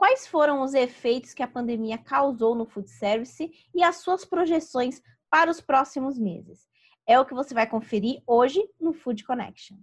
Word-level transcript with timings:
quais 0.00 0.26
foram 0.26 0.62
os 0.62 0.72
efeitos 0.72 1.34
que 1.34 1.42
a 1.42 1.46
pandemia 1.46 1.98
causou 1.98 2.54
no 2.54 2.64
food 2.64 2.88
service 2.88 3.52
e 3.74 3.82
as 3.82 3.96
suas 3.96 4.24
projeções 4.24 5.02
para 5.28 5.50
os 5.50 5.60
próximos 5.60 6.18
meses. 6.18 6.66
É 7.06 7.20
o 7.20 7.26
que 7.26 7.34
você 7.34 7.52
vai 7.52 7.66
conferir 7.66 8.22
hoje 8.26 8.66
no 8.80 8.94
Food 8.94 9.22
Connection. 9.24 9.76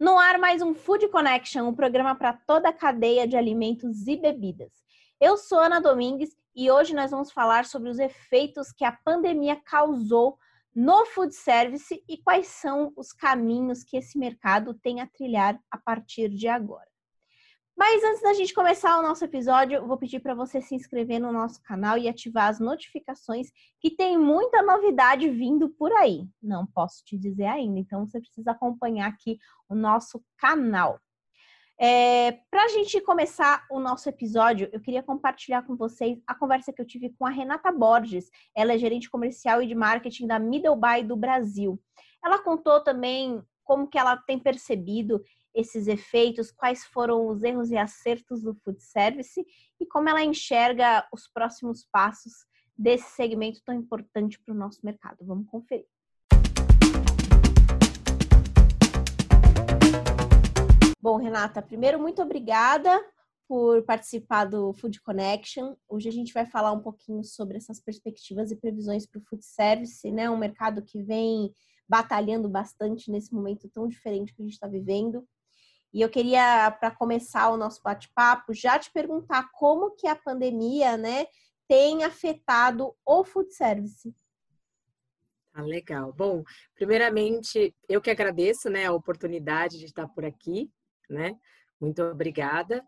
No 0.00 0.18
ar, 0.18 0.40
mais 0.40 0.60
um 0.60 0.74
Food 0.74 1.06
Connection, 1.06 1.68
um 1.68 1.74
programa 1.74 2.16
para 2.16 2.32
toda 2.32 2.70
a 2.70 2.72
cadeia 2.72 3.28
de 3.28 3.36
alimentos 3.36 4.08
e 4.08 4.16
bebidas. 4.16 4.72
Eu 5.20 5.36
sou 5.36 5.60
Ana 5.60 5.80
Domingues 5.80 6.36
e 6.52 6.68
hoje 6.68 6.96
nós 6.96 7.12
vamos 7.12 7.30
falar 7.30 7.64
sobre 7.64 7.90
os 7.90 8.00
efeitos 8.00 8.72
que 8.72 8.84
a 8.84 8.90
pandemia 8.90 9.54
causou 9.64 10.36
no 10.76 11.06
food 11.06 11.34
service 11.34 12.04
e 12.06 12.18
quais 12.18 12.48
são 12.48 12.92
os 12.94 13.10
caminhos 13.10 13.82
que 13.82 13.96
esse 13.96 14.18
mercado 14.18 14.74
tem 14.74 15.00
a 15.00 15.06
trilhar 15.06 15.58
a 15.70 15.78
partir 15.78 16.28
de 16.28 16.46
agora. 16.48 16.86
Mas 17.74 18.04
antes 18.04 18.22
da 18.22 18.34
gente 18.34 18.52
começar 18.52 18.98
o 18.98 19.02
nosso 19.02 19.24
episódio, 19.24 19.76
eu 19.76 19.86
vou 19.86 19.96
pedir 19.96 20.20
para 20.20 20.34
você 20.34 20.60
se 20.60 20.74
inscrever 20.74 21.18
no 21.18 21.32
nosso 21.32 21.62
canal 21.62 21.96
e 21.96 22.08
ativar 22.08 22.48
as 22.48 22.60
notificações, 22.60 23.48
que 23.80 23.90
tem 23.90 24.18
muita 24.18 24.62
novidade 24.62 25.30
vindo 25.30 25.70
por 25.70 25.92
aí. 25.92 26.28
Não 26.42 26.66
posso 26.66 27.02
te 27.04 27.18
dizer 27.18 27.46
ainda, 27.46 27.78
então 27.78 28.06
você 28.06 28.20
precisa 28.20 28.50
acompanhar 28.50 29.08
aqui 29.08 29.38
o 29.70 29.74
nosso 29.74 30.22
canal. 30.36 31.00
É, 31.78 32.32
Para 32.50 32.64
a 32.64 32.68
gente 32.68 33.00
começar 33.02 33.66
o 33.70 33.78
nosso 33.78 34.08
episódio, 34.08 34.68
eu 34.72 34.80
queria 34.80 35.02
compartilhar 35.02 35.62
com 35.62 35.76
vocês 35.76 36.18
a 36.26 36.34
conversa 36.34 36.72
que 36.72 36.80
eu 36.80 36.86
tive 36.86 37.10
com 37.10 37.26
a 37.26 37.30
Renata 37.30 37.70
Borges. 37.70 38.30
Ela 38.54 38.72
é 38.72 38.78
gerente 38.78 39.10
comercial 39.10 39.62
e 39.62 39.66
de 39.66 39.74
marketing 39.74 40.26
da 40.26 40.38
Middleby 40.38 41.04
do 41.04 41.16
Brasil. 41.16 41.78
Ela 42.24 42.38
contou 42.38 42.82
também 42.82 43.42
como 43.62 43.88
que 43.88 43.98
ela 43.98 44.16
tem 44.16 44.38
percebido 44.38 45.22
esses 45.54 45.86
efeitos, 45.86 46.50
quais 46.50 46.84
foram 46.84 47.28
os 47.28 47.42
erros 47.42 47.70
e 47.70 47.76
acertos 47.76 48.42
do 48.42 48.54
food 48.54 48.82
service 48.82 49.44
e 49.80 49.86
como 49.86 50.08
ela 50.08 50.22
enxerga 50.22 51.06
os 51.12 51.28
próximos 51.28 51.86
passos 51.90 52.32
desse 52.76 53.10
segmento 53.10 53.62
tão 53.64 53.74
importante 53.74 54.38
para 54.38 54.54
o 54.54 54.56
nosso 54.56 54.80
mercado. 54.84 55.24
Vamos 55.24 55.46
conferir. 55.48 55.86
Bom, 61.06 61.18
Renata, 61.18 61.62
primeiro, 61.62 62.00
muito 62.00 62.20
obrigada 62.20 63.00
por 63.46 63.80
participar 63.84 64.44
do 64.44 64.72
Food 64.72 65.00
Connection. 65.02 65.76
Hoje 65.88 66.08
a 66.08 66.12
gente 66.12 66.34
vai 66.34 66.44
falar 66.44 66.72
um 66.72 66.80
pouquinho 66.80 67.22
sobre 67.22 67.58
essas 67.58 67.78
perspectivas 67.78 68.50
e 68.50 68.56
previsões 68.56 69.06
para 69.06 69.20
o 69.20 69.22
food 69.22 69.44
service, 69.44 70.10
né? 70.10 70.28
Um 70.28 70.36
mercado 70.36 70.82
que 70.82 71.00
vem 71.00 71.54
batalhando 71.88 72.48
bastante 72.48 73.08
nesse 73.08 73.32
momento 73.32 73.68
tão 73.68 73.86
diferente 73.86 74.34
que 74.34 74.42
a 74.42 74.44
gente 74.44 74.54
está 74.54 74.66
vivendo. 74.66 75.24
E 75.94 76.00
eu 76.00 76.10
queria, 76.10 76.72
para 76.72 76.90
começar 76.90 77.50
o 77.50 77.56
nosso 77.56 77.80
bate-papo, 77.84 78.52
já 78.52 78.76
te 78.76 78.90
perguntar 78.90 79.48
como 79.52 79.94
que 79.94 80.08
a 80.08 80.16
pandemia, 80.16 80.96
né, 80.96 81.26
tem 81.68 82.02
afetado 82.02 82.92
o 83.06 83.22
food 83.22 83.54
service. 83.54 84.12
Ah, 85.54 85.62
legal. 85.62 86.12
Bom, 86.12 86.42
primeiramente, 86.74 87.72
eu 87.88 88.00
que 88.00 88.10
agradeço, 88.10 88.68
né, 88.68 88.86
a 88.86 88.92
oportunidade 88.92 89.78
de 89.78 89.84
estar 89.84 90.08
por 90.08 90.24
aqui, 90.24 90.68
né? 91.08 91.36
Muito 91.80 92.02
obrigada. 92.02 92.84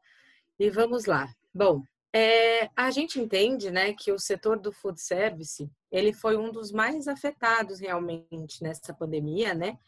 E 0.59 0.71
vamos 0.71 1.05
lá. 1.05 1.29
Bom, 1.55 1.83
é, 2.13 2.69
a 2.75 2.91
gente 2.91 3.21
entende, 3.21 3.71
né, 3.71 3.93
que 3.93 4.11
o 4.11 4.19
setor 4.19 4.59
do 4.59 4.73
food 4.73 5.01
service 5.01 5.71
ele 5.91 6.13
foi 6.13 6.37
um 6.37 6.51
dos 6.51 6.73
mais 6.73 7.07
afetados 7.07 7.81
realmente 7.81 8.63
nessa 8.63 8.95
pandemia, 8.95 9.55
né? 9.55 9.79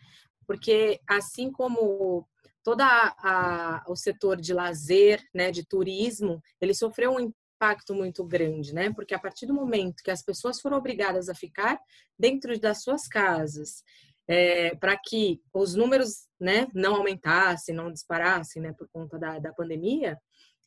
Porque 0.46 1.00
assim 1.08 1.50
como 1.50 2.26
toda 2.62 2.84
a, 2.86 3.84
o 3.88 3.96
setor 3.96 4.40
de 4.40 4.52
lazer, 4.52 5.22
né, 5.34 5.50
de 5.50 5.64
turismo, 5.64 6.42
ele 6.60 6.74
sofreu 6.74 7.12
um 7.12 7.20
impacto 7.20 7.94
muito 7.94 8.24
grande, 8.24 8.74
né? 8.74 8.92
Porque 8.92 9.14
a 9.14 9.18
partir 9.18 9.46
do 9.46 9.54
momento 9.54 10.02
que 10.02 10.10
as 10.10 10.22
pessoas 10.22 10.60
foram 10.60 10.76
obrigadas 10.76 11.28
a 11.28 11.34
ficar 11.34 11.78
dentro 12.18 12.58
das 12.58 12.82
suas 12.82 13.06
casas, 13.06 13.82
é, 14.30 14.76
para 14.76 14.96
que 14.96 15.42
os 15.52 15.74
números, 15.74 16.28
né, 16.38 16.68
não 16.72 16.94
aumentassem, 16.94 17.74
não 17.74 17.90
disparassem, 17.90 18.62
né, 18.62 18.72
por 18.72 18.88
conta 18.92 19.18
da, 19.18 19.40
da 19.40 19.52
pandemia, 19.52 20.16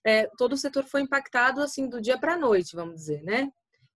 é, 0.06 0.28
todo 0.38 0.52
o 0.52 0.58
setor 0.58 0.84
foi 0.84 1.00
impactado 1.00 1.62
assim 1.62 1.88
do 1.88 2.02
dia 2.02 2.20
para 2.20 2.34
a 2.34 2.38
noite, 2.38 2.76
vamos 2.76 2.96
dizer, 2.96 3.24
né? 3.24 3.50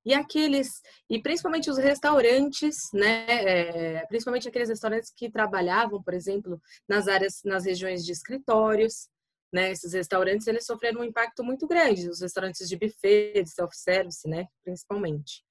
E 0.05 0.13
aqueles, 0.13 0.81
e 1.09 1.21
principalmente 1.21 1.69
os 1.69 1.77
restaurantes, 1.77 2.77
né? 2.93 3.25
É, 3.27 4.05
principalmente 4.05 4.47
aqueles 4.47 4.69
restaurantes 4.69 5.11
que 5.13 5.29
trabalhavam, 5.29 6.01
por 6.01 6.13
exemplo, 6.13 6.61
nas 6.87 7.09
áreas, 7.09 7.41
nas 7.43 7.65
regiões 7.65 8.05
de 8.05 8.13
escritórios, 8.13 9.09
né? 9.51 9.71
Esses 9.71 9.91
restaurantes 9.91 10.47
eles 10.47 10.65
sofreram 10.65 11.01
um 11.01 11.03
impacto 11.03 11.43
muito 11.43 11.67
grande, 11.67 12.09
os 12.09 12.21
restaurantes 12.21 12.69
de 12.69 12.77
buffet, 12.77 13.43
de 13.43 13.49
self-service, 13.49 14.29
né? 14.29 14.45
Principalmente. 14.63 15.43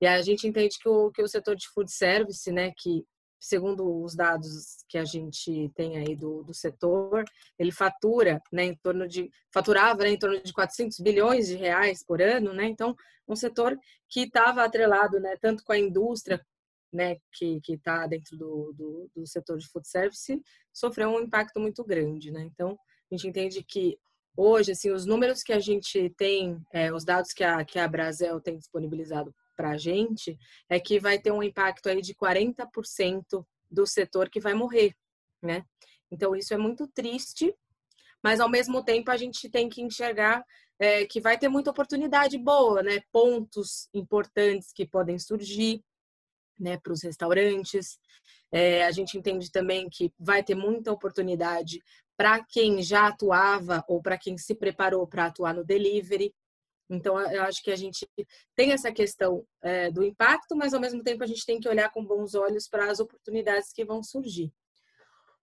E 0.00 0.08
a 0.08 0.20
gente 0.22 0.44
entende 0.48 0.76
que 0.80 0.88
o, 0.88 1.12
que 1.12 1.22
o 1.22 1.28
setor 1.28 1.54
de 1.54 1.68
food 1.68 1.92
service, 1.92 2.50
né? 2.50 2.72
Que 2.76 3.04
segundo 3.40 4.02
os 4.04 4.14
dados 4.14 4.84
que 4.86 4.98
a 4.98 5.04
gente 5.04 5.70
tem 5.74 5.96
aí 5.96 6.14
do, 6.14 6.44
do 6.44 6.52
setor, 6.52 7.24
ele 7.58 7.72
fatura, 7.72 8.40
né, 8.52 8.64
em 8.64 8.76
torno 8.76 9.08
de 9.08 9.30
faturava 9.52 10.02
né, 10.02 10.10
em 10.10 10.18
torno 10.18 10.40
de 10.42 10.52
400 10.52 11.00
bilhões 11.00 11.48
de 11.48 11.56
reais 11.56 12.04
por 12.04 12.20
ano, 12.20 12.52
né? 12.52 12.66
Então, 12.66 12.94
um 13.26 13.34
setor 13.34 13.76
que 14.08 14.22
estava 14.22 14.62
atrelado, 14.62 15.18
né, 15.18 15.36
tanto 15.40 15.64
com 15.64 15.72
a 15.72 15.78
indústria, 15.78 16.44
né, 16.92 17.16
que 17.32 17.60
que 17.62 17.74
está 17.74 18.06
dentro 18.06 18.36
do, 18.36 18.74
do, 18.76 19.10
do, 19.14 19.26
setor 19.26 19.56
de 19.58 19.68
food 19.68 19.88
service, 19.88 20.42
sofreu 20.72 21.08
um 21.10 21.20
impacto 21.20 21.58
muito 21.58 21.82
grande, 21.82 22.30
né? 22.30 22.42
Então, 22.42 22.78
a 23.10 23.16
gente 23.16 23.26
entende 23.28 23.64
que 23.64 23.98
hoje, 24.36 24.72
assim, 24.72 24.90
os 24.90 25.06
números 25.06 25.42
que 25.42 25.52
a 25.52 25.60
gente 25.60 26.10
tem, 26.16 26.60
é, 26.72 26.92
os 26.92 27.04
dados 27.04 27.32
que 27.32 27.42
a 27.42 27.64
que 27.64 27.78
a 27.78 27.88
Brasel 27.88 28.40
tem 28.40 28.58
disponibilizado 28.58 29.34
para 29.60 29.72
a 29.72 29.76
gente 29.76 30.38
é 30.70 30.80
que 30.80 30.98
vai 30.98 31.18
ter 31.18 31.30
um 31.30 31.42
impacto 31.42 31.90
aí 31.90 32.00
de 32.00 32.14
40% 32.14 33.44
do 33.70 33.86
setor 33.86 34.30
que 34.30 34.40
vai 34.40 34.54
morrer, 34.54 34.96
né? 35.42 35.66
Então 36.10 36.34
isso 36.34 36.54
é 36.54 36.56
muito 36.56 36.88
triste, 36.88 37.54
mas 38.24 38.40
ao 38.40 38.48
mesmo 38.48 38.82
tempo 38.82 39.10
a 39.10 39.18
gente 39.18 39.50
tem 39.50 39.68
que 39.68 39.82
enxergar 39.82 40.42
é, 40.78 41.04
que 41.04 41.20
vai 41.20 41.38
ter 41.38 41.50
muita 41.50 41.70
oportunidade 41.70 42.38
boa, 42.38 42.82
né? 42.82 43.02
Pontos 43.12 43.86
importantes 43.92 44.72
que 44.72 44.86
podem 44.86 45.18
surgir, 45.18 45.84
né? 46.58 46.78
Para 46.78 46.94
os 46.94 47.02
restaurantes. 47.02 47.98
É, 48.50 48.86
a 48.86 48.90
gente 48.90 49.18
entende 49.18 49.52
também 49.52 49.90
que 49.90 50.10
vai 50.18 50.42
ter 50.42 50.54
muita 50.54 50.90
oportunidade 50.90 51.82
para 52.16 52.42
quem 52.42 52.82
já 52.82 53.08
atuava 53.08 53.84
ou 53.86 54.00
para 54.00 54.16
quem 54.16 54.38
se 54.38 54.54
preparou 54.54 55.06
para 55.06 55.26
atuar 55.26 55.52
no 55.52 55.62
delivery. 55.62 56.34
Então, 56.90 57.18
eu 57.20 57.42
acho 57.44 57.62
que 57.62 57.70
a 57.70 57.76
gente 57.76 58.08
tem 58.56 58.72
essa 58.72 58.90
questão 58.90 59.44
é, 59.62 59.90
do 59.90 60.02
impacto, 60.02 60.56
mas 60.56 60.74
ao 60.74 60.80
mesmo 60.80 61.02
tempo 61.04 61.22
a 61.22 61.26
gente 61.26 61.46
tem 61.46 61.60
que 61.60 61.68
olhar 61.68 61.88
com 61.90 62.04
bons 62.04 62.34
olhos 62.34 62.68
para 62.68 62.90
as 62.90 62.98
oportunidades 62.98 63.72
que 63.72 63.84
vão 63.84 64.02
surgir. 64.02 64.52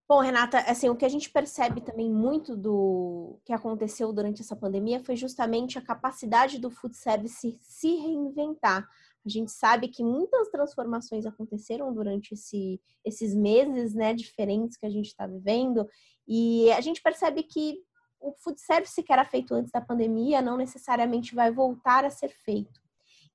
Bom, 0.09 0.19
Renata, 0.19 0.59
assim, 0.59 0.87
o 0.87 0.95
que 0.95 1.03
a 1.03 1.09
gente 1.09 1.29
percebe 1.29 1.81
também 1.81 2.09
muito 2.09 2.55
do 2.55 3.39
que 3.43 3.51
aconteceu 3.51 4.13
durante 4.13 4.41
essa 4.41 4.55
pandemia 4.55 5.01
foi 5.01 5.17
justamente 5.17 5.77
a 5.77 5.81
capacidade 5.81 6.59
do 6.59 6.69
food 6.69 6.95
service 6.95 7.57
se 7.61 7.95
reinventar. 7.95 8.87
A 9.25 9.29
gente 9.29 9.51
sabe 9.51 9.89
que 9.89 10.03
muitas 10.03 10.47
transformações 10.49 11.25
aconteceram 11.25 11.93
durante 11.93 12.33
esse, 12.33 12.79
esses 13.03 13.35
meses, 13.35 13.93
né, 13.93 14.13
diferentes 14.13 14.77
que 14.77 14.85
a 14.85 14.89
gente 14.89 15.07
está 15.07 15.27
vivendo, 15.27 15.85
e 16.25 16.71
a 16.71 16.79
gente 16.79 17.01
percebe 17.01 17.43
que 17.43 17.77
o 18.19 18.33
food 18.33 18.59
service 18.59 19.01
que 19.01 19.13
era 19.13 19.25
feito 19.25 19.53
antes 19.53 19.71
da 19.71 19.81
pandemia 19.81 20.41
não 20.41 20.57
necessariamente 20.57 21.35
vai 21.35 21.51
voltar 21.51 22.05
a 22.05 22.09
ser 22.09 22.29
feito. 22.29 22.79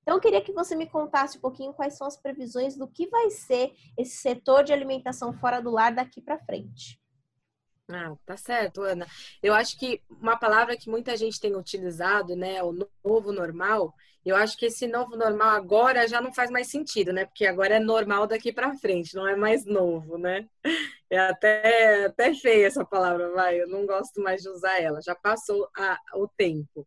Então, 0.02 0.16
eu 0.16 0.20
queria 0.20 0.42
que 0.42 0.52
você 0.52 0.74
me 0.74 0.88
contasse 0.88 1.38
um 1.38 1.40
pouquinho 1.40 1.72
quais 1.72 1.96
são 1.96 2.06
as 2.06 2.16
previsões 2.16 2.76
do 2.76 2.88
que 2.88 3.06
vai 3.08 3.30
ser 3.30 3.72
esse 3.96 4.16
setor 4.16 4.64
de 4.64 4.72
alimentação 4.72 5.32
fora 5.32 5.60
do 5.60 5.70
lar 5.70 5.94
daqui 5.94 6.20
para 6.20 6.38
frente. 6.44 7.01
Ah, 7.92 8.16
tá 8.24 8.36
certo, 8.36 8.82
Ana. 8.82 9.06
Eu 9.42 9.54
acho 9.54 9.78
que 9.78 10.02
uma 10.10 10.36
palavra 10.36 10.76
que 10.76 10.88
muita 10.88 11.16
gente 11.16 11.40
tem 11.40 11.54
utilizado, 11.56 12.34
né, 12.34 12.62
o 12.62 12.72
novo 13.04 13.32
normal, 13.32 13.94
eu 14.24 14.36
acho 14.36 14.56
que 14.56 14.66
esse 14.66 14.86
novo 14.86 15.16
normal 15.16 15.50
agora 15.50 16.06
já 16.06 16.20
não 16.20 16.32
faz 16.32 16.50
mais 16.50 16.68
sentido, 16.68 17.12
né? 17.12 17.24
Porque 17.26 17.44
agora 17.44 17.76
é 17.76 17.80
normal 17.80 18.26
daqui 18.26 18.52
para 18.52 18.76
frente, 18.78 19.14
não 19.16 19.26
é 19.26 19.34
mais 19.34 19.64
novo, 19.66 20.16
né? 20.16 20.48
É 21.10 21.18
até, 21.18 22.06
até 22.06 22.32
feia 22.34 22.66
essa 22.66 22.84
palavra, 22.84 23.30
vai. 23.32 23.60
Eu 23.60 23.68
não 23.68 23.84
gosto 23.84 24.22
mais 24.22 24.42
de 24.42 24.48
usar 24.48 24.80
ela. 24.80 25.02
Já 25.02 25.14
passou 25.14 25.68
a, 25.76 25.98
o 26.14 26.26
tempo. 26.28 26.86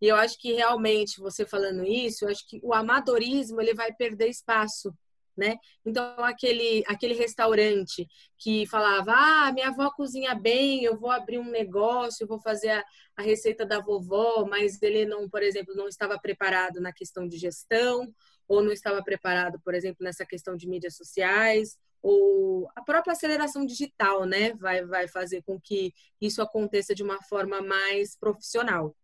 E 0.00 0.08
eu 0.08 0.16
acho 0.16 0.38
que 0.40 0.54
realmente, 0.54 1.20
você 1.20 1.44
falando 1.46 1.84
isso, 1.84 2.24
eu 2.24 2.30
acho 2.30 2.48
que 2.48 2.58
o 2.62 2.72
amadorismo 2.74 3.60
ele 3.60 3.74
vai 3.74 3.92
perder 3.92 4.28
espaço 4.28 4.92
né? 5.40 5.56
Então, 5.86 6.04
aquele, 6.18 6.84
aquele 6.86 7.14
restaurante 7.14 8.06
que 8.38 8.66
falava, 8.66 9.12
ah, 9.16 9.52
minha 9.52 9.68
avó 9.68 9.90
cozinha 9.90 10.34
bem, 10.34 10.84
eu 10.84 10.98
vou 10.98 11.10
abrir 11.10 11.38
um 11.38 11.50
negócio, 11.50 12.26
vou 12.26 12.38
fazer 12.38 12.68
a, 12.68 12.84
a 13.16 13.22
receita 13.22 13.64
da 13.64 13.80
vovó, 13.80 14.46
mas 14.46 14.80
ele 14.82 15.06
não, 15.06 15.30
por 15.30 15.42
exemplo, 15.42 15.74
não 15.74 15.88
estava 15.88 16.18
preparado 16.18 16.78
na 16.78 16.92
questão 16.92 17.26
de 17.26 17.38
gestão, 17.38 18.12
ou 18.46 18.62
não 18.62 18.70
estava 18.70 19.02
preparado, 19.02 19.58
por 19.64 19.74
exemplo, 19.74 20.04
nessa 20.04 20.26
questão 20.26 20.54
de 20.54 20.68
mídias 20.68 20.94
sociais, 20.94 21.78
ou 22.02 22.68
a 22.76 22.82
própria 22.82 23.12
aceleração 23.12 23.64
digital, 23.64 24.26
né, 24.26 24.52
vai, 24.54 24.84
vai 24.84 25.08
fazer 25.08 25.42
com 25.42 25.58
que 25.58 25.94
isso 26.20 26.42
aconteça 26.42 26.94
de 26.94 27.02
uma 27.02 27.22
forma 27.22 27.62
mais 27.62 28.14
profissional. 28.14 28.94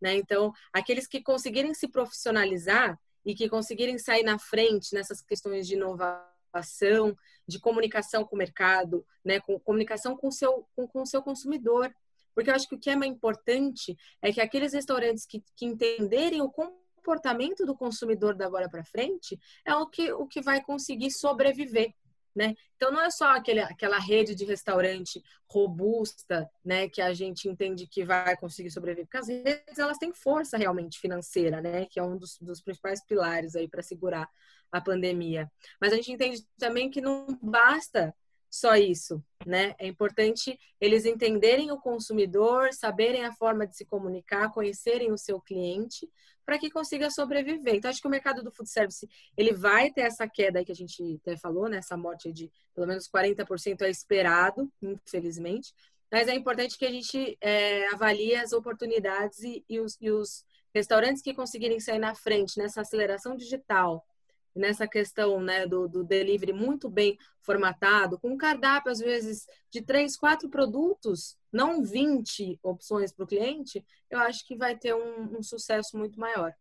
Né? 0.00 0.16
Então, 0.16 0.52
aqueles 0.72 1.06
que 1.06 1.22
conseguirem 1.22 1.72
se 1.72 1.86
profissionalizar 1.86 2.98
e 3.24 3.34
que 3.34 3.48
conseguirem 3.48 3.98
sair 3.98 4.22
na 4.22 4.38
frente 4.38 4.94
nessas 4.94 5.20
questões 5.20 5.66
de 5.66 5.74
inovação, 5.74 7.16
de 7.46 7.58
comunicação 7.58 8.24
com 8.24 8.36
o 8.36 8.38
mercado, 8.38 9.04
né, 9.24 9.40
com 9.40 9.58
comunicação 9.58 10.16
com 10.16 10.30
seu, 10.30 10.66
com, 10.74 10.86
com 10.86 11.02
o 11.02 11.06
seu 11.06 11.22
consumidor. 11.22 11.94
Porque 12.34 12.50
eu 12.50 12.54
acho 12.54 12.68
que 12.68 12.74
o 12.74 12.78
que 12.78 12.90
é 12.90 12.96
mais 12.96 13.10
importante 13.10 13.96
é 14.20 14.32
que 14.32 14.40
aqueles 14.40 14.72
restaurantes 14.72 15.24
que, 15.24 15.42
que 15.56 15.66
entenderem 15.66 16.42
o 16.42 16.50
comportamento 16.50 17.64
do 17.64 17.76
consumidor 17.76 18.34
da 18.34 18.46
agora 18.46 18.68
para 18.68 18.84
frente 18.84 19.38
é 19.64 19.74
o 19.74 19.86
que, 19.86 20.12
o 20.12 20.26
que 20.26 20.40
vai 20.40 20.62
conseguir 20.62 21.10
sobreviver. 21.10 21.94
Né? 22.34 22.56
Então 22.76 22.90
não 22.90 23.00
é 23.00 23.10
só 23.10 23.36
aquele, 23.36 23.60
aquela 23.60 23.98
rede 23.98 24.34
de 24.34 24.44
restaurante 24.44 25.22
robusta, 25.48 26.50
né, 26.64 26.88
que 26.88 27.00
a 27.00 27.14
gente 27.14 27.48
entende 27.48 27.86
que 27.86 28.04
vai 28.04 28.36
conseguir 28.36 28.72
sobreviver, 28.72 29.06
porque 29.06 29.18
as 29.18 29.28
redes 29.28 29.78
elas 29.78 29.98
têm 29.98 30.12
força 30.12 30.56
realmente 30.56 30.98
financeira, 30.98 31.60
né, 31.60 31.86
que 31.86 32.00
é 32.00 32.02
um 32.02 32.16
dos, 32.16 32.36
dos 32.40 32.60
principais 32.60 33.04
pilares 33.06 33.54
aí 33.54 33.68
para 33.68 33.82
segurar 33.82 34.28
a 34.72 34.80
pandemia. 34.80 35.48
Mas 35.80 35.92
a 35.92 35.96
gente 35.96 36.10
entende 36.10 36.44
também 36.58 36.90
que 36.90 37.00
não 37.00 37.38
basta 37.40 38.12
só 38.54 38.76
isso, 38.76 39.20
né? 39.44 39.74
É 39.80 39.86
importante 39.88 40.56
eles 40.80 41.04
entenderem 41.04 41.72
o 41.72 41.80
consumidor, 41.80 42.72
saberem 42.72 43.24
a 43.24 43.32
forma 43.32 43.66
de 43.66 43.76
se 43.76 43.84
comunicar, 43.84 44.52
conhecerem 44.52 45.10
o 45.10 45.18
seu 45.18 45.40
cliente, 45.40 46.08
para 46.46 46.56
que 46.56 46.70
consiga 46.70 47.10
sobreviver. 47.10 47.74
Então, 47.74 47.90
acho 47.90 48.00
que 48.00 48.06
o 48.06 48.10
mercado 48.10 48.44
do 48.44 48.52
food 48.52 48.70
service 48.70 49.08
ele 49.36 49.52
vai 49.52 49.90
ter 49.90 50.02
essa 50.02 50.28
queda 50.28 50.64
que 50.64 50.70
a 50.70 50.74
gente 50.74 51.18
até 51.20 51.36
falou, 51.36 51.68
né? 51.68 51.78
Essa 51.78 51.96
morte 51.96 52.32
de 52.32 52.48
pelo 52.72 52.86
menos 52.86 53.08
40% 53.08 53.82
é 53.82 53.90
esperado, 53.90 54.70
infelizmente. 54.80 55.74
Mas 56.08 56.28
é 56.28 56.34
importante 56.34 56.78
que 56.78 56.86
a 56.86 56.92
gente 56.92 57.36
é, 57.40 57.88
avalie 57.88 58.36
as 58.36 58.52
oportunidades 58.52 59.40
e, 59.40 59.64
e, 59.68 59.80
os, 59.80 59.98
e 60.00 60.12
os 60.12 60.44
restaurantes 60.72 61.22
que 61.22 61.34
conseguirem 61.34 61.80
sair 61.80 61.98
na 61.98 62.14
frente 62.14 62.56
nessa 62.56 62.82
aceleração 62.82 63.34
digital, 63.34 64.06
nessa 64.54 64.86
questão 64.86 65.40
né, 65.40 65.66
do, 65.66 65.88
do, 65.88 66.04
delivery 66.04 66.52
muito 66.52 66.88
bem 66.88 67.18
formatado, 67.40 68.18
com 68.18 68.36
cardápio, 68.36 68.92
às 68.92 68.98
vezes, 68.98 69.46
de 69.70 69.82
três, 69.82 70.16
quatro 70.16 70.48
produtos, 70.48 71.36
não 71.52 71.82
20 71.82 72.58
opções 72.62 73.12
para 73.12 73.24
o 73.24 73.26
cliente, 73.26 73.84
eu 74.08 74.18
acho 74.18 74.46
que 74.46 74.56
vai 74.56 74.76
ter 74.76 74.94
um, 74.94 75.38
um 75.38 75.42
sucesso 75.42 75.98
muito 75.98 76.18
maior. 76.18 76.54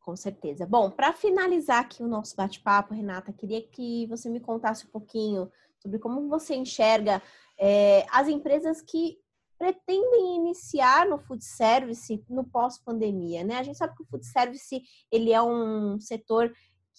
Com 0.00 0.16
certeza. 0.16 0.66
Bom, 0.66 0.90
para 0.90 1.12
finalizar 1.12 1.80
aqui 1.80 2.02
o 2.02 2.08
nosso 2.08 2.34
bate-papo, 2.34 2.94
Renata, 2.94 3.32
queria 3.32 3.62
que 3.62 4.06
você 4.06 4.28
me 4.30 4.40
contasse 4.40 4.86
um 4.86 4.90
pouquinho 4.90 5.52
sobre 5.78 5.98
como 5.98 6.28
você 6.28 6.54
enxerga 6.54 7.22
é, 7.58 8.06
as 8.10 8.26
empresas 8.26 8.80
que 8.80 9.18
pretendem 9.58 10.36
iniciar 10.36 11.06
no 11.06 11.18
food 11.18 11.44
service 11.44 12.24
no 12.28 12.44
pós-pandemia, 12.44 13.42
né? 13.42 13.58
A 13.58 13.62
gente 13.62 13.76
sabe 13.76 13.96
que 13.96 14.02
o 14.02 14.06
food 14.06 14.24
service 14.24 14.82
ele 15.10 15.32
é 15.32 15.42
um 15.42 15.98
setor 15.98 16.52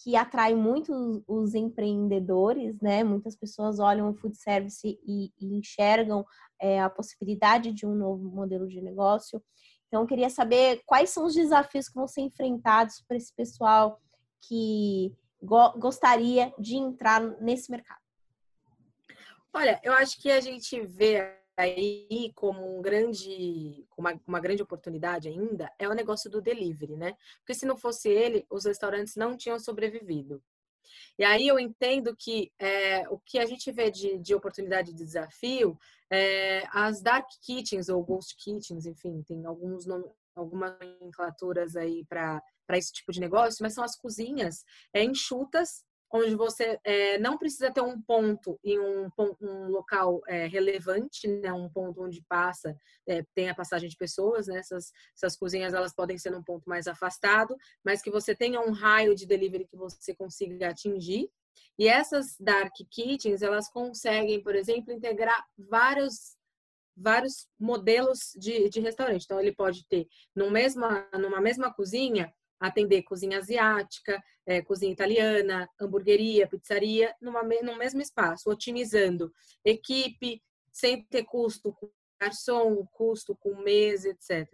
que 0.03 0.15
atrai 0.15 0.55
muito 0.55 1.23
os 1.27 1.53
empreendedores, 1.55 2.79
né? 2.81 3.03
Muitas 3.03 3.35
pessoas 3.35 3.79
olham 3.79 4.09
o 4.09 4.13
food 4.13 4.37
service 4.37 4.99
e, 5.05 5.31
e 5.39 5.57
enxergam 5.57 6.25
é, 6.61 6.81
a 6.81 6.89
possibilidade 6.89 7.71
de 7.71 7.85
um 7.85 7.95
novo 7.95 8.29
modelo 8.29 8.67
de 8.67 8.81
negócio. 8.81 9.41
Então, 9.87 10.05
queria 10.05 10.29
saber 10.29 10.81
quais 10.85 11.09
são 11.09 11.25
os 11.25 11.33
desafios 11.33 11.89
que 11.89 11.95
vão 11.95 12.07
ser 12.07 12.21
enfrentados 12.21 13.03
para 13.07 13.17
esse 13.17 13.33
pessoal 13.33 13.99
que 14.41 15.13
go 15.41 15.71
gostaria 15.77 16.53
de 16.59 16.75
entrar 16.75 17.21
nesse 17.41 17.71
mercado. 17.71 18.01
Olha, 19.53 19.79
eu 19.83 19.93
acho 19.93 20.21
que 20.21 20.29
a 20.31 20.39
gente 20.39 20.79
vê 20.81 21.35
aí 21.59 22.31
como 22.35 22.77
um 22.77 22.81
grande, 22.81 23.85
uma, 23.97 24.19
uma 24.25 24.39
grande 24.39 24.63
oportunidade 24.63 25.27
ainda 25.27 25.69
é 25.77 25.89
o 25.89 25.93
negócio 25.93 26.29
do 26.29 26.41
delivery, 26.41 26.95
né? 26.95 27.17
Porque 27.39 27.53
se 27.53 27.65
não 27.65 27.75
fosse 27.75 28.07
ele, 28.09 28.45
os 28.49 28.65
restaurantes 28.65 29.15
não 29.15 29.35
tinham 29.35 29.59
sobrevivido. 29.59 30.41
E 31.17 31.23
aí 31.23 31.47
eu 31.47 31.59
entendo 31.59 32.15
que 32.15 32.49
é, 32.57 33.07
o 33.09 33.19
que 33.19 33.37
a 33.39 33.45
gente 33.45 33.71
vê 33.73 33.91
de, 33.91 34.17
de 34.17 34.33
oportunidade 34.33 34.93
de 34.93 35.03
desafio, 35.03 35.77
é, 36.09 36.63
as 36.71 37.01
dark 37.01 37.27
kitchens 37.41 37.89
ou 37.89 38.03
ghost 38.03 38.35
kitchens, 38.37 38.85
enfim, 38.85 39.21
tem 39.23 39.45
alguns 39.45 39.85
algumas 40.35 40.77
nomenclaturas 40.79 41.75
aí 41.75 42.05
para 42.05 42.41
esse 42.71 42.93
tipo 42.93 43.11
de 43.11 43.19
negócio, 43.19 43.61
mas 43.61 43.73
são 43.73 43.83
as 43.83 43.97
cozinhas 43.97 44.63
é, 44.93 45.03
enxutas 45.03 45.83
onde 46.11 46.35
você 46.35 46.79
é, 46.83 47.17
não 47.19 47.37
precisa 47.37 47.71
ter 47.71 47.81
um 47.81 48.01
ponto 48.01 48.59
em 48.63 48.79
um, 48.79 49.09
um 49.41 49.67
local 49.67 50.21
é, 50.27 50.47
relevante, 50.47 51.27
né, 51.27 51.53
um 51.53 51.69
ponto 51.69 52.03
onde 52.03 52.23
passa, 52.27 52.75
é, 53.07 53.23
tem 53.35 53.49
a 53.49 53.55
passagem 53.55 53.87
de 53.89 53.95
pessoas, 53.95 54.47
né, 54.47 54.59
essas, 54.59 54.91
essas 55.15 55.37
cozinhas 55.37 55.73
elas 55.73 55.93
podem 55.93 56.17
ser 56.17 56.31
num 56.31 56.43
ponto 56.43 56.67
mais 56.67 56.87
afastado, 56.87 57.55
mas 57.83 58.01
que 58.01 58.09
você 58.09 58.35
tenha 58.35 58.59
um 58.59 58.71
raio 58.71 59.13
de 59.13 59.25
delivery 59.25 59.67
que 59.67 59.77
você 59.77 60.15
consiga 60.15 60.69
atingir. 60.69 61.29
E 61.77 61.87
essas 61.87 62.35
dark 62.39 62.73
kitchens, 62.91 63.41
elas 63.41 63.69
conseguem, 63.69 64.41
por 64.41 64.55
exemplo, 64.55 64.93
integrar 64.93 65.45
vários 65.57 66.37
vários 67.01 67.47
modelos 67.57 68.33
de, 68.35 68.69
de 68.69 68.81
restaurante. 68.81 69.23
Então, 69.23 69.39
ele 69.39 69.53
pode 69.53 69.87
ter 69.87 70.05
no 70.35 70.51
mesma, 70.51 71.07
numa 71.13 71.39
mesma 71.39 71.73
cozinha 71.73 72.29
atender 72.59 73.03
cozinha 73.03 73.37
asiática, 73.37 74.21
é, 74.45 74.61
cozinha 74.61 74.91
italiana, 74.91 75.69
hamburgueria, 75.79 76.47
pizzaria, 76.47 77.15
numa, 77.21 77.41
no 77.43 77.77
mesmo 77.77 78.01
espaço, 78.01 78.49
otimizando 78.49 79.31
equipe, 79.63 80.41
sem 80.71 81.03
ter 81.05 81.23
custo 81.23 81.73
com 81.73 81.89
garçom, 82.19 82.85
custo 82.91 83.35
com 83.35 83.55
mesa, 83.55 84.09
etc. 84.09 84.47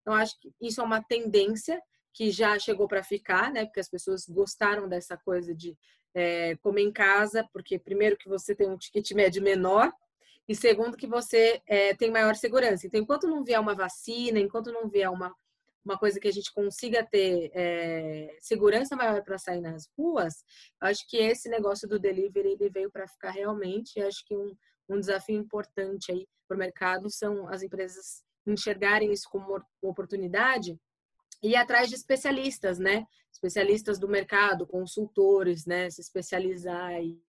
Então, 0.00 0.14
acho 0.14 0.38
que 0.40 0.52
isso 0.60 0.80
é 0.80 0.84
uma 0.84 1.02
tendência 1.02 1.80
que 2.12 2.30
já 2.30 2.58
chegou 2.58 2.88
para 2.88 3.02
ficar, 3.02 3.50
né? 3.52 3.64
Porque 3.64 3.80
as 3.80 3.88
pessoas 3.88 4.26
gostaram 4.28 4.88
dessa 4.88 5.16
coisa 5.16 5.54
de 5.54 5.76
é, 6.14 6.56
comer 6.56 6.82
em 6.82 6.92
casa, 6.92 7.48
porque 7.52 7.78
primeiro 7.78 8.16
que 8.16 8.28
você 8.28 8.54
tem 8.54 8.68
um 8.68 8.76
ticket 8.76 9.12
médio 9.12 9.42
menor 9.42 9.92
e 10.48 10.54
segundo 10.54 10.96
que 10.96 11.06
você 11.06 11.62
é, 11.66 11.94
tem 11.94 12.10
maior 12.10 12.34
segurança. 12.34 12.86
Então, 12.86 13.00
enquanto 13.00 13.28
não 13.28 13.44
vier 13.44 13.60
uma 13.60 13.74
vacina, 13.74 14.38
enquanto 14.38 14.72
não 14.72 14.88
vier 14.88 15.10
uma 15.10 15.34
uma 15.84 15.98
coisa 15.98 16.20
que 16.20 16.28
a 16.28 16.32
gente 16.32 16.52
consiga 16.52 17.04
ter 17.04 17.50
é, 17.54 18.36
segurança 18.40 18.94
maior 18.94 19.22
para 19.22 19.38
sair 19.38 19.60
nas 19.60 19.88
ruas, 19.98 20.44
acho 20.80 21.06
que 21.08 21.16
esse 21.16 21.48
negócio 21.48 21.88
do 21.88 21.98
delivery 21.98 22.50
ele 22.50 22.70
veio 22.70 22.90
para 22.90 23.08
ficar 23.08 23.30
realmente. 23.30 24.00
Acho 24.00 24.24
que 24.24 24.36
um, 24.36 24.54
um 24.88 25.00
desafio 25.00 25.36
importante 25.36 26.12
aí 26.12 26.26
para 26.46 26.56
o 26.56 26.58
mercado 26.58 27.10
são 27.10 27.48
as 27.48 27.62
empresas 27.62 28.22
enxergarem 28.46 29.12
isso 29.12 29.28
como 29.30 29.60
oportunidade 29.80 30.78
e 31.42 31.56
atrás 31.56 31.88
de 31.88 31.96
especialistas, 31.96 32.78
né? 32.78 33.04
Especialistas 33.32 33.98
do 33.98 34.08
mercado, 34.08 34.66
consultores, 34.66 35.66
né? 35.66 35.90
Se 35.90 36.00
especializar 36.00 36.86
aí 36.86 37.20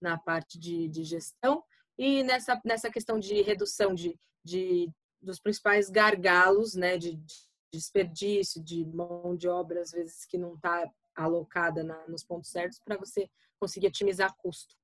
na 0.00 0.16
parte 0.18 0.58
de, 0.58 0.88
de 0.88 1.04
gestão 1.04 1.62
e 1.98 2.22
nessa, 2.22 2.58
nessa 2.64 2.90
questão 2.90 3.18
de 3.18 3.42
redução 3.42 3.94
de, 3.94 4.18
de 4.42 4.90
dos 5.20 5.38
principais 5.38 5.90
gargalos, 5.90 6.74
né, 6.74 6.96
de, 6.96 7.14
de 7.14 7.34
desperdício, 7.72 8.62
de 8.62 8.84
mão 8.86 9.36
de 9.36 9.48
obra, 9.48 9.80
às 9.80 9.92
vezes, 9.92 10.24
que 10.24 10.38
não 10.38 10.54
está 10.54 10.90
alocada 11.14 11.84
na, 11.84 12.06
nos 12.08 12.24
pontos 12.24 12.50
certos, 12.50 12.80
para 12.80 12.96
você 12.96 13.28
conseguir 13.58 13.88
otimizar 13.88 14.34
custo. 14.36 14.74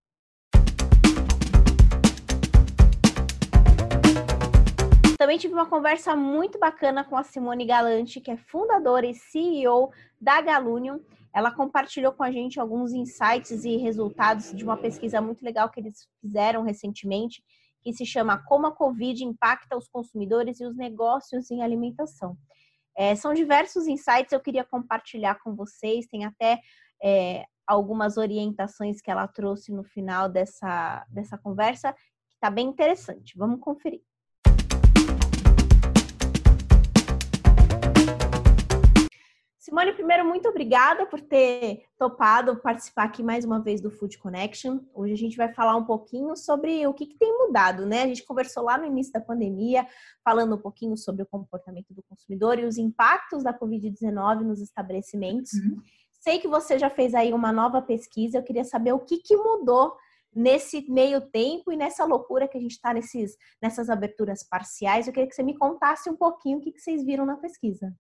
Também 5.18 5.38
tive 5.38 5.54
uma 5.54 5.66
conversa 5.66 6.14
muito 6.14 6.58
bacana 6.58 7.02
com 7.02 7.16
a 7.16 7.22
Simone 7.22 7.64
Galante, 7.64 8.20
que 8.20 8.30
é 8.30 8.36
fundadora 8.36 9.06
e 9.06 9.14
CEO 9.14 9.90
da 10.20 10.42
Galunium. 10.42 11.02
Ela 11.34 11.50
compartilhou 11.50 12.12
com 12.12 12.22
a 12.22 12.30
gente 12.30 12.60
alguns 12.60 12.92
insights 12.92 13.64
e 13.64 13.76
resultados 13.76 14.52
de 14.52 14.62
uma 14.62 14.76
pesquisa 14.76 15.20
muito 15.20 15.42
legal 15.42 15.70
que 15.70 15.80
eles 15.80 16.06
fizeram 16.20 16.62
recentemente 16.62 17.42
que 17.86 17.92
se 17.92 18.04
chama 18.04 18.36
Como 18.36 18.66
a 18.66 18.72
Covid 18.72 19.24
impacta 19.24 19.76
os 19.76 19.86
consumidores 19.86 20.58
e 20.58 20.66
os 20.66 20.76
negócios 20.76 21.52
em 21.52 21.62
alimentação. 21.62 22.36
É, 22.96 23.14
são 23.14 23.32
diversos 23.32 23.86
insights, 23.86 24.32
eu 24.32 24.40
queria 24.40 24.64
compartilhar 24.64 25.36
com 25.36 25.54
vocês, 25.54 26.08
tem 26.08 26.24
até 26.24 26.58
é, 27.00 27.44
algumas 27.64 28.16
orientações 28.16 29.00
que 29.00 29.08
ela 29.08 29.28
trouxe 29.28 29.70
no 29.70 29.84
final 29.84 30.28
dessa, 30.28 31.06
dessa 31.10 31.38
conversa, 31.38 31.92
que 31.92 32.34
está 32.34 32.50
bem 32.50 32.66
interessante. 32.66 33.38
Vamos 33.38 33.60
conferir. 33.60 34.02
Simone, 39.66 39.92
primeiro, 39.94 40.24
muito 40.24 40.48
obrigada 40.48 41.06
por 41.06 41.20
ter 41.20 41.82
topado 41.98 42.56
participar 42.56 43.02
aqui 43.02 43.20
mais 43.20 43.44
uma 43.44 43.60
vez 43.60 43.80
do 43.80 43.90
Food 43.90 44.16
Connection. 44.16 44.78
Hoje 44.94 45.14
a 45.14 45.16
gente 45.16 45.36
vai 45.36 45.52
falar 45.52 45.74
um 45.74 45.84
pouquinho 45.84 46.36
sobre 46.36 46.86
o 46.86 46.94
que, 46.94 47.04
que, 47.04 47.18
tem 47.18 47.36
mudado, 47.36 47.84
né? 47.84 48.02
A 48.02 48.06
gente 48.06 48.24
conversou 48.24 48.62
lá 48.62 48.78
no 48.78 48.86
início 48.86 49.12
da 49.12 49.20
pandemia, 49.20 49.84
falando 50.24 50.54
um 50.54 50.58
pouquinho 50.58 50.96
sobre 50.96 51.24
o 51.24 51.26
comportamento 51.26 51.92
do 51.92 52.00
consumidor 52.04 52.60
e 52.60 52.64
os 52.64 52.78
impactos 52.78 53.42
da 53.42 53.52
Covid-19 53.52 54.42
nos 54.42 54.60
estabelecimentos. 54.60 55.54
Uhum. 55.54 55.82
Sei 56.12 56.38
que 56.38 56.46
você 56.46 56.78
já 56.78 56.88
fez 56.88 57.12
aí 57.12 57.32
uma 57.32 57.52
nova 57.52 57.82
pesquisa, 57.82 58.38
eu 58.38 58.44
queria 58.44 58.62
saber 58.62 58.92
o 58.92 59.00
que, 59.00 59.16
que 59.16 59.36
mudou 59.36 59.96
nesse 60.32 60.88
meio 60.88 61.20
tempo 61.20 61.72
e 61.72 61.76
nessa 61.76 62.04
loucura 62.04 62.46
que 62.46 62.56
a 62.56 62.60
gente 62.60 62.74
está 62.76 62.94
nessas 63.60 63.90
aberturas 63.90 64.44
parciais. 64.44 65.08
Eu 65.08 65.12
queria 65.12 65.28
que 65.28 65.34
você 65.34 65.42
me 65.42 65.58
contasse 65.58 66.08
um 66.08 66.14
pouquinho 66.14 66.58
o 66.58 66.60
que, 66.60 66.70
que 66.70 66.80
vocês 66.80 67.04
viram 67.04 67.26
na 67.26 67.36
pesquisa. 67.36 67.92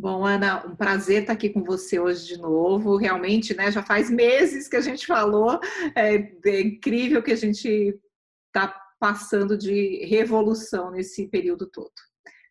Bom, 0.00 0.24
Ana, 0.24 0.66
um 0.66 0.74
prazer 0.74 1.20
estar 1.20 1.34
aqui 1.34 1.50
com 1.50 1.62
você 1.62 2.00
hoje 2.00 2.26
de 2.26 2.38
novo. 2.38 2.96
Realmente, 2.96 3.54
né, 3.54 3.70
já 3.70 3.82
faz 3.82 4.08
meses 4.08 4.66
que 4.66 4.76
a 4.76 4.80
gente 4.80 5.06
falou, 5.06 5.60
é, 5.94 6.14
é 6.46 6.60
incrível 6.62 7.22
que 7.22 7.30
a 7.30 7.36
gente 7.36 8.00
está 8.46 8.74
passando 8.98 9.58
de 9.58 10.02
revolução 10.06 10.90
nesse 10.90 11.28
período 11.28 11.66
todo. 11.66 11.92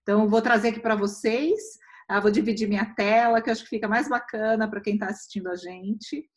Então, 0.04 0.30
vou 0.30 0.44
trazer 0.44 0.68
aqui 0.68 0.80
para 0.80 0.96
vocês, 0.96 1.60
ah, 2.08 2.20
vou 2.20 2.30
dividir 2.30 2.70
minha 2.70 2.94
tela, 2.94 3.42
que 3.42 3.50
eu 3.50 3.52
acho 3.52 3.64
que 3.64 3.70
fica 3.70 3.88
mais 3.88 4.08
bacana 4.08 4.70
para 4.70 4.80
quem 4.80 4.94
está 4.94 5.08
assistindo 5.08 5.50
a 5.50 5.56
gente, 5.56 6.30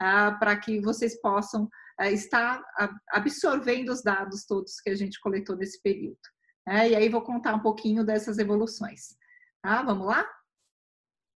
ah, 0.00 0.36
para 0.38 0.56
que 0.56 0.80
vocês 0.80 1.20
possam 1.20 1.68
ah, 1.98 2.12
estar 2.12 2.62
absorvendo 3.08 3.88
os 3.88 4.04
dados 4.04 4.46
todos 4.46 4.80
que 4.80 4.90
a 4.90 4.94
gente 4.94 5.18
coletou 5.18 5.56
nesse 5.56 5.82
período. 5.82 6.20
É, 6.68 6.90
e 6.90 6.94
aí 6.94 7.08
vou 7.08 7.22
contar 7.22 7.56
um 7.56 7.60
pouquinho 7.60 8.04
dessas 8.04 8.38
evoluções. 8.38 9.16
Tá? 9.62 9.82
Vamos 9.82 10.06
lá? 10.06 10.24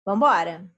Vamos 0.04 0.18
embora. 0.18 0.70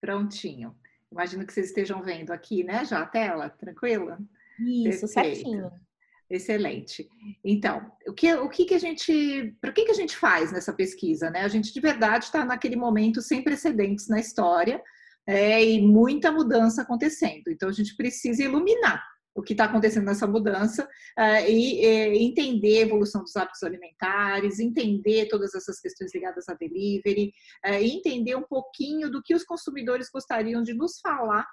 Prontinho. 0.00 0.74
Imagino 1.12 1.46
que 1.46 1.52
vocês 1.52 1.66
estejam 1.66 2.02
vendo 2.02 2.30
aqui, 2.32 2.64
né? 2.64 2.84
Já 2.84 3.02
a 3.02 3.06
tela, 3.06 3.50
tranquila? 3.50 4.18
Isso, 4.58 5.06
Perfeito. 5.06 5.08
certinho. 5.08 5.70
Excelente. 6.30 7.08
Então, 7.44 7.92
o 8.06 8.12
que, 8.12 8.32
o 8.34 8.48
que, 8.48 8.64
que 8.64 8.74
a 8.74 8.78
gente, 8.78 9.56
para 9.60 9.72
que, 9.72 9.84
que 9.84 9.90
a 9.90 9.94
gente 9.94 10.16
faz 10.16 10.52
nessa 10.52 10.72
pesquisa, 10.72 11.28
né? 11.28 11.40
A 11.40 11.48
gente 11.48 11.72
de 11.72 11.80
verdade 11.80 12.26
está 12.26 12.44
naquele 12.44 12.76
momento 12.76 13.20
sem 13.20 13.42
precedentes 13.42 14.08
na 14.08 14.20
história 14.20 14.80
é, 15.26 15.62
e 15.62 15.82
muita 15.82 16.30
mudança 16.30 16.82
acontecendo. 16.82 17.48
Então, 17.48 17.68
a 17.68 17.72
gente 17.72 17.96
precisa 17.96 18.44
iluminar 18.44 19.04
o 19.34 19.42
que 19.42 19.52
está 19.52 19.64
acontecendo 19.64 20.06
nessa 20.06 20.26
mudança 20.26 20.84
uh, 20.84 21.48
e, 21.48 21.84
e, 21.84 22.24
entender 22.24 22.78
a 22.78 22.82
evolução 22.82 23.22
dos 23.22 23.36
hábitos 23.36 23.62
alimentares, 23.62 24.58
entender 24.58 25.28
todas 25.28 25.54
essas 25.54 25.80
questões 25.80 26.12
ligadas 26.14 26.48
a 26.48 26.54
delivery, 26.54 27.32
uh, 27.66 27.74
e 27.74 27.90
entender 27.92 28.34
um 28.34 28.42
pouquinho 28.42 29.10
do 29.10 29.22
que 29.22 29.34
os 29.34 29.44
consumidores 29.44 30.10
gostariam 30.12 30.62
de 30.62 30.74
nos 30.74 30.98
falar 31.00 31.46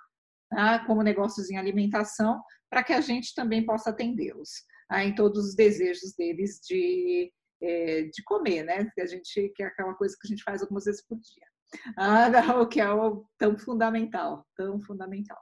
uh, 0.53 0.85
como 0.85 1.03
negócios 1.03 1.49
em 1.49 1.57
alimentação, 1.57 2.41
para 2.69 2.83
que 2.83 2.93
a 2.93 3.01
gente 3.01 3.33
também 3.35 3.65
possa 3.65 3.91
atendê-los 3.91 4.49
em 4.93 5.13
todos 5.13 5.49
os 5.49 5.55
desejos 5.55 6.13
deles 6.17 6.61
de, 6.65 7.31
eh, 7.61 8.03
de 8.03 8.23
comer, 8.23 8.63
né? 8.63 8.89
Que 8.93 9.01
a 9.01 9.05
gente 9.05 9.51
que 9.55 9.63
é 9.63 9.65
aquela 9.65 9.93
coisa 9.95 10.15
que 10.19 10.27
a 10.27 10.29
gente 10.29 10.43
faz 10.43 10.61
algumas 10.61 10.85
vezes 10.85 11.05
por 11.05 11.19
dia. 11.19 11.45
Ah, 11.97 12.29
o 12.61 12.67
que 12.67 12.79
é 12.79 12.89
o 12.89 13.25
tão 13.37 13.57
fundamental, 13.57 14.45
tão 14.55 14.81
fundamental. 14.81 15.37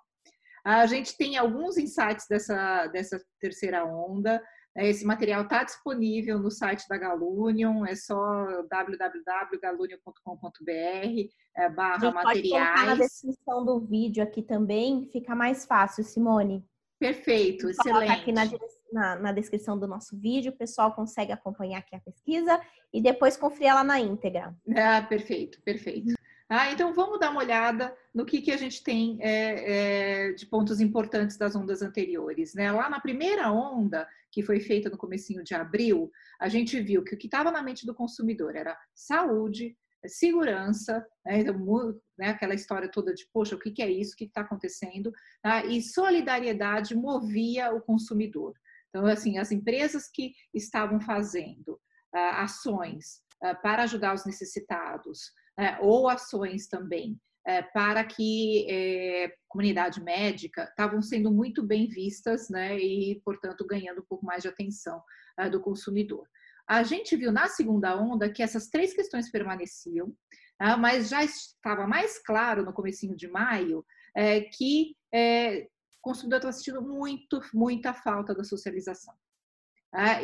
A 0.65 0.85
gente 0.87 1.15
tem 1.15 1.37
alguns 1.37 1.77
insights 1.77 2.25
dessa, 2.27 2.87
dessa 2.87 3.21
terceira 3.39 3.85
onda. 3.85 4.41
Esse 4.75 5.05
material 5.05 5.43
está 5.43 5.63
disponível 5.63 6.39
no 6.39 6.49
site 6.49 6.87
da 6.89 6.97
Galunion, 6.97 7.85
é 7.85 7.95
só 7.95 8.17
www.galunion.com.br 8.63 11.29
é, 11.55 11.69
barra 11.69 12.11
materiais. 12.11 12.79
Pode 12.79 12.85
na 12.87 12.95
descrição 12.95 13.63
do 13.63 13.79
vídeo 13.79 14.23
aqui 14.23 14.41
também, 14.41 15.07
fica 15.13 15.35
mais 15.35 15.65
fácil, 15.65 16.03
Simone. 16.03 16.65
Perfeito, 16.99 17.69
excelente. 17.69 18.11
aqui 18.11 18.31
na, 18.31 18.45
na, 18.91 19.15
na, 19.17 19.31
descrição 19.31 19.77
do 19.77 19.87
nosso 19.87 20.17
vídeo, 20.17 20.51
o 20.51 20.57
pessoal 20.57 20.93
consegue 20.93 21.31
acompanhar 21.31 21.77
aqui 21.79 21.95
a 21.95 21.99
pesquisa 21.99 22.59
e 22.91 22.99
depois 23.01 23.37
conferir 23.37 23.69
ela 23.69 23.83
na 23.83 23.99
íntegra. 23.99 24.55
Ah, 24.75 25.03
perfeito, 25.03 25.61
perfeito. 25.61 26.15
Ah, 26.47 26.71
então 26.71 26.93
vamos 26.93 27.19
dar 27.19 27.31
uma 27.31 27.39
olhada 27.39 27.95
no 28.13 28.23
que, 28.23 28.39
que 28.39 28.51
a 28.51 28.57
gente 28.57 28.83
tem 28.83 29.17
é, 29.19 30.27
é, 30.27 30.33
de 30.33 30.45
pontos 30.45 30.79
importantes 30.79 31.37
das 31.37 31.55
ondas 31.55 31.81
anteriores. 31.81 32.53
Né? 32.53 32.71
Lá 32.71 32.87
na 32.87 32.99
primeira 32.99 33.51
onda, 33.51 34.07
que 34.31 34.43
foi 34.43 34.59
feita 34.59 34.89
no 34.89 34.97
comecinho 34.97 35.43
de 35.43 35.55
abril, 35.55 36.11
a 36.39 36.47
gente 36.47 36.79
viu 36.79 37.03
que 37.03 37.15
o 37.15 37.17
que 37.17 37.25
estava 37.25 37.51
na 37.51 37.63
mente 37.63 37.85
do 37.85 37.95
consumidor 37.95 38.55
era 38.55 38.77
saúde, 38.93 39.75
segurança, 40.07 41.05
né? 41.25 41.39
Então, 41.39 41.99
né? 42.17 42.29
aquela 42.29 42.53
história 42.53 42.89
toda 42.89 43.13
de, 43.13 43.27
poxa, 43.33 43.55
o 43.55 43.59
que, 43.59 43.71
que 43.71 43.81
é 43.81 43.89
isso, 43.89 44.13
o 44.13 44.17
que 44.17 44.25
está 44.25 44.41
acontecendo, 44.41 45.11
tá? 45.41 45.65
e 45.65 45.81
solidariedade 45.81 46.95
movia 46.95 47.73
o 47.73 47.81
consumidor. 47.81 48.53
Então, 48.89 49.05
assim, 49.05 49.37
as 49.37 49.51
empresas 49.51 50.07
que 50.07 50.33
estavam 50.53 51.01
fazendo 51.01 51.73
uh, 52.13 52.35
ações 52.35 53.21
uh, 53.43 53.59
para 53.61 53.83
ajudar 53.83 54.13
os 54.13 54.25
necessitados, 54.25 55.33
ou 55.81 56.09
ações 56.09 56.67
também 56.67 57.17
é, 57.45 57.61
para 57.61 58.03
que 58.03 58.65
é, 58.69 59.33
comunidade 59.47 60.01
médica 60.01 60.63
estavam 60.63 61.01
sendo 61.01 61.31
muito 61.31 61.63
bem 61.63 61.87
vistas 61.87 62.49
né, 62.49 62.77
e, 62.77 63.21
portanto, 63.23 63.65
ganhando 63.65 64.01
um 64.01 64.05
pouco 64.05 64.25
mais 64.25 64.41
de 64.41 64.49
atenção 64.49 65.01
é, 65.37 65.47
do 65.49 65.61
consumidor. 65.61 66.27
A 66.67 66.81
gente 66.81 67.15
viu 67.15 67.31
na 67.31 67.47
segunda 67.47 67.95
onda 67.95 68.31
que 68.31 68.41
essas 68.41 68.67
três 68.67 68.93
questões 68.93 69.29
permaneciam, 69.29 70.11
é, 70.59 70.75
mas 70.75 71.09
já 71.09 71.23
estava 71.23 71.85
mais 71.85 72.17
claro 72.17 72.65
no 72.65 72.73
comecinho 72.73 73.15
de 73.15 73.27
maio 73.27 73.85
é, 74.15 74.41
que 74.41 74.95
o 75.13 76.01
consumidor 76.01 76.37
estava 76.37 76.53
sentindo 76.53 76.81
muito, 76.81 77.39
muita 77.53 77.93
falta 77.93 78.33
da 78.33 78.43
socialização. 78.43 79.13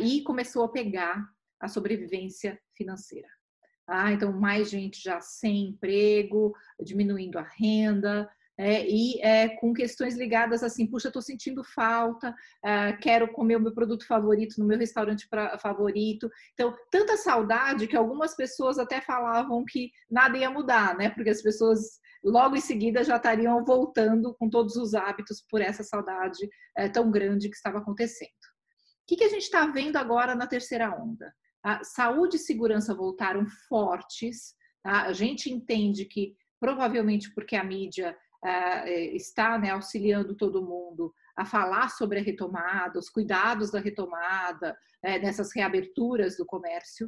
e 0.02 0.22
começou 0.24 0.64
a 0.64 0.72
pegar 0.72 1.24
a 1.60 1.68
sobrevivência 1.68 2.60
financeira. 2.76 3.28
Ah, 3.92 4.12
então, 4.14 4.32
mais 4.32 4.70
gente 4.70 5.02
já 5.04 5.20
sem 5.20 5.70
emprego, 5.70 6.56
diminuindo 6.82 7.38
a 7.38 7.44
renda, 7.44 8.30
é, 8.58 8.88
e 8.88 9.20
é, 9.22 9.50
com 9.50 9.74
questões 9.74 10.16
ligadas 10.16 10.62
assim, 10.62 10.86
puxa, 10.86 11.08
estou 11.08 11.22
sentindo 11.22 11.64
falta, 11.64 12.36
é, 12.64 12.94
quero 12.94 13.32
comer 13.34 13.56
o 13.56 13.60
meu 13.60 13.74
produto 13.74 14.06
favorito 14.06 14.60
no 14.60 14.66
meu 14.66 14.78
restaurante 14.78 15.28
pra, 15.28 15.58
favorito. 15.58 16.30
Então, 16.54 16.76
tanta 16.92 17.18
saudade 17.18 17.88
que 17.88 17.98
algumas 17.98 18.36
pessoas 18.36 18.78
até 18.78 19.02
falavam 19.02 19.66
que 19.66 19.90
nada 20.10 20.38
ia 20.38 20.52
mudar, 20.52 20.96
né? 20.96 21.10
Porque 21.10 21.32
as 21.32 21.42
pessoas 21.42 22.00
logo 22.24 22.56
em 22.56 22.62
seguida 22.62 23.04
já 23.04 23.16
estariam 23.16 23.66
voltando 23.66 24.36
com 24.36 24.48
todos 24.48 24.76
os 24.76 24.94
hábitos 24.94 25.44
por 25.50 25.60
essa 25.60 25.84
saudade 25.84 26.48
é, 26.78 26.88
tão 26.88 27.10
grande 27.10 27.50
que 27.50 27.56
estava 27.56 27.80
acontecendo. 27.80 28.30
O 28.30 29.08
que, 29.08 29.16
que 29.16 29.24
a 29.24 29.30
gente 29.30 29.44
está 29.44 29.66
vendo 29.66 29.98
agora 29.98 30.36
na 30.36 30.46
terceira 30.46 30.96
onda? 30.96 31.34
A 31.64 31.84
saúde 31.84 32.38
e 32.38 32.40
segurança 32.40 32.94
voltaram 32.94 33.46
fortes. 33.68 34.56
Tá? 34.84 35.04
A 35.04 35.14
gente 35.14 35.52
entende 35.52 36.06
que 36.06 36.36
provavelmente 36.60 37.34
porque 37.34 37.56
a 37.56 37.64
mídia 37.64 38.18
uh, 38.44 38.88
está 39.16 39.58
né, 39.58 39.72
auxiliando 39.72 40.36
todo 40.36 40.66
mundo 40.66 41.14
a 41.36 41.46
falar 41.46 41.90
sobre 41.90 42.20
a 42.20 42.24
retomada, 42.24 43.00
os 43.00 43.10
cuidados 43.10 43.72
da 43.72 43.80
retomada, 43.80 44.78
uh, 45.06 45.22
nessas 45.22 45.54
reaberturas 45.56 46.38
do 46.38 46.46
comércio. 46.46 47.08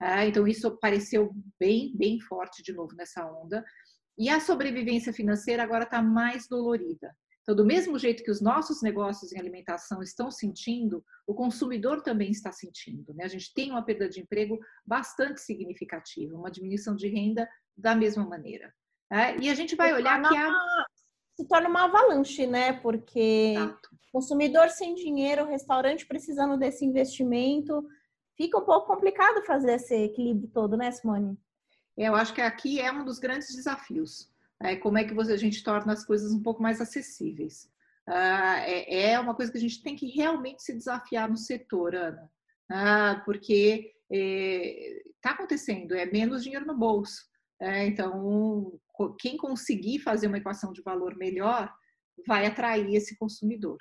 Uh, 0.00 0.26
então, 0.26 0.46
isso 0.46 0.66
apareceu 0.68 1.32
bem, 1.58 1.96
bem 1.96 2.20
forte 2.20 2.62
de 2.62 2.72
novo 2.72 2.94
nessa 2.96 3.24
onda. 3.24 3.64
E 4.18 4.28
a 4.28 4.40
sobrevivência 4.40 5.12
financeira 5.12 5.62
agora 5.62 5.84
está 5.84 6.02
mais 6.02 6.46
dolorida. 6.48 7.14
Então, 7.42 7.56
do 7.56 7.64
mesmo 7.64 7.98
jeito 7.98 8.22
que 8.22 8.30
os 8.30 8.40
nossos 8.40 8.82
negócios 8.82 9.32
em 9.32 9.38
alimentação 9.38 10.00
estão 10.00 10.30
sentindo, 10.30 11.04
o 11.26 11.34
consumidor 11.34 12.00
também 12.00 12.30
está 12.30 12.52
sentindo. 12.52 13.12
Né? 13.14 13.24
A 13.24 13.28
gente 13.28 13.52
tem 13.52 13.70
uma 13.72 13.84
perda 13.84 14.08
de 14.08 14.20
emprego 14.20 14.60
bastante 14.86 15.40
significativa, 15.40 16.36
uma 16.36 16.50
diminuição 16.50 16.94
de 16.94 17.08
renda 17.08 17.48
da 17.76 17.96
mesma 17.96 18.24
maneira. 18.24 18.72
É? 19.10 19.36
E 19.38 19.50
a 19.50 19.54
gente 19.54 19.74
vai 19.74 19.92
olhar 19.92 20.22
que 20.22 20.36
a... 20.36 20.50
se 21.36 21.46
torna 21.48 21.68
uma 21.68 21.84
avalanche, 21.84 22.46
né? 22.46 22.72
Porque 22.74 23.54
Exato. 23.56 23.90
consumidor 24.12 24.70
sem 24.70 24.94
dinheiro, 24.94 25.44
restaurante 25.44 26.06
precisando 26.06 26.56
desse 26.56 26.84
investimento, 26.84 27.84
fica 28.36 28.56
um 28.56 28.64
pouco 28.64 28.86
complicado 28.86 29.44
fazer 29.44 29.74
esse 29.74 29.94
equilíbrio 29.94 30.48
todo, 30.48 30.76
né, 30.76 30.92
Simone? 30.92 31.36
Eu 31.96 32.14
acho 32.14 32.32
que 32.32 32.40
aqui 32.40 32.80
é 32.80 32.90
um 32.90 33.04
dos 33.04 33.18
grandes 33.18 33.54
desafios 33.54 34.31
é, 34.62 34.76
como 34.76 34.98
é 34.98 35.04
que 35.04 35.14
você, 35.14 35.32
a 35.32 35.36
gente 35.36 35.62
torna 35.62 35.92
as 35.92 36.04
coisas 36.04 36.32
um 36.32 36.42
pouco 36.42 36.62
mais 36.62 36.80
acessíveis. 36.80 37.68
Ah, 38.06 38.60
é, 38.60 39.12
é, 39.12 39.20
uma 39.20 39.34
coisa 39.34 39.50
que 39.50 39.58
a 39.58 39.60
gente 39.60 39.82
tem 39.82 39.94
que 39.94 40.06
realmente 40.06 40.62
se 40.62 40.72
desafiar 40.72 41.28
no 41.28 41.36
setor, 41.36 41.94
Ana, 41.94 42.30
ah, 42.70 43.22
porque 43.24 43.92
está 44.10 45.30
é, 45.30 45.32
acontecendo, 45.32 45.94
é 45.94 46.06
menos 46.06 46.42
dinheiro 46.42 46.66
no 46.66 46.76
bolso. 46.76 47.22
É, 47.60 47.86
então, 47.86 48.72
quem 49.20 49.36
conseguir 49.36 50.00
fazer 50.00 50.26
uma 50.26 50.38
equação 50.38 50.72
de 50.72 50.82
valor 50.82 51.16
melhor 51.16 51.72
vai 52.26 52.46
atrair 52.46 52.94
esse 52.94 53.16
consumidor. 53.16 53.78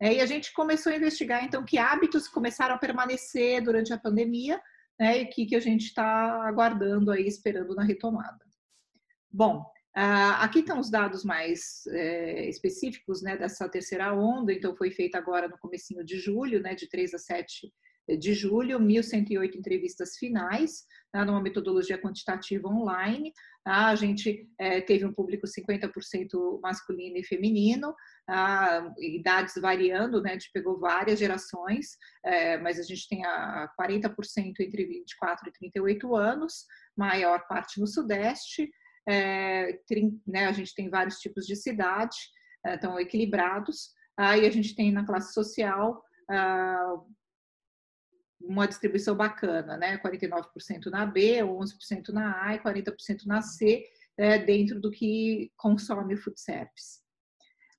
É, 0.00 0.14
e 0.14 0.20
a 0.20 0.26
gente 0.26 0.52
começou 0.52 0.92
a 0.92 0.96
investigar, 0.96 1.44
então, 1.44 1.64
que 1.64 1.78
hábitos 1.78 2.28
começaram 2.28 2.76
a 2.76 2.78
permanecer 2.78 3.60
durante 3.62 3.92
a 3.92 3.98
pandemia 3.98 4.60
né, 4.98 5.18
e 5.18 5.26
que, 5.26 5.46
que 5.46 5.56
a 5.56 5.60
gente 5.60 5.86
está 5.86 6.46
aguardando 6.46 7.10
aí, 7.10 7.26
esperando 7.26 7.74
na 7.74 7.82
retomada. 7.82 8.38
Bom, 9.30 9.68
aqui 10.00 10.60
estão 10.60 10.78
os 10.78 10.90
dados 10.90 11.24
mais 11.24 11.86
é, 11.88 12.48
específicos 12.48 13.22
né, 13.22 13.36
dessa 13.36 13.68
terceira 13.68 14.14
onda, 14.14 14.52
então 14.52 14.76
foi 14.76 14.90
feita 14.90 15.18
agora 15.18 15.48
no 15.48 15.58
comecinho 15.58 16.04
de 16.04 16.18
julho, 16.18 16.60
né, 16.60 16.74
de 16.74 16.88
3 16.88 17.14
a 17.14 17.18
7 17.18 17.72
de 18.16 18.32
julho, 18.32 18.78
1.108 18.78 19.56
entrevistas 19.56 20.16
finais, 20.16 20.84
tá, 21.12 21.24
numa 21.24 21.42
metodologia 21.42 22.00
quantitativa 22.00 22.68
online. 22.68 23.32
Tá? 23.64 23.88
A 23.88 23.94
gente 23.94 24.48
é, 24.58 24.80
teve 24.80 25.04
um 25.04 25.12
público 25.12 25.46
50% 25.46 26.60
masculino 26.62 27.18
e 27.18 27.24
feminino, 27.24 27.94
tá? 28.26 28.94
idades 28.98 29.54
variando, 29.60 30.22
né? 30.22 30.30
a 30.30 30.32
gente 30.34 30.50
pegou 30.52 30.78
várias 30.78 31.18
gerações, 31.18 31.98
é, 32.24 32.56
mas 32.58 32.78
a 32.78 32.82
gente 32.82 33.06
tem 33.08 33.24
a 33.26 33.70
40% 33.78 34.14
entre 34.60 34.86
24 34.86 35.48
e 35.48 35.52
38 35.52 36.16
anos, 36.16 36.64
maior 36.96 37.46
parte 37.46 37.78
no 37.80 37.86
Sudeste, 37.86 38.70
é, 39.08 39.80
né? 40.26 40.46
a 40.46 40.52
gente 40.52 40.74
tem 40.74 40.90
vários 40.90 41.18
tipos 41.18 41.46
de 41.46 41.56
cidade, 41.56 42.16
estão 42.66 43.00
equilibrados, 43.00 43.92
aí 44.16 44.46
a 44.46 44.50
gente 44.50 44.74
tem 44.76 44.92
na 44.92 45.06
classe 45.06 45.32
social 45.32 46.04
uma 48.40 48.68
distribuição 48.68 49.16
bacana, 49.16 49.76
né? 49.76 49.98
49% 49.98 50.86
na 50.90 51.04
B, 51.04 51.38
11% 51.38 52.10
na 52.10 52.46
A 52.46 52.54
e 52.54 52.60
40% 52.60 53.26
na 53.26 53.42
C, 53.42 53.84
é, 54.16 54.38
dentro 54.38 54.80
do 54.80 54.90
que 54.90 55.52
consome 55.56 56.14
o 56.14 56.16
food 56.16 56.40
service. 56.40 57.00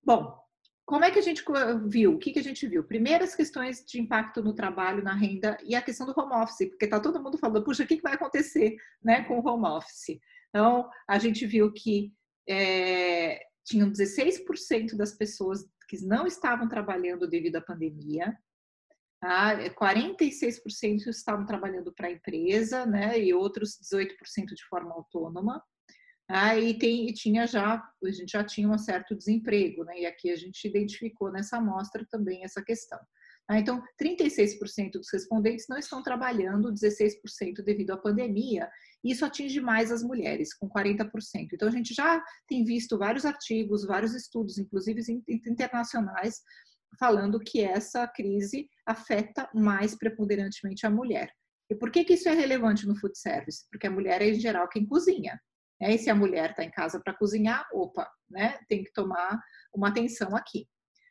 Bom, 0.03 0.37
como 0.85 1.05
é 1.05 1.11
que 1.11 1.19
a 1.19 1.21
gente 1.21 1.43
viu? 1.87 2.15
O 2.15 2.17
que, 2.17 2.31
que 2.31 2.39
a 2.39 2.43
gente 2.43 2.67
viu? 2.67 2.83
Primeiro, 2.83 3.23
as 3.23 3.35
questões 3.35 3.85
de 3.85 4.01
impacto 4.01 4.41
no 4.41 4.53
trabalho, 4.53 5.03
na 5.03 5.13
renda 5.13 5.57
e 5.63 5.75
a 5.75 5.81
questão 5.81 6.05
do 6.07 6.19
home 6.19 6.33
office, 6.33 6.67
porque 6.69 6.85
está 6.85 6.99
todo 6.99 7.21
mundo 7.21 7.37
falando, 7.37 7.63
puxa, 7.63 7.83
o 7.83 7.87
que, 7.87 7.97
que 7.97 8.01
vai 8.01 8.13
acontecer 8.13 8.75
né, 9.03 9.23
com 9.25 9.39
o 9.39 9.47
home 9.47 9.67
office? 9.67 10.19
Então, 10.49 10.89
a 11.07 11.19
gente 11.19 11.45
viu 11.45 11.71
que 11.71 12.13
é, 12.47 13.39
tinham 13.65 13.91
16% 13.91 14.95
das 14.95 15.15
pessoas 15.15 15.65
que 15.87 16.03
não 16.05 16.25
estavam 16.25 16.67
trabalhando 16.67 17.27
devido 17.27 17.57
à 17.57 17.61
pandemia, 17.61 18.37
Tá? 19.19 19.57
46% 19.71 21.07
é 21.07 21.09
estavam 21.09 21.45
trabalhando 21.45 21.91
para 21.93 22.07
a 22.07 22.11
empresa, 22.11 22.85
né? 22.85 23.19
E 23.19 23.33
outros 23.33 23.77
18% 23.81 24.53
de 24.55 24.65
forma 24.69 24.93
autônoma. 24.93 25.61
Ah, 26.29 26.57
e, 26.57 26.77
tem, 26.77 27.09
e 27.09 27.13
tinha 27.13 27.45
já, 27.45 27.83
a 28.03 28.11
gente 28.11 28.31
já 28.31 28.43
tinha 28.43 28.69
um 28.69 28.77
certo 28.77 29.15
desemprego, 29.15 29.83
né? 29.83 30.01
E 30.01 30.05
aqui 30.05 30.31
a 30.31 30.35
gente 30.35 30.65
identificou 30.65 31.31
nessa 31.31 31.57
amostra 31.57 32.05
também 32.09 32.43
essa 32.43 32.63
questão. 32.63 32.99
Ah, 33.49 33.57
então, 33.57 33.81
36% 33.99 34.91
dos 34.91 35.11
respondentes 35.11 35.65
não 35.67 35.79
estão 35.79 36.03
trabalhando, 36.03 36.71
16% 36.71 37.63
devido 37.65 37.89
à 37.89 37.97
pandemia. 37.97 38.69
Isso 39.03 39.25
atinge 39.25 39.59
mais 39.59 39.91
as 39.91 40.03
mulheres, 40.03 40.53
com 40.53 40.69
40%. 40.69 41.09
Então, 41.51 41.67
a 41.67 41.71
gente 41.71 41.91
já 41.91 42.23
tem 42.47 42.63
visto 42.63 42.95
vários 42.95 43.25
artigos, 43.25 43.87
vários 43.87 44.13
estudos, 44.13 44.59
inclusive 44.59 45.01
internacionais, 45.27 46.41
falando 46.99 47.39
que 47.39 47.61
essa 47.61 48.07
crise 48.07 48.69
afeta 48.85 49.49
mais 49.51 49.95
preponderantemente 49.95 50.85
a 50.85 50.91
mulher. 50.91 51.31
E 51.71 51.75
por 51.75 51.89
que, 51.89 52.03
que 52.03 52.13
isso 52.13 52.29
é 52.29 52.33
relevante 52.33 52.87
no 52.87 52.95
food 52.95 53.17
service? 53.17 53.65
Porque 53.71 53.87
a 53.87 53.91
mulher 53.91 54.21
é, 54.21 54.29
em 54.29 54.39
geral, 54.39 54.69
quem 54.69 54.85
cozinha. 54.85 55.39
Né? 55.81 55.95
E 55.95 55.97
se 55.97 56.11
a 56.11 56.15
mulher 56.15 56.51
está 56.51 56.63
em 56.63 56.71
casa 56.71 56.99
para 56.99 57.15
cozinhar, 57.15 57.67
opa, 57.73 58.07
né? 58.29 58.59
tem 58.67 58.83
que 58.83 58.93
tomar 58.93 59.39
uma 59.73 59.89
atenção 59.89 60.35
aqui. 60.35 60.67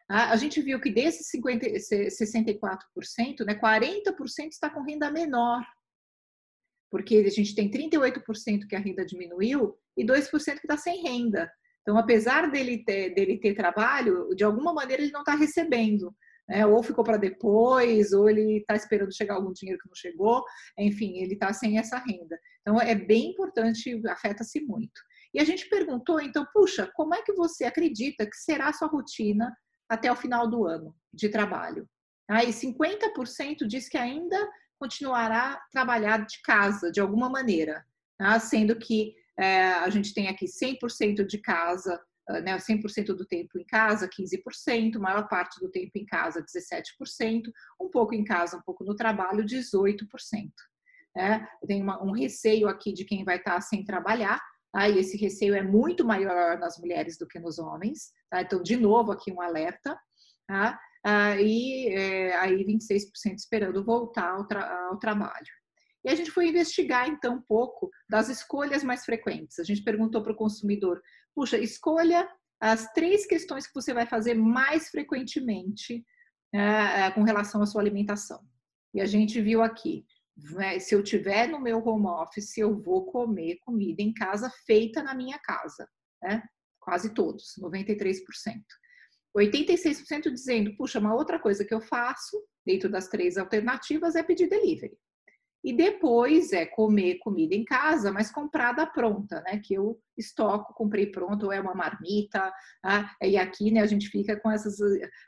A 0.08 0.36
gente 0.36 0.62
viu 0.62 0.80
que 0.80 0.90
desses 0.90 1.28
50, 1.28 1.66
64%, 1.66 3.44
né, 3.44 3.54
40% 3.54 4.48
está 4.48 4.70
com 4.70 4.82
renda 4.82 5.10
menor. 5.10 5.62
Porque 6.90 7.16
a 7.16 7.30
gente 7.30 7.54
tem 7.54 7.70
38% 7.70 8.66
que 8.66 8.74
a 8.74 8.78
renda 8.78 9.04
diminuiu 9.04 9.76
e 9.94 10.06
2% 10.06 10.30
que 10.30 10.50
está 10.66 10.78
sem 10.78 11.02
renda. 11.02 11.50
Então, 11.82 11.98
apesar 11.98 12.50
dele 12.50 12.82
ter, 12.84 13.14
dele 13.14 13.38
ter 13.38 13.54
trabalho, 13.54 14.34
de 14.34 14.44
alguma 14.44 14.72
maneira 14.72 15.02
ele 15.02 15.12
não 15.12 15.20
está 15.20 15.34
recebendo. 15.34 16.14
Né? 16.48 16.64
Ou 16.64 16.82
ficou 16.82 17.04
para 17.04 17.18
depois, 17.18 18.12
ou 18.12 18.30
ele 18.30 18.58
está 18.58 18.74
esperando 18.74 19.14
chegar 19.14 19.34
algum 19.34 19.52
dinheiro 19.52 19.78
que 19.80 19.88
não 19.88 19.94
chegou. 19.94 20.42
Enfim, 20.78 21.18
ele 21.18 21.34
está 21.34 21.52
sem 21.52 21.78
essa 21.78 21.98
renda. 21.98 22.38
Então, 22.62 22.80
é 22.80 22.94
bem 22.94 23.32
importante, 23.32 24.00
afeta-se 24.08 24.60
muito. 24.62 25.00
E 25.34 25.40
a 25.40 25.44
gente 25.44 25.68
perguntou, 25.68 26.18
então, 26.18 26.46
puxa, 26.52 26.90
como 26.94 27.14
é 27.14 27.20
que 27.20 27.34
você 27.34 27.64
acredita 27.64 28.24
que 28.24 28.36
será 28.36 28.68
a 28.68 28.72
sua 28.72 28.88
rotina 28.88 29.54
até 29.88 30.10
o 30.10 30.16
final 30.16 30.48
do 30.48 30.66
ano 30.66 30.94
de 31.12 31.28
trabalho? 31.28 31.88
Aí, 32.28 32.48
50% 32.48 33.66
diz 33.66 33.88
que 33.88 33.96
ainda 33.96 34.36
continuará 34.78 35.54
a 35.54 35.60
trabalhar 35.72 36.26
de 36.26 36.40
casa, 36.42 36.92
de 36.92 37.00
alguma 37.00 37.28
maneira, 37.28 37.84
tá? 38.16 38.38
sendo 38.38 38.76
que 38.76 39.14
é, 39.38 39.72
a 39.72 39.88
gente 39.88 40.12
tem 40.12 40.28
aqui 40.28 40.46
100% 40.46 41.24
de 41.24 41.38
casa, 41.38 42.00
ah, 42.28 42.40
né, 42.40 42.56
100% 42.56 43.06
do 43.14 43.24
tempo 43.24 43.58
em 43.58 43.64
casa, 43.64 44.08
15%, 44.08 44.98
maior 44.98 45.26
parte 45.28 45.58
do 45.60 45.70
tempo 45.70 45.92
em 45.96 46.04
casa, 46.04 46.44
17%, 46.44 47.50
um 47.80 47.88
pouco 47.88 48.14
em 48.14 48.24
casa, 48.24 48.58
um 48.58 48.62
pouco 48.62 48.84
no 48.84 48.94
trabalho, 48.94 49.44
18%. 49.44 50.06
Né? 51.16 51.48
Tem 51.66 51.82
uma, 51.82 52.02
um 52.02 52.12
receio 52.12 52.68
aqui 52.68 52.92
de 52.92 53.04
quem 53.04 53.24
vai 53.24 53.36
estar 53.36 53.60
sem 53.62 53.82
trabalhar, 53.82 54.40
tá? 54.72 54.88
e 54.88 54.98
esse 54.98 55.16
receio 55.16 55.54
é 55.54 55.62
muito 55.62 56.04
maior 56.04 56.58
nas 56.58 56.78
mulheres 56.78 57.16
do 57.18 57.26
que 57.26 57.38
nos 57.38 57.58
homens. 57.58 58.12
Tá? 58.30 58.42
Então, 58.42 58.62
de 58.62 58.76
novo, 58.76 59.12
aqui 59.12 59.32
um 59.32 59.40
alerta. 59.40 59.98
Tá? 60.46 60.78
Ah, 61.04 61.40
e 61.40 61.88
é, 61.88 62.36
aí 62.36 62.64
26% 62.64 63.36
esperando 63.36 63.84
voltar 63.84 64.30
ao, 64.30 64.46
tra 64.46 64.88
ao 64.88 64.98
trabalho. 64.98 65.46
E 66.04 66.10
a 66.10 66.14
gente 66.14 66.30
foi 66.30 66.48
investigar, 66.48 67.08
então, 67.08 67.36
um 67.36 67.42
pouco 67.42 67.90
das 68.08 68.28
escolhas 68.28 68.82
mais 68.82 69.04
frequentes. 69.04 69.58
A 69.58 69.64
gente 69.64 69.82
perguntou 69.82 70.22
para 70.22 70.32
o 70.32 70.36
consumidor: 70.36 71.02
puxa, 71.34 71.58
escolha 71.58 72.28
as 72.60 72.92
três 72.92 73.26
questões 73.26 73.66
que 73.66 73.74
você 73.74 73.92
vai 73.94 74.06
fazer 74.06 74.34
mais 74.34 74.88
frequentemente 74.88 76.04
é, 76.52 77.10
com 77.12 77.22
relação 77.22 77.62
à 77.62 77.66
sua 77.66 77.82
alimentação. 77.82 78.40
E 78.94 79.00
a 79.00 79.06
gente 79.06 79.40
viu 79.40 79.62
aqui: 79.62 80.04
né, 80.52 80.78
se 80.78 80.94
eu 80.94 81.02
tiver 81.02 81.48
no 81.48 81.60
meu 81.60 81.78
home 81.78 82.06
office, 82.06 82.56
eu 82.56 82.80
vou 82.80 83.06
comer 83.06 83.58
comida 83.64 84.02
em 84.02 84.12
casa 84.12 84.50
feita 84.64 85.02
na 85.02 85.14
minha 85.14 85.38
casa. 85.38 85.88
Né? 86.22 86.42
Quase 86.80 87.12
todos, 87.12 87.54
93%. 87.60 88.22
86% 89.36 90.30
dizendo, 90.32 90.74
puxa, 90.76 90.98
uma 90.98 91.14
outra 91.14 91.38
coisa 91.38 91.64
que 91.64 91.74
eu 91.74 91.80
faço 91.80 92.42
dentro 92.64 92.88
das 92.88 93.08
três 93.08 93.36
alternativas 93.36 94.14
é 94.14 94.22
pedir 94.22 94.48
delivery. 94.48 94.96
E 95.64 95.72
depois 95.72 96.52
é 96.52 96.64
comer 96.64 97.18
comida 97.18 97.54
em 97.54 97.64
casa, 97.64 98.12
mas 98.12 98.30
comprada 98.30 98.86
pronta, 98.86 99.42
né? 99.42 99.60
Que 99.62 99.74
eu 99.74 100.00
estoco, 100.16 100.72
comprei 100.72 101.06
pronto, 101.06 101.46
ou 101.46 101.52
é 101.52 101.60
uma 101.60 101.74
marmita. 101.74 102.52
Ah, 102.84 103.10
e 103.22 103.36
aqui, 103.36 103.70
né, 103.70 103.80
a 103.80 103.86
gente 103.86 104.08
fica 104.08 104.38
com 104.38 104.50
essas 104.50 104.78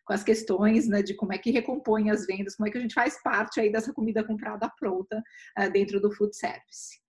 com 0.05 0.13
as 0.13 0.23
questões, 0.23 0.89
né, 0.89 1.03
de 1.03 1.15
como 1.15 1.33
é 1.33 1.39
que 1.39 1.51
recompõe 1.51 2.11
as 2.11 2.27
vendas, 2.27 2.55
como 2.55 2.69
é 2.69 2.71
que 2.71 2.79
a 2.79 2.81
gente 2.81 2.95
faz 2.95 3.21
parte 3.23 3.61
aí 3.61 3.73
dessa 3.73 3.93
comida 3.93 4.25
comprada 4.25 4.71
pronta 4.79 5.23
ah, 5.57 5.69
dentro 5.69 6.01
do 6.01 6.13
food 6.13 6.37
service. 6.37 7.01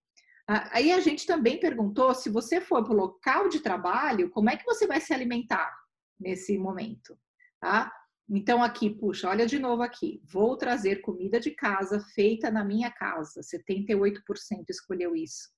Ah, 0.48 0.70
aí 0.74 0.92
a 0.92 1.00
gente 1.00 1.26
também 1.26 1.60
perguntou 1.60 2.14
se 2.14 2.30
você 2.30 2.60
for 2.60 2.84
para 2.84 2.94
o 2.94 2.98
local 2.98 3.50
de 3.50 3.60
trabalho, 3.60 4.30
como 4.32 4.50
é 4.50 4.58
que 4.58 4.66
você 4.66 4.88
vai 4.88 5.00
se 5.00 5.14
alimentar 5.14 5.72
nesse 6.20 6.58
momento, 6.58 7.18
tá? 7.60 7.92
Então, 8.34 8.63
aqui, 8.63 8.89
puxa, 8.89 9.28
olha 9.28 9.46
de 9.46 9.60
novo 9.60 9.82
aqui. 9.82 10.22
Vou 10.24 10.56
trazer 10.56 11.02
comida 11.02 11.38
de 11.38 11.52
casa 11.52 12.00
feita 12.15 12.50
na 12.50 12.63
minha 12.63 12.89
casa. 12.89 13.41
78% 13.41 14.22
escolheu 14.70 15.13
isso. 15.13 15.50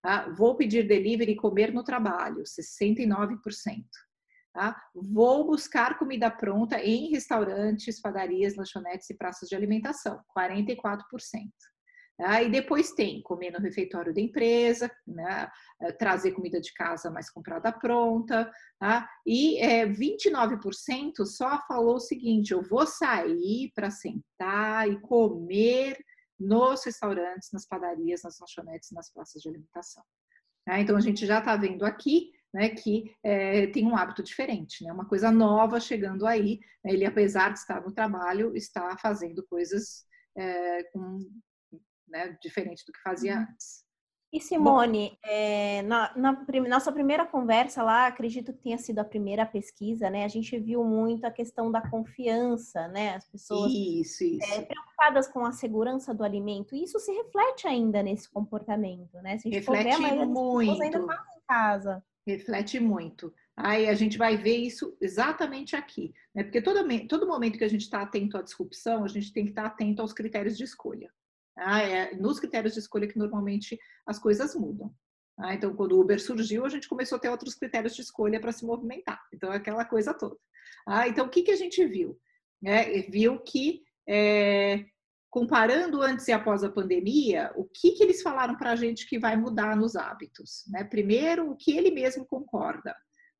Tá? 0.00 0.28
Vou 0.28 0.56
pedir 0.56 0.86
delivery 0.86 1.32
e 1.32 1.36
comer 1.36 1.74
no 1.74 1.82
trabalho. 1.82 2.44
69%. 2.44 3.38
Tá? 4.52 4.80
Vou 4.94 5.44
buscar 5.44 5.98
comida 5.98 6.30
pronta 6.30 6.78
em 6.78 7.10
restaurantes, 7.10 8.00
padarias, 8.00 8.54
lanchonetes 8.54 9.10
e 9.10 9.16
praças 9.16 9.48
de 9.48 9.56
alimentação. 9.56 10.22
44%. 10.38 11.02
Tá? 12.16 12.42
E 12.42 12.50
depois 12.50 12.92
tem 12.92 13.20
comer 13.22 13.50
no 13.50 13.58
refeitório 13.58 14.14
da 14.14 14.20
empresa, 14.20 14.90
né? 15.06 15.50
Eh, 15.80 15.92
trazer 15.92 16.30
comida 16.30 16.60
de 16.60 16.72
casa 16.72 17.10
mais 17.10 17.28
comprada 17.28 17.72
pronta. 17.72 18.50
Tá? 18.78 19.08
E 19.26 19.58
é, 19.58 19.84
29% 19.84 21.26
só 21.26 21.60
falou 21.66 21.96
o 21.96 22.00
seguinte: 22.00 22.52
eu 22.52 22.62
vou 22.62 22.86
sair 22.86 23.72
para 23.74 23.90
sentar 23.90 24.88
e 24.88 25.00
comer 25.00 25.98
nos 26.38 26.84
restaurantes, 26.84 27.50
nas 27.52 27.66
padarias, 27.66 28.22
nas 28.22 28.38
lanchonetes, 28.38 28.92
nas 28.92 29.12
praças 29.12 29.42
de 29.42 29.48
alimentação. 29.48 30.04
Tá? 30.64 30.78
Então 30.80 30.96
a 30.96 31.00
gente 31.00 31.26
já 31.26 31.40
está 31.40 31.56
vendo 31.56 31.84
aqui 31.84 32.30
né, 32.54 32.68
que 32.68 33.12
é, 33.24 33.66
tem 33.66 33.84
um 33.84 33.96
hábito 33.96 34.22
diferente, 34.22 34.84
né, 34.84 34.92
uma 34.92 35.04
coisa 35.04 35.28
nova 35.32 35.80
chegando 35.80 36.24
aí. 36.24 36.60
Né, 36.84 36.92
ele, 36.92 37.04
apesar 37.04 37.52
de 37.52 37.58
estar 37.58 37.80
no 37.82 37.90
trabalho, 37.90 38.56
está 38.56 38.96
fazendo 38.98 39.44
coisas 39.44 40.06
é, 40.36 40.84
com 40.84 41.18
né, 42.14 42.38
diferente 42.40 42.86
do 42.86 42.92
que 42.92 43.02
fazia 43.02 43.34
uhum. 43.34 43.46
antes. 43.50 43.84
E 44.32 44.40
Simone, 44.40 45.16
é, 45.24 45.82
na, 45.82 46.12
na 46.16 46.44
nossa 46.68 46.90
primeira 46.90 47.24
conversa 47.24 47.84
lá, 47.84 48.08
acredito 48.08 48.52
que 48.52 48.62
tenha 48.64 48.78
sido 48.78 48.98
a 48.98 49.04
primeira 49.04 49.46
pesquisa, 49.46 50.10
né? 50.10 50.24
A 50.24 50.28
gente 50.28 50.58
viu 50.58 50.82
muito 50.82 51.24
a 51.24 51.30
questão 51.30 51.70
da 51.70 51.80
confiança, 51.88 52.88
né? 52.88 53.14
As 53.14 53.28
pessoas 53.28 53.70
isso, 53.72 54.24
isso. 54.24 54.52
É, 54.52 54.62
preocupadas 54.62 55.28
com 55.28 55.46
a 55.46 55.52
segurança 55.52 56.12
do 56.12 56.24
alimento. 56.24 56.74
E 56.74 56.82
isso 56.82 56.98
se 56.98 57.12
reflete 57.12 57.68
ainda 57.68 58.02
nesse 58.02 58.28
comportamento, 58.28 59.14
né? 59.22 59.38
Se 59.38 59.46
a 59.46 59.52
gente 59.52 59.60
reflete 59.60 59.96
for 59.96 60.02
ver, 60.02 60.26
muito. 60.26 60.82
ainda 60.82 60.98
em 60.98 61.46
casa. 61.46 62.02
Reflete 62.26 62.80
muito. 62.80 63.32
Aí 63.56 63.88
a 63.88 63.94
gente 63.94 64.18
vai 64.18 64.36
ver 64.36 64.56
isso 64.56 64.96
exatamente 65.00 65.76
aqui, 65.76 66.12
né? 66.34 66.42
Porque 66.42 66.60
todo, 66.60 66.80
todo 67.06 67.28
momento 67.28 67.56
que 67.56 67.62
a 67.62 67.68
gente 67.68 67.82
está 67.82 68.02
atento 68.02 68.36
à 68.36 68.42
disrupção, 68.42 69.04
a 69.04 69.08
gente 69.08 69.32
tem 69.32 69.44
que 69.44 69.50
estar 69.50 69.62
tá 69.62 69.68
atento 69.68 70.02
aos 70.02 70.12
critérios 70.12 70.56
de 70.56 70.64
escolha. 70.64 71.08
Ah, 71.56 71.82
é 71.82 72.14
nos 72.16 72.40
critérios 72.40 72.74
de 72.74 72.80
escolha 72.80 73.06
que 73.06 73.18
normalmente 73.18 73.78
as 74.06 74.18
coisas 74.18 74.54
mudam. 74.54 74.92
Ah, 75.38 75.54
então, 75.54 75.74
quando 75.74 75.92
o 75.92 76.00
Uber 76.00 76.20
surgiu, 76.20 76.64
a 76.64 76.68
gente 76.68 76.88
começou 76.88 77.16
a 77.16 77.18
ter 77.18 77.28
outros 77.28 77.54
critérios 77.54 77.94
de 77.94 78.02
escolha 78.02 78.40
para 78.40 78.52
se 78.52 78.64
movimentar. 78.64 79.20
Então, 79.32 79.52
é 79.52 79.56
aquela 79.56 79.84
coisa 79.84 80.14
toda. 80.14 80.36
Ah, 80.86 81.08
então, 81.08 81.26
o 81.26 81.28
que, 81.28 81.42
que 81.42 81.50
a 81.50 81.56
gente 81.56 81.84
viu? 81.86 82.18
É, 82.64 83.02
viu 83.10 83.40
que, 83.40 83.82
é, 84.08 84.84
comparando 85.28 86.00
antes 86.02 86.28
e 86.28 86.32
após 86.32 86.62
a 86.62 86.70
pandemia, 86.70 87.52
o 87.56 87.64
que, 87.64 87.92
que 87.92 88.02
eles 88.02 88.22
falaram 88.22 88.56
para 88.56 88.70
a 88.70 88.76
gente 88.76 89.08
que 89.08 89.18
vai 89.18 89.36
mudar 89.36 89.76
nos 89.76 89.96
hábitos? 89.96 90.64
Né? 90.68 90.84
Primeiro, 90.84 91.50
o 91.50 91.56
que 91.56 91.76
ele 91.76 91.90
mesmo 91.90 92.24
concorda. 92.24 92.94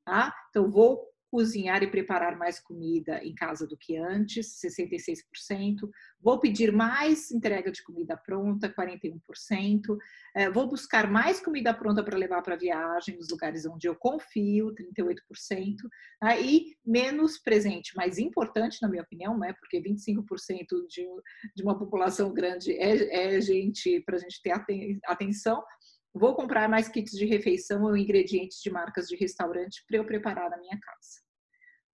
Tá? 0.05 0.35
Então, 0.50 0.70
vou 0.70 1.13
cozinhar 1.34 1.82
e 1.82 1.90
preparar 1.90 2.38
mais 2.38 2.60
comida 2.60 3.18
em 3.24 3.34
casa 3.34 3.66
do 3.66 3.76
que 3.76 3.96
antes, 3.96 4.56
66%. 4.64 5.90
Vou 6.20 6.38
pedir 6.38 6.70
mais 6.70 7.32
entrega 7.32 7.72
de 7.72 7.82
comida 7.82 8.16
pronta, 8.16 8.72
41%. 8.72 9.98
É, 10.32 10.48
vou 10.48 10.68
buscar 10.68 11.10
mais 11.10 11.40
comida 11.40 11.74
pronta 11.74 12.04
para 12.04 12.16
levar 12.16 12.40
para 12.40 12.54
viagem, 12.54 13.16
nos 13.16 13.30
lugares 13.30 13.66
onde 13.66 13.88
eu 13.88 13.96
confio, 13.96 14.72
38%. 14.76 15.74
Aí, 16.22 16.76
menos 16.86 17.36
presente, 17.36 17.96
mais 17.96 18.16
importante, 18.16 18.78
na 18.80 18.88
minha 18.88 19.02
opinião, 19.02 19.36
né? 19.36 19.52
porque 19.54 19.82
25% 19.82 20.86
de, 20.88 21.04
de 21.56 21.62
uma 21.64 21.76
população 21.76 22.32
grande 22.32 22.70
é, 22.74 23.34
é 23.34 23.40
gente 23.40 23.98
para 24.02 24.18
a 24.18 24.20
gente 24.20 24.40
ter 24.40 24.52
atenção. 25.04 25.64
Vou 26.14 26.32
comprar 26.36 26.68
mais 26.68 26.88
kits 26.88 27.10
de 27.10 27.26
refeição 27.26 27.82
ou 27.82 27.96
ingredientes 27.96 28.60
de 28.62 28.70
marcas 28.70 29.08
de 29.08 29.16
restaurante 29.16 29.84
para 29.88 29.96
eu 29.96 30.04
preparar 30.04 30.48
na 30.48 30.58
minha 30.58 30.78
casa. 30.78 31.23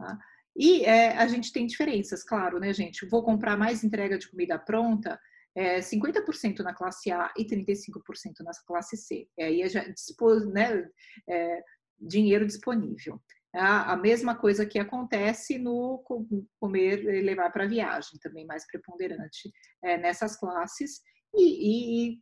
Tá? 0.01 0.19
E 0.57 0.83
é, 0.85 1.17
a 1.17 1.27
gente 1.29 1.53
tem 1.53 1.67
diferenças, 1.67 2.25
claro, 2.25 2.59
né, 2.59 2.73
gente? 2.73 3.07
Vou 3.07 3.23
comprar 3.23 3.57
mais 3.57 3.85
entrega 3.85 4.19
de 4.19 4.29
comida 4.29 4.59
pronta, 4.59 5.21
é, 5.55 5.81
50% 5.81 6.61
na 6.61 6.75
classe 6.75 7.13
A 7.13 7.33
e 7.37 7.45
35% 7.45 8.41
na 8.43 8.51
classe 8.67 8.97
C. 8.97 9.29
E 9.39 9.43
aí 9.43 9.69
já 9.69 9.85
dispôs, 9.85 10.47
né, 10.47 10.89
é, 11.29 11.63
dinheiro 12.01 12.47
disponível. 12.47 13.21
A, 13.55 13.93
a 13.93 13.97
mesma 13.97 14.35
coisa 14.37 14.65
que 14.65 14.79
acontece 14.79 15.59
no 15.59 16.03
comer 16.59 17.05
e 17.05 17.21
levar 17.21 17.51
para 17.51 17.69
viagem, 17.69 18.19
também 18.21 18.47
mais 18.47 18.67
preponderante 18.67 19.51
é, 19.85 19.99
nessas 19.99 20.37
classes. 20.37 21.01
E, 21.35 22.13
e, 22.13 22.19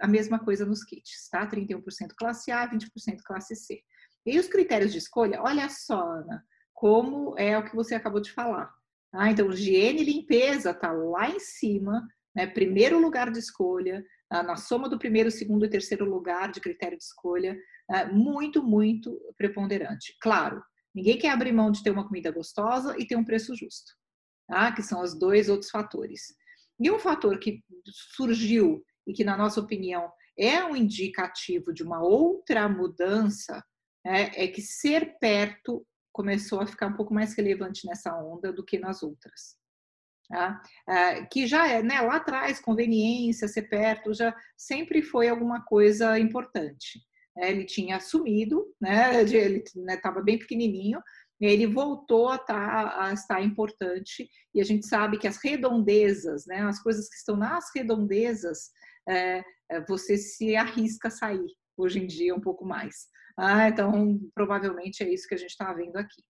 a 0.00 0.08
mesma 0.08 0.38
coisa 0.38 0.66
nos 0.66 0.84
kits, 0.84 1.28
tá? 1.30 1.46
31% 1.46 1.82
classe 2.16 2.50
A, 2.50 2.68
20% 2.68 2.88
classe 3.24 3.54
C. 3.54 3.80
E 4.26 4.38
os 4.38 4.48
critérios 4.48 4.92
de 4.92 4.98
escolha, 4.98 5.40
olha 5.42 5.68
só, 5.68 6.00
Ana, 6.00 6.44
como 6.82 7.38
é 7.38 7.56
o 7.56 7.64
que 7.64 7.76
você 7.76 7.94
acabou 7.94 8.20
de 8.20 8.32
falar. 8.32 8.74
Ah, 9.14 9.30
então, 9.30 9.52
higiene 9.52 10.02
e 10.02 10.04
limpeza 10.04 10.72
está 10.72 10.90
lá 10.90 11.30
em 11.30 11.38
cima, 11.38 12.04
né? 12.34 12.44
primeiro 12.44 12.98
lugar 12.98 13.30
de 13.30 13.38
escolha, 13.38 14.04
ah, 14.28 14.42
na 14.42 14.56
soma 14.56 14.88
do 14.88 14.98
primeiro, 14.98 15.30
segundo 15.30 15.64
e 15.64 15.70
terceiro 15.70 16.04
lugar 16.04 16.50
de 16.50 16.60
critério 16.60 16.98
de 16.98 17.04
escolha, 17.04 17.56
ah, 17.88 18.06
muito, 18.06 18.64
muito 18.64 19.16
preponderante. 19.38 20.16
Claro, 20.20 20.60
ninguém 20.92 21.16
quer 21.16 21.28
abrir 21.28 21.52
mão 21.52 21.70
de 21.70 21.84
ter 21.84 21.90
uma 21.90 22.04
comida 22.04 22.32
gostosa 22.32 22.96
e 22.98 23.06
ter 23.06 23.14
um 23.14 23.24
preço 23.24 23.54
justo, 23.54 23.92
tá? 24.48 24.72
que 24.72 24.82
são 24.82 25.02
os 25.02 25.16
dois 25.16 25.48
outros 25.48 25.70
fatores. 25.70 26.34
E 26.80 26.90
um 26.90 26.98
fator 26.98 27.38
que 27.38 27.62
surgiu 28.16 28.84
e 29.06 29.12
que, 29.12 29.22
na 29.22 29.36
nossa 29.36 29.60
opinião, 29.60 30.10
é 30.36 30.64
um 30.64 30.74
indicativo 30.74 31.72
de 31.72 31.84
uma 31.84 32.02
outra 32.02 32.68
mudança 32.68 33.64
é, 34.04 34.46
é 34.46 34.48
que 34.48 34.60
ser 34.60 35.16
perto 35.20 35.86
começou 36.12 36.60
a 36.60 36.66
ficar 36.66 36.88
um 36.88 36.94
pouco 36.94 37.14
mais 37.14 37.34
relevante 37.34 37.86
nessa 37.86 38.16
onda 38.16 38.52
do 38.52 38.64
que 38.64 38.78
nas 38.78 39.02
outras. 39.02 39.56
Tá? 40.28 40.62
Ah, 40.88 41.26
que 41.26 41.46
já 41.46 41.68
é, 41.68 41.82
né, 41.82 42.00
lá 42.00 42.16
atrás, 42.16 42.60
conveniência, 42.60 43.48
ser 43.48 43.62
perto, 43.62 44.14
já 44.14 44.34
sempre 44.56 45.02
foi 45.02 45.28
alguma 45.28 45.64
coisa 45.64 46.18
importante. 46.18 47.00
É, 47.36 47.50
ele 47.50 47.64
tinha 47.64 47.96
assumido, 47.96 48.66
né, 48.80 49.20
ele 49.24 49.64
estava 49.88 50.18
né, 50.18 50.24
bem 50.24 50.38
pequenininho, 50.38 51.02
ele 51.40 51.66
voltou 51.66 52.28
a, 52.28 52.38
tá, 52.38 53.04
a, 53.04 53.12
estar 53.12 53.42
importante 53.42 54.28
e 54.54 54.60
a 54.60 54.64
gente 54.64 54.86
sabe 54.86 55.18
que 55.18 55.26
as 55.26 55.38
redondezas, 55.38 56.46
né, 56.46 56.62
as 56.62 56.80
coisas 56.80 57.08
que 57.08 57.16
estão 57.16 57.36
nas 57.36 57.70
redondezas, 57.74 58.70
é, 59.08 59.42
é 59.68 59.80
você 59.88 60.16
se 60.16 60.54
arrisca 60.54 61.08
a 61.08 61.10
sair 61.10 61.52
hoje 61.82 61.98
em 61.98 62.06
dia 62.06 62.34
um 62.34 62.40
pouco 62.40 62.64
mais. 62.64 63.08
Ah, 63.36 63.68
então, 63.68 64.20
provavelmente 64.34 65.02
é 65.02 65.12
isso 65.12 65.26
que 65.26 65.34
a 65.34 65.38
gente 65.38 65.50
está 65.50 65.72
vendo 65.72 65.96
aqui. 65.96 66.22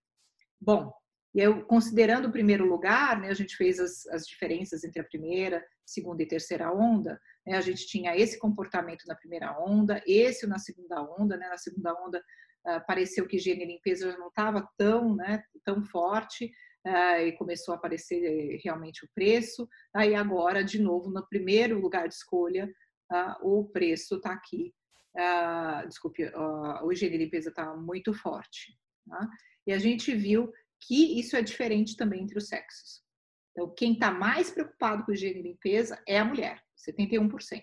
Bom, 0.60 0.92
e 1.34 1.40
eu, 1.40 1.64
considerando 1.64 2.28
o 2.28 2.32
primeiro 2.32 2.66
lugar, 2.66 3.20
né, 3.20 3.28
a 3.28 3.34
gente 3.34 3.56
fez 3.56 3.80
as, 3.80 4.06
as 4.08 4.26
diferenças 4.26 4.84
entre 4.84 5.00
a 5.00 5.04
primeira, 5.04 5.64
segunda 5.84 6.22
e 6.22 6.28
terceira 6.28 6.72
onda. 6.72 7.18
Né, 7.46 7.56
a 7.56 7.60
gente 7.60 7.86
tinha 7.86 8.14
esse 8.16 8.38
comportamento 8.38 9.04
na 9.06 9.14
primeira 9.14 9.58
onda, 9.58 10.02
esse 10.06 10.46
na 10.46 10.58
segunda 10.58 11.02
onda. 11.02 11.36
Né, 11.36 11.48
na 11.48 11.56
segunda 11.56 11.94
onda, 11.94 12.22
uh, 12.66 12.86
pareceu 12.86 13.26
que 13.26 13.36
higiene 13.36 13.64
e 13.64 13.66
limpeza 13.66 14.10
já 14.10 14.18
não 14.18 14.28
estava 14.28 14.68
tão, 14.76 15.16
né, 15.16 15.42
tão 15.64 15.82
forte. 15.82 16.52
Uh, 16.86 17.26
e 17.26 17.32
começou 17.32 17.74
a 17.74 17.76
aparecer 17.76 18.22
eh, 18.24 18.58
realmente 18.62 19.04
o 19.04 19.08
preço. 19.14 19.68
Aí 19.94 20.16
agora, 20.16 20.64
de 20.64 20.80
novo, 20.80 21.10
no 21.10 21.26
primeiro 21.28 21.80
lugar 21.80 22.08
de 22.08 22.14
escolha, 22.14 22.68
uh, 23.10 23.48
o 23.48 23.68
preço 23.68 24.16
está 24.16 24.32
aqui 24.32 24.74
uh, 25.16 25.86
desculpe, 25.88 26.24
uh, 26.24 26.84
o 26.84 26.92
higiene 26.92 27.16
e 27.16 27.18
limpeza 27.18 27.50
está 27.50 27.74
muito 27.76 28.12
forte. 28.14 28.76
Tá? 29.08 29.28
E 29.66 29.72
a 29.72 29.78
gente 29.78 30.14
viu 30.14 30.52
que 30.80 31.18
isso 31.18 31.36
é 31.36 31.42
diferente 31.42 31.96
também 31.96 32.22
entre 32.22 32.38
os 32.38 32.48
sexos. 32.48 33.02
Então, 33.50 33.72
quem 33.74 33.92
está 33.92 34.10
mais 34.10 34.50
preocupado 34.50 35.04
com 35.04 35.12
higiene 35.12 35.40
e 35.40 35.42
limpeza 35.42 36.02
é 36.06 36.18
a 36.18 36.24
mulher, 36.24 36.62
71%, 36.88 37.62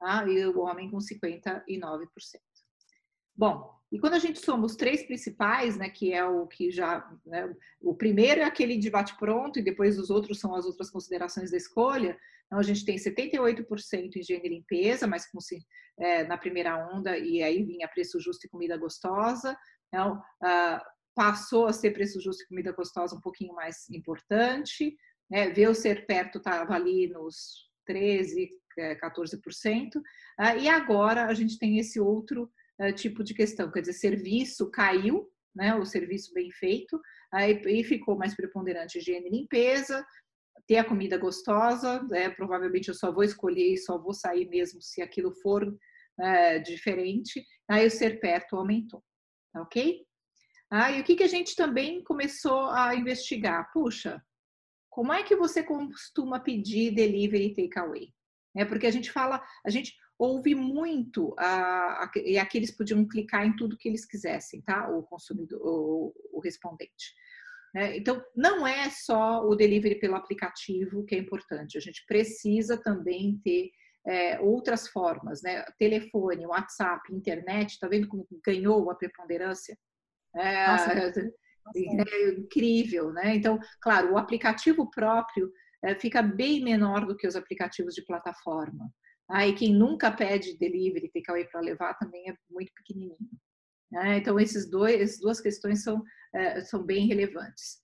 tá? 0.00 0.26
e 0.26 0.46
o 0.46 0.60
homem 0.60 0.90
com 0.90 0.98
59%. 0.98 2.08
Bom, 3.38 3.72
e 3.92 4.00
quando 4.00 4.14
a 4.14 4.18
gente 4.18 4.44
soma 4.44 4.66
os 4.66 4.74
três 4.74 5.04
principais, 5.04 5.76
né, 5.76 5.88
que 5.88 6.12
é 6.12 6.24
o 6.24 6.48
que 6.48 6.72
já, 6.72 7.08
né, 7.24 7.54
o 7.80 7.94
primeiro 7.94 8.40
é 8.40 8.44
aquele 8.44 8.76
de 8.76 8.90
bate 8.90 9.16
pronto 9.16 9.60
e 9.60 9.62
depois 9.62 9.96
os 9.96 10.10
outros 10.10 10.40
são 10.40 10.56
as 10.56 10.66
outras 10.66 10.90
considerações 10.90 11.52
da 11.52 11.56
escolha. 11.56 12.18
Então 12.46 12.58
a 12.58 12.62
gente 12.64 12.84
tem 12.84 12.96
78% 12.96 14.16
em 14.16 14.20
higiene 14.20 14.42
e 14.44 14.48
limpeza, 14.48 15.06
mas 15.06 15.30
com, 15.30 15.38
é, 16.00 16.24
na 16.24 16.36
primeira 16.36 16.76
onda 16.92 17.16
e 17.16 17.40
aí 17.40 17.62
vinha 17.62 17.86
preço 17.86 18.18
justo 18.18 18.44
e 18.44 18.50
comida 18.50 18.76
gostosa. 18.76 19.56
Então 19.86 20.20
ah, 20.42 20.84
passou 21.14 21.66
a 21.66 21.72
ser 21.72 21.92
preço 21.92 22.20
justo 22.20 22.42
e 22.42 22.48
comida 22.48 22.72
gostosa 22.72 23.14
um 23.14 23.20
pouquinho 23.20 23.54
mais 23.54 23.88
importante. 23.88 24.96
Né, 25.30 25.50
ver 25.50 25.68
o 25.68 25.74
ser 25.74 26.06
perto 26.06 26.38
estava 26.38 26.74
ali 26.74 27.06
nos 27.06 27.68
13, 27.86 28.50
14%. 29.02 30.00
Ah, 30.38 30.56
e 30.56 30.68
agora 30.68 31.26
a 31.26 31.34
gente 31.34 31.58
tem 31.58 31.78
esse 31.78 32.00
outro 32.00 32.50
tipo 32.94 33.24
de 33.24 33.34
questão, 33.34 33.70
quer 33.70 33.80
dizer, 33.80 33.94
serviço 33.94 34.70
caiu, 34.70 35.28
né, 35.54 35.74
o 35.74 35.84
serviço 35.84 36.32
bem 36.32 36.50
feito, 36.52 37.00
aí 37.32 37.60
e 37.66 37.84
ficou 37.84 38.16
mais 38.16 38.34
preponderante 38.34 38.98
higiene 38.98 39.28
e 39.28 39.40
limpeza, 39.40 40.06
ter 40.66 40.76
a 40.76 40.84
comida 40.84 41.16
gostosa, 41.16 42.02
né, 42.04 42.30
provavelmente 42.30 42.88
eu 42.88 42.94
só 42.94 43.12
vou 43.12 43.24
escolher 43.24 43.72
e 43.72 43.78
só 43.78 43.98
vou 43.98 44.12
sair 44.12 44.48
mesmo 44.48 44.80
se 44.80 45.02
aquilo 45.02 45.32
for 45.42 45.66
é, 46.20 46.58
diferente, 46.58 47.44
aí 47.68 47.86
o 47.86 47.90
ser 47.90 48.20
perto 48.20 48.56
aumentou, 48.56 49.02
tá 49.52 49.62
ok? 49.62 50.04
E 50.70 51.00
o 51.00 51.04
que, 51.04 51.16
que 51.16 51.22
a 51.22 51.28
gente 51.28 51.56
também 51.56 52.04
começou 52.04 52.68
a 52.68 52.94
investigar? 52.94 53.70
Puxa, 53.72 54.22
como 54.90 55.12
é 55.12 55.22
que 55.22 55.34
você 55.34 55.62
costuma 55.62 56.40
pedir 56.40 56.94
delivery 56.94 57.54
takeaway? 57.54 58.12
É 58.54 58.64
porque 58.64 58.86
a 58.86 58.90
gente 58.90 59.10
fala, 59.10 59.42
a 59.64 59.70
gente 59.70 59.96
houve 60.18 60.54
muito, 60.54 61.34
a, 61.38 62.04
a, 62.04 62.10
e 62.16 62.38
aqui 62.38 62.58
eles 62.58 62.70
podiam 62.70 63.06
clicar 63.06 63.46
em 63.46 63.54
tudo 63.54 63.76
que 63.76 63.88
eles 63.88 64.04
quisessem, 64.04 64.60
tá? 64.62 64.88
O 64.90 65.02
consumidor, 65.04 65.60
o, 65.62 66.12
o 66.32 66.40
respondente. 66.40 67.14
É, 67.76 67.96
então, 67.96 68.24
não 68.34 68.66
é 68.66 68.90
só 68.90 69.46
o 69.46 69.54
delivery 69.54 70.00
pelo 70.00 70.16
aplicativo 70.16 71.04
que 71.04 71.14
é 71.14 71.18
importante, 71.18 71.78
a 71.78 71.80
gente 71.80 72.04
precisa 72.06 72.76
também 72.76 73.40
ter 73.44 73.70
é, 74.06 74.40
outras 74.40 74.88
formas, 74.88 75.42
né? 75.42 75.64
Telefone, 75.78 76.46
WhatsApp, 76.46 77.14
internet, 77.14 77.78
tá 77.78 77.86
vendo 77.86 78.08
como 78.08 78.26
ganhou 78.44 78.90
a 78.90 78.94
preponderância? 78.94 79.78
É, 80.34 80.66
Nossa, 80.66 80.92
é 80.94 82.30
incrível, 82.30 83.12
né? 83.12 83.36
Então, 83.36 83.58
claro, 83.80 84.12
o 84.12 84.18
aplicativo 84.18 84.90
próprio 84.90 85.52
é, 85.84 85.94
fica 85.94 86.22
bem 86.22 86.64
menor 86.64 87.06
do 87.06 87.16
que 87.16 87.26
os 87.26 87.36
aplicativos 87.36 87.94
de 87.94 88.04
plataforma. 88.04 88.90
Aí 89.30 89.54
quem 89.54 89.74
nunca 89.74 90.10
pede 90.10 90.56
delivery, 90.56 91.10
takeaway 91.10 91.44
para 91.46 91.60
levar 91.60 91.94
também 91.94 92.30
é 92.30 92.34
muito 92.50 92.72
pequenininho. 92.74 93.18
Né? 93.90 94.18
Então 94.18 94.38
esses 94.38 94.68
dois, 94.70 95.00
essas 95.00 95.20
duas 95.20 95.40
questões 95.40 95.82
são, 95.82 96.02
é, 96.34 96.60
são 96.62 96.82
bem 96.82 97.06
relevantes. 97.06 97.78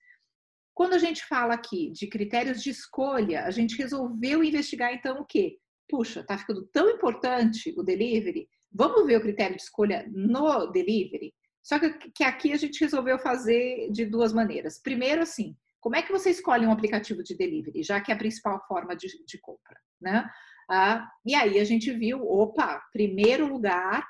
Quando 0.74 0.94
a 0.94 0.98
gente 0.98 1.24
fala 1.26 1.54
aqui 1.54 1.90
de 1.90 2.08
critérios 2.08 2.62
de 2.62 2.70
escolha, 2.70 3.44
a 3.44 3.50
gente 3.50 3.76
resolveu 3.76 4.42
investigar 4.42 4.92
então 4.92 5.20
o 5.20 5.24
quê? 5.24 5.58
Puxa, 5.88 6.20
está 6.20 6.36
ficando 6.36 6.66
tão 6.72 6.90
importante 6.90 7.72
o 7.76 7.82
delivery, 7.82 8.48
vamos 8.72 9.06
ver 9.06 9.18
o 9.18 9.22
critério 9.22 9.56
de 9.56 9.62
escolha 9.62 10.04
no 10.10 10.66
delivery? 10.72 11.32
Só 11.62 11.78
que, 11.78 11.90
que 12.10 12.24
aqui 12.24 12.52
a 12.52 12.56
gente 12.56 12.80
resolveu 12.80 13.18
fazer 13.18 13.90
de 13.90 14.04
duas 14.04 14.32
maneiras. 14.32 14.80
Primeiro, 14.80 15.22
assim, 15.22 15.56
como 15.80 15.96
é 15.96 16.02
que 16.02 16.12
você 16.12 16.30
escolhe 16.30 16.66
um 16.66 16.72
aplicativo 16.72 17.22
de 17.22 17.36
delivery, 17.36 17.82
já 17.82 18.00
que 18.00 18.10
é 18.10 18.14
a 18.14 18.18
principal 18.18 18.62
forma 18.66 18.96
de, 18.96 19.06
de 19.24 19.38
compra, 19.38 19.78
né? 20.00 20.28
Ah, 20.70 21.10
e 21.24 21.34
aí 21.34 21.58
a 21.58 21.64
gente 21.64 21.92
viu, 21.92 22.22
opa, 22.22 22.82
primeiro 22.92 23.46
lugar, 23.46 24.06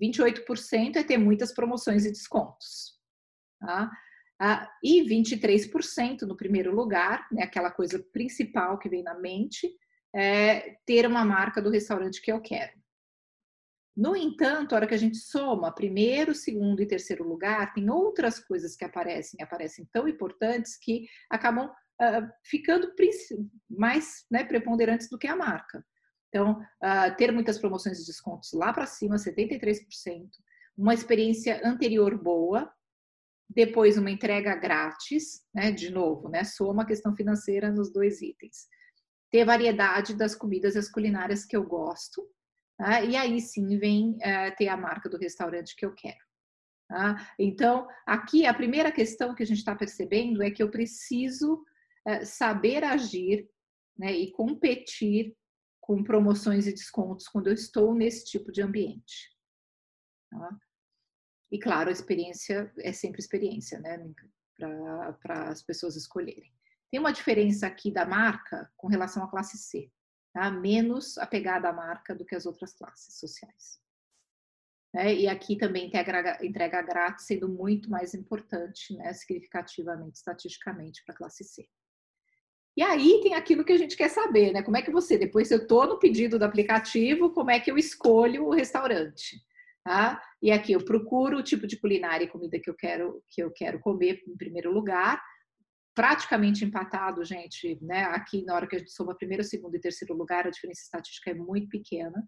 28% 0.00 0.96
é 0.96 1.02
ter 1.02 1.18
muitas 1.18 1.52
promoções 1.52 2.04
e 2.04 2.10
descontos. 2.10 2.98
Tá? 3.60 3.90
Ah, 4.40 4.70
e 4.82 5.02
23% 5.02 6.22
no 6.22 6.36
primeiro 6.36 6.74
lugar, 6.74 7.26
né, 7.30 7.42
aquela 7.42 7.70
coisa 7.70 8.02
principal 8.12 8.78
que 8.78 8.88
vem 8.88 9.02
na 9.02 9.14
mente, 9.14 9.70
é 10.14 10.76
ter 10.86 11.06
uma 11.06 11.24
marca 11.24 11.60
do 11.60 11.70
restaurante 11.70 12.22
que 12.22 12.32
eu 12.32 12.40
quero. 12.40 12.72
No 13.96 14.16
entanto, 14.16 14.72
a 14.72 14.76
hora 14.76 14.86
que 14.86 14.94
a 14.94 14.98
gente 14.98 15.18
soma 15.18 15.74
primeiro, 15.74 16.34
segundo 16.34 16.80
e 16.80 16.86
terceiro 16.86 17.22
lugar, 17.22 17.74
tem 17.74 17.90
outras 17.90 18.38
coisas 18.38 18.74
que 18.74 18.84
aparecem, 18.84 19.42
aparecem 19.42 19.86
tão 19.92 20.08
importantes 20.08 20.78
que 20.78 21.06
acabam 21.28 21.70
uh, 22.00 22.28
ficando 22.44 22.92
mais 23.68 24.24
né, 24.30 24.44
preponderantes 24.44 25.08
do 25.08 25.18
que 25.18 25.26
a 25.26 25.36
marca. 25.36 25.84
Então, 26.28 26.60
uh, 26.60 27.16
ter 27.16 27.32
muitas 27.32 27.58
promoções 27.58 28.00
e 28.00 28.06
descontos 28.06 28.52
lá 28.52 28.72
para 28.72 28.86
cima, 28.86 29.16
73%, 29.16 30.28
uma 30.76 30.94
experiência 30.94 31.60
anterior 31.64 32.16
boa, 32.16 32.72
depois 33.48 33.98
uma 33.98 34.10
entrega 34.10 34.54
grátis, 34.54 35.42
né? 35.52 35.72
De 35.72 35.90
novo, 35.90 36.28
né? 36.28 36.44
Soma 36.44 36.84
a 36.84 36.86
questão 36.86 37.14
financeira 37.16 37.70
nos 37.70 37.92
dois 37.92 38.22
itens. 38.22 38.68
Ter 39.30 39.44
variedade 39.44 40.14
das 40.14 40.36
comidas 40.36 40.76
e 40.76 40.78
as 40.78 40.88
culinárias 40.88 41.44
que 41.44 41.56
eu 41.56 41.64
gosto, 41.64 42.24
tá? 42.78 43.02
e 43.02 43.16
aí 43.16 43.40
sim 43.40 43.76
vem 43.78 44.10
uh, 44.12 44.56
ter 44.56 44.68
a 44.68 44.76
marca 44.76 45.08
do 45.08 45.18
restaurante 45.18 45.74
que 45.76 45.84
eu 45.84 45.92
quero. 45.92 46.18
Tá? 46.88 47.34
Então, 47.38 47.86
aqui 48.06 48.46
a 48.46 48.54
primeira 48.54 48.90
questão 48.90 49.34
que 49.34 49.42
a 49.42 49.46
gente 49.46 49.58
está 49.58 49.74
percebendo 49.74 50.42
é 50.42 50.50
que 50.50 50.62
eu 50.62 50.70
preciso 50.70 51.64
saber 52.24 52.84
agir 52.84 53.48
né, 53.98 54.12
e 54.12 54.32
competir 54.32 55.36
com 55.80 56.04
promoções 56.04 56.66
e 56.66 56.72
descontos 56.72 57.26
quando 57.28 57.48
eu 57.48 57.54
estou 57.54 57.94
nesse 57.94 58.24
tipo 58.24 58.52
de 58.52 58.62
ambiente. 58.62 59.36
Tá? 60.30 60.58
E 61.50 61.58
claro, 61.58 61.88
a 61.88 61.92
experiência 61.92 62.72
é 62.78 62.92
sempre 62.92 63.20
experiência, 63.20 63.80
né? 63.80 63.98
Para 65.20 65.48
as 65.48 65.62
pessoas 65.62 65.96
escolherem. 65.96 66.52
Tem 66.90 67.00
uma 67.00 67.12
diferença 67.12 67.66
aqui 67.66 67.90
da 67.90 68.06
marca 68.06 68.70
com 68.76 68.86
relação 68.86 69.24
à 69.24 69.28
classe 69.28 69.58
C, 69.58 69.90
tá? 70.32 70.50
Menos 70.50 71.18
apegada 71.18 71.68
à 71.68 71.72
marca 71.72 72.14
do 72.14 72.24
que 72.24 72.36
as 72.36 72.46
outras 72.46 72.72
classes 72.72 73.18
sociais. 73.18 73.80
Né? 74.94 75.14
E 75.14 75.28
aqui 75.28 75.56
também 75.56 75.90
tem 75.90 76.00
a 76.00 76.44
entrega 76.44 76.82
grátis 76.82 77.26
sendo 77.26 77.48
muito 77.48 77.90
mais 77.90 78.14
importante, 78.14 78.96
né? 78.96 79.12
Significativamente, 79.12 80.18
estatisticamente, 80.18 81.02
para 81.04 81.14
a 81.14 81.18
classe 81.18 81.42
C. 81.42 81.68
E 82.76 82.82
aí 82.82 83.20
tem 83.22 83.34
aquilo 83.34 83.64
que 83.64 83.72
a 83.72 83.78
gente 83.78 83.96
quer 83.96 84.08
saber, 84.08 84.52
né? 84.52 84.62
Como 84.62 84.76
é 84.76 84.82
que 84.82 84.90
você, 84.90 85.18
depois 85.18 85.50
eu 85.50 85.58
estou 85.58 85.86
no 85.86 85.98
pedido 85.98 86.38
do 86.38 86.44
aplicativo, 86.44 87.30
como 87.30 87.50
é 87.50 87.58
que 87.58 87.70
eu 87.70 87.76
escolho 87.76 88.46
o 88.46 88.54
restaurante? 88.54 89.40
Tá? 89.84 90.22
E 90.42 90.52
aqui 90.52 90.72
eu 90.72 90.84
procuro 90.84 91.38
o 91.38 91.42
tipo 91.42 91.66
de 91.66 91.78
culinária 91.78 92.24
e 92.24 92.28
comida 92.28 92.60
que 92.60 92.70
eu 92.70 92.74
quero 92.74 93.22
que 93.28 93.42
eu 93.42 93.50
quero 93.50 93.80
comer 93.80 94.22
em 94.28 94.36
primeiro 94.36 94.70
lugar, 94.72 95.20
praticamente 95.94 96.64
empatado, 96.64 97.24
gente, 97.24 97.78
né? 97.82 98.04
Aqui 98.04 98.44
na 98.44 98.54
hora 98.54 98.66
que 98.66 98.76
a 98.76 98.78
gente 98.78 98.92
soma 98.92 99.16
primeiro, 99.16 99.42
segundo 99.42 99.74
e 99.74 99.80
terceiro 99.80 100.14
lugar, 100.14 100.46
a 100.46 100.50
diferença 100.50 100.82
estatística 100.82 101.30
é 101.30 101.34
muito 101.34 101.68
pequena, 101.68 102.22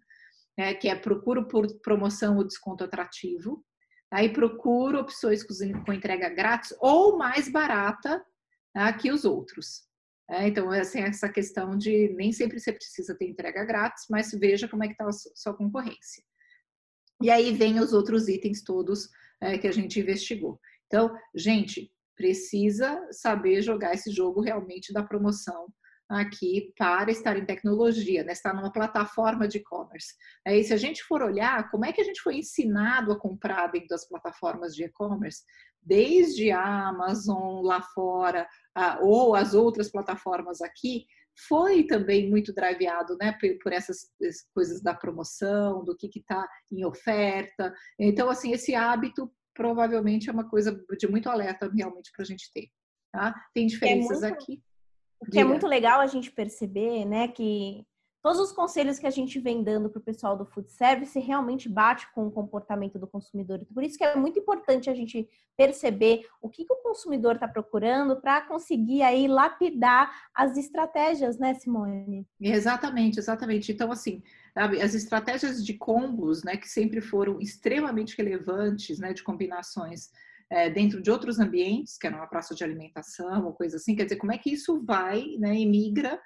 né? 0.57 0.73
Que 0.73 0.89
é 0.89 0.95
procuro 0.95 1.47
por 1.47 1.67
promoção 1.79 2.37
ou 2.37 2.43
desconto 2.43 2.83
atrativo, 2.83 3.63
aí 4.11 4.31
procuro 4.31 4.99
opções 4.99 5.43
com 5.85 5.93
entrega 5.93 6.29
grátis 6.29 6.75
ou 6.79 7.17
mais 7.17 7.49
barata 7.49 8.23
tá? 8.73 8.91
que 8.93 9.11
os 9.11 9.25
outros. 9.25 9.92
É, 10.29 10.47
então, 10.47 10.69
assim, 10.71 11.01
essa 11.01 11.29
questão 11.29 11.77
de 11.77 12.09
nem 12.15 12.31
sempre 12.31 12.59
você 12.59 12.71
precisa 12.71 13.15
ter 13.15 13.27
entrega 13.27 13.65
grátis, 13.65 14.05
mas 14.09 14.31
veja 14.31 14.67
como 14.67 14.83
é 14.83 14.87
que 14.87 14.93
está 14.93 15.07
a 15.07 15.11
sua 15.11 15.53
concorrência. 15.53 16.23
E 17.21 17.29
aí 17.29 17.53
vem 17.53 17.79
os 17.79 17.93
outros 17.93 18.27
itens 18.27 18.63
todos 18.63 19.09
é, 19.41 19.57
que 19.57 19.67
a 19.67 19.71
gente 19.71 19.99
investigou. 19.99 20.59
Então, 20.87 21.13
gente, 21.35 21.91
precisa 22.15 23.05
saber 23.11 23.61
jogar 23.61 23.93
esse 23.93 24.11
jogo 24.11 24.41
realmente 24.41 24.93
da 24.93 25.03
promoção 25.03 25.67
aqui 26.09 26.73
para 26.77 27.11
estar 27.11 27.37
em 27.37 27.45
tecnologia, 27.45 28.23
né? 28.23 28.33
estar 28.33 28.53
numa 28.53 28.71
plataforma 28.71 29.47
de 29.47 29.57
e-commerce. 29.57 30.13
Aí, 30.45 30.63
se 30.63 30.73
a 30.73 30.77
gente 30.77 31.03
for 31.03 31.21
olhar 31.21 31.69
como 31.71 31.85
é 31.85 31.91
que 31.93 32.01
a 32.01 32.03
gente 32.03 32.21
foi 32.21 32.37
ensinado 32.37 33.11
a 33.11 33.19
comprar 33.19 33.67
dentro 33.67 33.89
das 33.89 34.07
plataformas 34.07 34.75
de 34.75 34.83
e-commerce, 34.83 35.43
desde 35.81 36.51
a 36.51 36.89
Amazon 36.89 37.61
lá 37.63 37.81
fora, 37.81 38.47
ou 39.01 39.35
as 39.35 39.53
outras 39.53 39.91
plataformas 39.91 40.61
aqui, 40.61 41.05
foi 41.47 41.83
também 41.83 42.29
muito 42.29 42.53
driveado 42.53 43.17
né, 43.19 43.35
por 43.61 43.73
essas 43.73 44.11
coisas 44.53 44.81
da 44.81 44.93
promoção, 44.93 45.83
do 45.83 45.95
que 45.95 46.07
está 46.15 46.47
em 46.71 46.85
oferta. 46.85 47.73
Então, 47.99 48.29
assim, 48.29 48.51
esse 48.51 48.75
hábito 48.75 49.31
provavelmente 49.53 50.29
é 50.29 50.33
uma 50.33 50.49
coisa 50.49 50.79
de 50.97 51.07
muito 51.07 51.29
alerta 51.29 51.69
realmente 51.73 52.11
para 52.11 52.23
a 52.23 52.25
gente 52.25 52.51
ter. 52.53 52.67
Tá? 53.11 53.33
Tem 53.53 53.67
diferenças 53.67 54.23
é 54.23 54.29
muito, 54.29 54.41
aqui. 54.41 54.63
O 55.19 55.25
que 55.25 55.39
é 55.39 55.43
muito 55.43 55.67
legal 55.67 56.01
a 56.01 56.07
gente 56.07 56.31
perceber, 56.31 57.05
né, 57.05 57.27
que 57.27 57.85
todos 58.23 58.39
os 58.39 58.53
conselhos 58.53 58.97
que 58.97 59.05
a 59.05 59.09
gente 59.09 59.37
vem 59.37 59.61
dando 59.61 59.89
para 59.89 59.99
o 59.99 60.03
pessoal 60.03 60.37
do 60.37 60.45
food 60.45 60.71
service 60.71 61.19
realmente 61.19 61.67
bate 61.67 62.09
com 62.13 62.25
o 62.25 62.31
comportamento 62.31 62.97
do 62.97 63.05
consumidor. 63.05 63.59
Por 63.73 63.83
isso 63.83 63.97
que 63.97 64.03
é 64.03 64.15
muito 64.15 64.39
importante 64.39 64.89
a 64.89 64.95
gente 64.95 65.27
perceber 65.57 66.25
o 66.41 66.49
que, 66.49 66.63
que 66.63 66.71
o 66.71 66.81
consumidor 66.81 67.35
está 67.35 67.49
procurando 67.49 68.15
para 68.15 68.39
conseguir 68.41 69.01
aí 69.01 69.27
lapidar 69.27 70.09
as 70.33 70.55
estratégias, 70.55 71.37
né, 71.37 71.53
Simone? 71.55 72.25
Exatamente, 72.39 73.19
exatamente. 73.19 73.73
Então, 73.73 73.91
assim, 73.91 74.23
as 74.55 74.95
estratégias 74.95 75.63
de 75.63 75.73
combos, 75.73 76.45
né, 76.45 76.55
que 76.55 76.69
sempre 76.69 77.01
foram 77.01 77.41
extremamente 77.41 78.17
relevantes, 78.17 78.99
né, 78.99 79.11
de 79.11 79.21
combinações 79.21 80.11
é, 80.49 80.69
dentro 80.69 81.01
de 81.01 81.11
outros 81.11 81.39
ambientes, 81.39 81.97
que 81.97 82.07
era 82.07 82.15
uma 82.15 82.27
praça 82.27 82.55
de 82.55 82.63
alimentação 82.63 83.45
ou 83.45 83.53
coisa 83.53 83.75
assim, 83.75 83.95
quer 83.97 84.05
dizer, 84.05 84.15
como 84.15 84.31
é 84.31 84.37
que 84.37 84.53
isso 84.53 84.81
vai, 84.81 85.35
né, 85.37 85.55
e 85.55 85.65
migra 85.65 86.17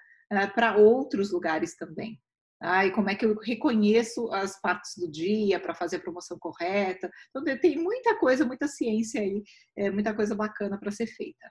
para 0.53 0.77
outros 0.77 1.31
lugares 1.31 1.75
também. 1.75 2.19
Ah, 2.59 2.85
e 2.85 2.91
como 2.91 3.09
é 3.09 3.15
que 3.15 3.25
eu 3.25 3.35
reconheço 3.37 4.31
as 4.31 4.59
partes 4.59 4.93
do 4.97 5.09
dia 5.09 5.59
para 5.59 5.75
fazer 5.75 5.97
a 5.97 6.01
promoção 6.01 6.39
correta. 6.39 7.09
Então, 7.29 7.43
tem 7.59 7.77
muita 7.77 8.17
coisa, 8.17 8.45
muita 8.45 8.67
ciência 8.67 9.21
aí, 9.21 9.43
é, 9.77 9.91
muita 9.91 10.13
coisa 10.13 10.33
bacana 10.33 10.79
para 10.79 10.91
ser 10.91 11.05
feita. 11.05 11.47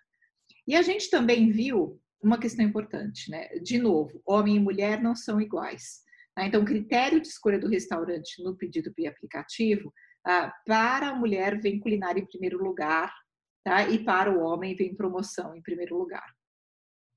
E 0.67 0.75
a 0.75 0.83
gente 0.83 1.09
também 1.09 1.51
viu 1.51 2.01
uma 2.21 2.39
questão 2.39 2.65
importante, 2.65 3.31
né? 3.31 3.49
De 3.63 3.79
novo, 3.79 4.21
homem 4.27 4.57
e 4.57 4.61
mulher 4.61 5.01
não 5.01 5.15
são 5.15 5.41
iguais. 5.41 6.01
Tá? 6.35 6.45
Então, 6.45 6.63
o 6.63 6.67
critério 6.67 7.21
de 7.21 7.29
escolha 7.29 7.59
do 7.59 7.69
restaurante 7.69 8.43
no 8.43 8.57
pedido 8.57 8.93
via 8.97 9.11
aplicativo, 9.11 9.93
ah, 10.27 10.53
para 10.67 11.11
a 11.11 11.15
mulher 11.15 11.61
vem 11.61 11.79
culinária 11.79 12.21
em 12.21 12.27
primeiro 12.27 12.59
lugar, 12.59 13.15
tá? 13.65 13.89
E 13.89 14.05
para 14.05 14.33
o 14.33 14.41
homem 14.41 14.75
vem 14.75 14.97
promoção 14.97 15.55
em 15.55 15.63
primeiro 15.63 15.97
lugar. 15.97 16.27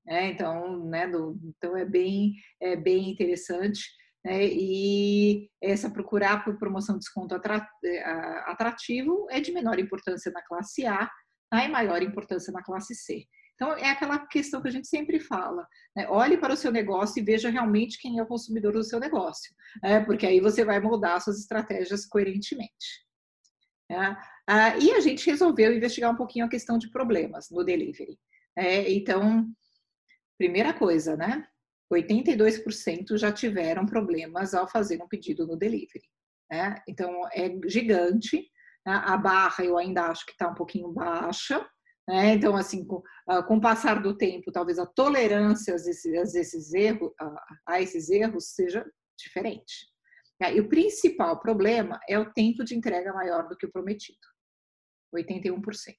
É, 0.08 0.28
então, 0.28 0.86
né, 0.86 1.06
do, 1.06 1.38
então 1.44 1.76
é 1.76 1.84
bem, 1.84 2.34
é 2.60 2.76
bem 2.76 3.10
interessante. 3.10 3.82
Né, 4.24 4.46
e 4.46 5.48
essa 5.62 5.90
procurar 5.90 6.44
por 6.44 6.58
promoção 6.58 6.96
de 6.96 7.00
desconto 7.00 7.34
é, 7.34 8.00
atrativo 8.46 9.26
é 9.30 9.40
de 9.40 9.52
menor 9.52 9.78
importância 9.78 10.30
na 10.30 10.42
classe 10.42 10.84
A 10.86 11.08
tá, 11.50 11.64
e 11.64 11.68
maior 11.68 12.02
importância 12.02 12.52
na 12.52 12.62
classe 12.62 12.94
C. 12.94 13.24
Então, 13.54 13.76
é 13.76 13.90
aquela 13.90 14.18
questão 14.26 14.62
que 14.62 14.68
a 14.68 14.70
gente 14.70 14.88
sempre 14.88 15.20
fala. 15.20 15.66
Né? 15.94 16.08
Olhe 16.08 16.38
para 16.38 16.54
o 16.54 16.56
seu 16.56 16.72
negócio 16.72 17.20
e 17.20 17.24
veja 17.24 17.50
realmente 17.50 18.00
quem 18.00 18.18
é 18.18 18.22
o 18.22 18.26
consumidor 18.26 18.72
do 18.72 18.82
seu 18.82 18.98
negócio, 18.98 19.54
né? 19.82 20.02
porque 20.02 20.26
aí 20.26 20.40
você 20.40 20.64
vai 20.64 20.80
moldar 20.80 21.20
suas 21.20 21.38
estratégias 21.38 22.06
coerentemente. 22.06 23.04
Né? 23.90 24.16
Ah, 24.46 24.78
e 24.78 24.92
a 24.92 25.00
gente 25.00 25.28
resolveu 25.28 25.76
investigar 25.76 26.10
um 26.10 26.16
pouquinho 26.16 26.46
a 26.46 26.48
questão 26.48 26.78
de 26.78 26.90
problemas 26.90 27.50
no 27.50 27.62
delivery. 27.62 28.18
É, 28.56 28.90
então, 28.90 29.46
Primeira 30.40 30.72
coisa, 30.72 31.18
né? 31.18 31.46
82% 31.92 33.18
já 33.18 33.30
tiveram 33.30 33.84
problemas 33.84 34.54
ao 34.54 34.66
fazer 34.66 35.02
um 35.02 35.06
pedido 35.06 35.46
no 35.46 35.54
delivery. 35.54 36.08
Né? 36.50 36.76
Então, 36.88 37.28
é 37.30 37.54
gigante. 37.66 38.50
Né? 38.86 39.02
A 39.04 39.18
barra 39.18 39.62
eu 39.62 39.76
ainda 39.76 40.06
acho 40.06 40.24
que 40.24 40.32
está 40.32 40.48
um 40.48 40.54
pouquinho 40.54 40.90
baixa. 40.94 41.60
Né? 42.08 42.32
Então, 42.32 42.56
assim, 42.56 42.86
com, 42.86 43.02
uh, 43.28 43.44
com, 43.46 43.58
o 43.58 43.60
passar 43.60 44.00
do 44.00 44.16
tempo, 44.16 44.50
talvez 44.50 44.78
a 44.78 44.86
tolerância 44.86 45.74
a 45.74 45.76
esses, 45.76 46.34
esses 46.34 46.72
erros, 46.72 47.12
a 47.68 47.82
esses 47.82 48.08
erros 48.08 48.54
seja 48.54 48.82
diferente. 49.18 49.90
E 50.40 50.58
o 50.58 50.70
principal 50.70 51.38
problema 51.38 52.00
é 52.08 52.18
o 52.18 52.32
tempo 52.32 52.64
de 52.64 52.74
entrega 52.74 53.12
maior 53.12 53.46
do 53.46 53.58
que 53.58 53.66
o 53.66 53.70
prometido, 53.70 54.16
81%. 55.14 55.94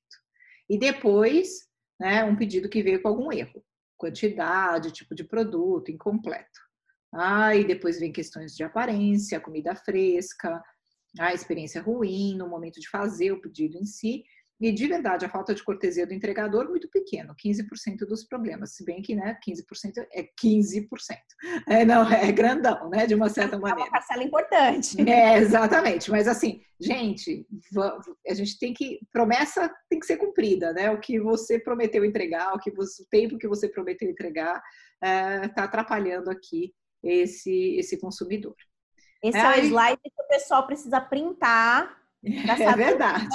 E 0.68 0.80
depois, 0.80 1.68
né, 2.00 2.24
um 2.24 2.36
pedido 2.36 2.68
que 2.68 2.82
veio 2.82 3.04
com 3.04 3.10
algum 3.10 3.32
erro, 3.32 3.64
quantidade, 4.02 4.92
tipo 4.92 5.14
de 5.14 5.24
produto, 5.24 5.92
incompleto. 5.92 6.60
Ah, 7.14 7.56
e 7.56 7.64
depois 7.64 8.00
vem 8.00 8.12
questões 8.12 8.56
de 8.56 8.64
aparência, 8.64 9.40
comida 9.40 9.76
fresca, 9.76 10.60
a 11.20 11.34
experiência 11.34 11.82
ruim 11.82 12.36
no 12.36 12.50
momento 12.50 12.80
de 12.80 12.90
fazer 12.90 13.32
o 13.32 13.40
pedido 13.40 13.78
em 13.78 13.86
si. 13.86 14.24
E 14.62 14.72
de 14.72 14.88
verdade, 14.88 15.26
a 15.26 15.30
falta 15.30 15.56
de 15.56 15.64
cortesia 15.64 16.06
do 16.06 16.14
entregador 16.14 16.70
muito 16.70 16.88
pequeno, 16.88 17.34
15% 17.36 18.06
dos 18.08 18.24
problemas, 18.24 18.76
se 18.76 18.86
bem 18.86 19.02
que 19.02 19.16
né, 19.16 19.36
15% 19.44 20.06
é 20.14 20.22
15%. 20.22 20.88
É, 21.68 21.84
não, 21.84 22.08
é 22.08 22.32
grandão, 22.32 22.88
né? 22.88 23.08
De 23.08 23.16
uma 23.16 23.28
certa 23.28 23.58
maneira. 23.58 23.82
É 23.82 23.84
uma 23.86 23.92
parcela 23.92 24.24
importante. 24.24 25.02
É, 25.10 25.40
exatamente. 25.40 26.12
Mas 26.12 26.28
assim, 26.28 26.62
gente, 26.80 27.48
a 28.30 28.34
gente 28.36 28.60
tem 28.60 28.72
que. 28.72 29.00
Promessa 29.12 29.68
tem 29.90 30.00
que 30.00 30.06
ser 30.06 30.18
cumprida, 30.18 30.72
né? 30.74 30.92
O 30.92 31.00
que 31.00 31.20
você 31.20 31.58
prometeu 31.58 32.06
entregar, 32.06 32.54
o, 32.54 32.60
que 32.60 32.70
você, 32.70 33.02
o 33.02 33.08
tempo 33.10 33.40
que 33.40 33.48
você 33.48 33.68
prometeu 33.68 34.08
entregar, 34.08 34.62
está 35.02 35.08
é, 35.08 35.48
tá 35.48 35.64
atrapalhando 35.64 36.30
aqui 36.30 36.72
esse, 37.04 37.78
esse 37.80 38.00
consumidor. 38.00 38.56
Esse 39.24 39.40
é, 39.40 39.42
é 39.42 39.62
o 39.62 39.66
slide 39.66 40.02
que 40.04 40.22
o 40.24 40.28
pessoal 40.28 40.68
precisa 40.68 41.02
printar. 41.02 42.00
É 42.24 42.76
verdade 42.76 43.28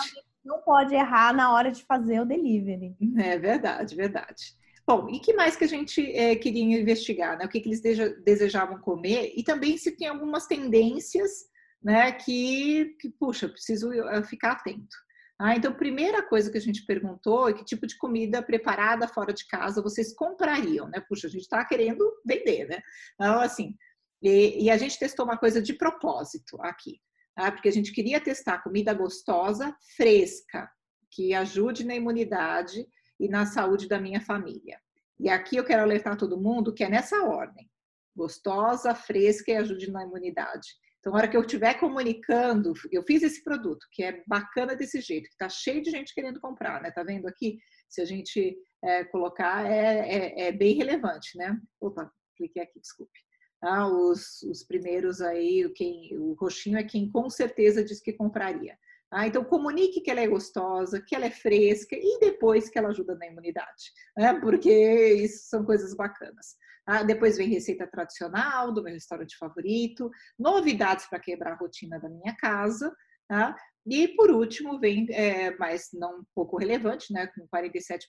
não 0.46 0.62
pode 0.62 0.94
errar 0.94 1.35
na 1.35 1.52
hora 1.52 1.70
de 1.70 1.85
fazer 1.85 2.20
o 2.20 2.24
delivery. 2.24 2.96
É 3.18 3.38
verdade, 3.38 3.94
verdade. 3.94 4.56
Bom, 4.87 5.09
e 5.11 5.18
que 5.18 5.35
mais 5.35 5.56
que 5.56 5.64
a 5.64 5.68
gente 5.68 6.00
é, 6.12 6.37
queria 6.37 6.62
investigar, 6.62 7.37
né? 7.37 7.44
O 7.44 7.48
que, 7.48 7.61
que 7.61 7.68
eles 7.68 7.80
desejavam 8.24 8.78
comer 8.78 9.32
e 9.35 9.42
também 9.42 9.76
se 9.76 9.90
tem 9.96 10.06
algumas 10.06 10.46
tendências, 10.46 11.46
né? 11.82 12.12
Que, 12.12 12.96
que 13.00 13.11
puxa, 13.11 13.48
preciso 13.48 13.92
eh, 13.92 14.22
ficar 14.22 14.52
atento. 14.52 14.96
Ah, 15.38 15.54
então, 15.54 15.74
primeira 15.74 16.22
coisa 16.22 16.50
que 16.50 16.56
a 16.56 16.61
gente 16.61 16.87
perguntou 16.87 17.48
é 17.48 17.52
que 17.52 17.64
tipo 17.64 17.87
de 17.87 17.98
comida 17.98 18.40
preparada 18.42 19.06
fora 19.09 19.35
de 19.35 19.46
casa 19.48 19.82
vocês 19.82 20.14
comprariam, 20.14 20.88
né? 20.88 21.00
Puxa, 21.09 21.26
a 21.26 21.30
gente 21.30 21.42
está 21.42 21.64
querendo 21.64 22.11
vender, 22.24 22.66
né? 22.66 22.80
Então, 23.14 23.40
assim, 23.40 23.76
e, 24.22 24.64
e, 24.64 24.70
a 24.70 24.78
gente 24.78 24.98
testou 24.98 25.26
uma 25.26 25.37
coisa 25.37 25.61
de 25.61 25.74
propósito 25.74 26.56
aqui 26.62 27.00
tá? 27.37 27.53
porque 27.53 27.68
a 27.68 27.72
gente 27.72 27.92
queria 27.92 28.20
testar 28.20 28.62
comida 28.62 28.92
gostosa, 28.92 29.77
fresca, 29.96 30.68
que 31.12 31.35
ajude 31.35 31.85
na 31.85 31.94
imunidade 31.94 32.85
e 33.20 33.29
na 33.29 33.46
saúde 33.46 33.87
da 33.87 34.01
minha 34.01 34.20
família. 34.20 34.81
E 35.20 35.29
aqui 35.29 35.57
eu 35.57 35.64
quero 35.64 35.83
alertar 35.83 36.16
todo 36.16 36.40
mundo 36.40 36.75
que 36.75 36.83
é 36.83 36.88
nessa 36.88 37.22
ordem: 37.25 37.70
gostosa, 38.14 38.94
fresca 38.94 39.53
e 39.53 39.57
ajude 39.57 39.90
na 39.90 40.03
imunidade. 40.03 40.68
Então, 40.99 41.12
na 41.12 41.20
hora 41.20 41.29
que 41.29 41.37
eu 41.37 41.42
estiver 41.42 41.75
comunicando, 41.75 42.72
eu 42.90 43.03
fiz 43.05 43.22
esse 43.22 43.42
produto 43.44 43.87
que 43.92 44.03
é 44.03 44.25
bacana 44.27 44.75
desse 44.75 45.01
jeito, 45.01 45.29
que 45.29 45.35
está 45.35 45.49
cheio 45.49 45.81
de 45.81 45.90
gente 45.90 46.12
querendo 46.12 46.40
comprar, 46.40 46.83
né? 46.83 46.90
Tá 46.90 47.05
vendo 47.05 47.29
aqui? 47.29 47.59
Se 47.88 48.01
a 48.01 48.05
gente 48.05 48.59
é, 48.83 49.05
colocar, 49.05 49.70
é, 49.70 50.01
é, 50.01 50.49
é, 50.49 50.53
bem 50.53 50.75
relevante, 50.75 51.38
né? 51.38 51.57
Opa, 51.81 52.11
cliquei 52.37 52.62
aqui, 52.62 52.81
desculpe. 52.81 53.25
Ah, 53.62 53.88
os, 53.88 54.42
os 54.42 54.62
primeiros 54.62 55.20
aí, 55.20 55.70
quem, 55.74 56.16
o 56.18 56.34
roxinho 56.34 56.78
é 56.78 56.84
quem 56.84 57.10
com 57.10 57.28
certeza 57.30 57.82
diz 57.82 58.00
que 58.00 58.12
compraria. 58.12 58.76
Ah, 59.10 59.26
então, 59.26 59.44
comunique 59.44 60.00
que 60.00 60.10
ela 60.10 60.20
é 60.20 60.26
gostosa, 60.26 61.00
que 61.00 61.14
ela 61.14 61.26
é 61.26 61.30
fresca 61.30 61.96
e 61.96 62.18
depois 62.20 62.68
que 62.68 62.78
ela 62.78 62.88
ajuda 62.88 63.14
na 63.14 63.26
imunidade, 63.26 63.92
né? 64.16 64.34
porque 64.40 65.14
isso 65.14 65.48
são 65.48 65.64
coisas 65.64 65.94
bacanas. 65.94 66.56
Ah, 66.84 67.02
depois 67.02 67.36
vem 67.36 67.48
receita 67.48 67.86
tradicional 67.86 68.72
do 68.72 68.82
meu 68.82 68.92
restaurante 68.92 69.36
favorito, 69.36 70.10
novidades 70.38 71.06
para 71.06 71.20
quebrar 71.20 71.52
a 71.52 71.56
rotina 71.56 71.98
da 71.98 72.08
minha 72.08 72.36
casa. 72.36 72.94
Tá? 73.28 73.56
E 73.87 74.09
por 74.09 74.31
último, 74.31 74.81
vem, 74.81 75.07
é, 75.11 75.57
mas 75.59 75.90
não 75.92 76.25
pouco 76.35 76.59
relevante, 76.59 77.12
né, 77.12 77.29
com 77.29 77.46
47% 77.46 78.01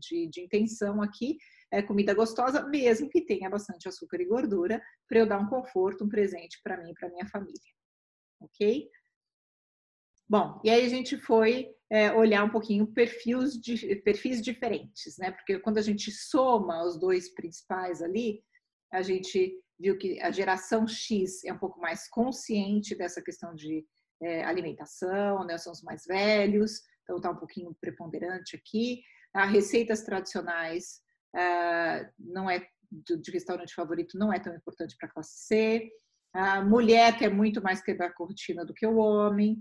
de, 0.00 0.26
de 0.28 0.40
intenção 0.40 1.02
aqui, 1.02 1.36
é 1.70 1.82
comida 1.82 2.14
gostosa, 2.14 2.66
mesmo 2.66 3.08
que 3.10 3.20
tenha 3.20 3.50
bastante 3.50 3.86
açúcar 3.86 4.20
e 4.20 4.24
gordura, 4.24 4.82
para 5.06 5.18
eu 5.18 5.26
dar 5.26 5.38
um 5.38 5.48
conforto, 5.48 6.04
um 6.04 6.08
presente 6.08 6.58
para 6.64 6.82
mim 6.82 6.90
e 6.90 6.94
para 6.94 7.10
minha 7.10 7.26
família. 7.28 7.60
Ok? 8.40 8.88
Bom, 10.26 10.58
e 10.64 10.70
aí 10.70 10.86
a 10.86 10.88
gente 10.88 11.18
foi 11.18 11.68
é, 11.90 12.12
olhar 12.12 12.44
um 12.44 12.50
pouquinho 12.50 12.86
perfis, 12.86 13.60
de, 13.60 13.96
perfis 13.96 14.40
diferentes, 14.40 15.18
né? 15.18 15.32
Porque 15.32 15.58
quando 15.58 15.78
a 15.78 15.82
gente 15.82 16.10
soma 16.10 16.82
os 16.84 16.98
dois 16.98 17.34
principais 17.34 18.00
ali, 18.00 18.42
a 18.92 19.02
gente 19.02 19.60
viu 19.78 19.98
que 19.98 20.20
a 20.20 20.30
geração 20.30 20.86
X 20.86 21.44
é 21.44 21.52
um 21.52 21.58
pouco 21.58 21.80
mais 21.80 22.08
consciente 22.08 22.94
dessa 22.94 23.20
questão 23.20 23.54
de 23.54 23.84
é, 24.22 24.44
alimentação, 24.44 25.44
né? 25.44 25.58
São 25.58 25.72
os 25.72 25.82
mais 25.82 26.04
velhos, 26.04 26.82
então 27.02 27.16
está 27.16 27.30
um 27.30 27.36
pouquinho 27.36 27.74
preponderante 27.80 28.56
aqui. 28.56 29.02
As 29.34 29.50
receitas 29.50 30.02
tradicionais 30.02 31.00
uh, 31.34 32.08
não 32.18 32.50
é 32.50 32.66
de 32.92 33.30
restaurante 33.30 33.72
favorito 33.72 34.18
não 34.18 34.32
é 34.32 34.40
tão 34.40 34.52
importante 34.52 34.96
para 34.98 35.08
a 35.08 35.12
classe 35.12 35.46
C. 35.46 35.90
A 36.34 36.60
mulher 36.60 37.16
quer 37.16 37.30
muito 37.30 37.62
mais 37.62 37.80
quebrar 37.80 38.06
a 38.06 38.12
cortina 38.12 38.64
do 38.64 38.74
que 38.74 38.84
o 38.84 38.96
homem, 38.96 39.60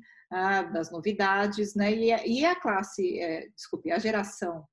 das 0.72 0.92
novidades, 0.92 1.76
né? 1.76 1.92
E, 1.92 2.40
e 2.40 2.46
a 2.46 2.56
classe, 2.56 3.20
é, 3.20 3.48
desculpe, 3.50 3.92
a 3.92 3.98
geração 3.98 4.68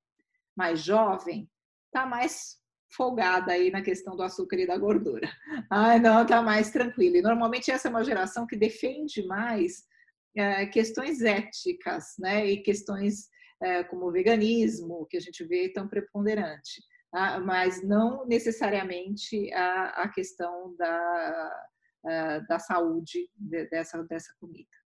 mais 0.55 0.81
jovem 0.81 1.49
está 1.87 2.05
mais 2.05 2.57
folgada 2.97 3.53
aí 3.53 3.69
na 3.69 3.81
questão 3.81 4.15
do 4.15 4.23
açúcar 4.23 4.57
e 4.57 4.67
da 4.67 4.77
gordura. 4.77 5.29
Ah, 5.69 5.99
não, 5.99 6.23
está 6.23 6.41
mais 6.41 6.71
tranquila. 6.71 7.17
E 7.17 7.21
normalmente 7.21 7.69
essa 7.69 7.87
é 7.87 7.91
uma 7.91 8.03
geração 8.03 8.47
que 8.47 8.57
defende 8.57 9.25
mais 9.25 9.85
é, 10.35 10.65
questões 10.65 11.21
éticas, 11.21 12.15
né? 12.19 12.45
E 12.45 12.57
questões 12.63 13.29
é, 13.61 13.83
como 13.83 14.07
o 14.07 14.11
veganismo, 14.11 15.05
que 15.09 15.17
a 15.17 15.19
gente 15.21 15.43
vê 15.43 15.69
tão 15.69 15.87
preponderante, 15.87 16.81
tá? 17.11 17.39
mas 17.39 17.83
não 17.83 18.25
necessariamente 18.25 19.51
a, 19.53 20.03
a 20.03 20.09
questão 20.09 20.75
da, 20.77 21.65
a, 22.05 22.39
da 22.39 22.59
saúde 22.59 23.29
de, 23.35 23.65
dessa, 23.67 24.03
dessa 24.03 24.31
comida. 24.39 24.76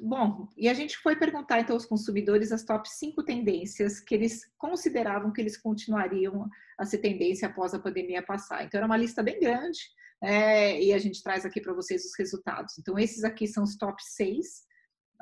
Bom, 0.00 0.48
e 0.56 0.68
a 0.68 0.74
gente 0.74 0.96
foi 0.98 1.16
perguntar 1.16 1.58
então 1.58 1.74
aos 1.74 1.84
consumidores 1.84 2.52
as 2.52 2.64
top 2.64 2.88
5 2.88 3.24
tendências 3.24 3.98
que 3.98 4.14
eles 4.14 4.48
consideravam 4.56 5.32
que 5.32 5.40
eles 5.40 5.56
continuariam 5.56 6.48
a 6.78 6.84
ser 6.84 6.98
tendência 6.98 7.48
após 7.48 7.74
a 7.74 7.80
pandemia 7.80 8.22
passar. 8.22 8.64
Então 8.64 8.78
era 8.78 8.86
uma 8.86 8.96
lista 8.96 9.22
bem 9.22 9.40
grande, 9.40 9.80
é, 10.22 10.80
e 10.80 10.92
a 10.92 10.98
gente 10.98 11.22
traz 11.22 11.44
aqui 11.44 11.60
para 11.60 11.74
vocês 11.74 12.04
os 12.04 12.16
resultados. 12.16 12.78
Então 12.78 12.96
esses 12.98 13.24
aqui 13.24 13.48
são 13.48 13.64
os 13.64 13.76
top 13.76 14.00
6 14.00 14.46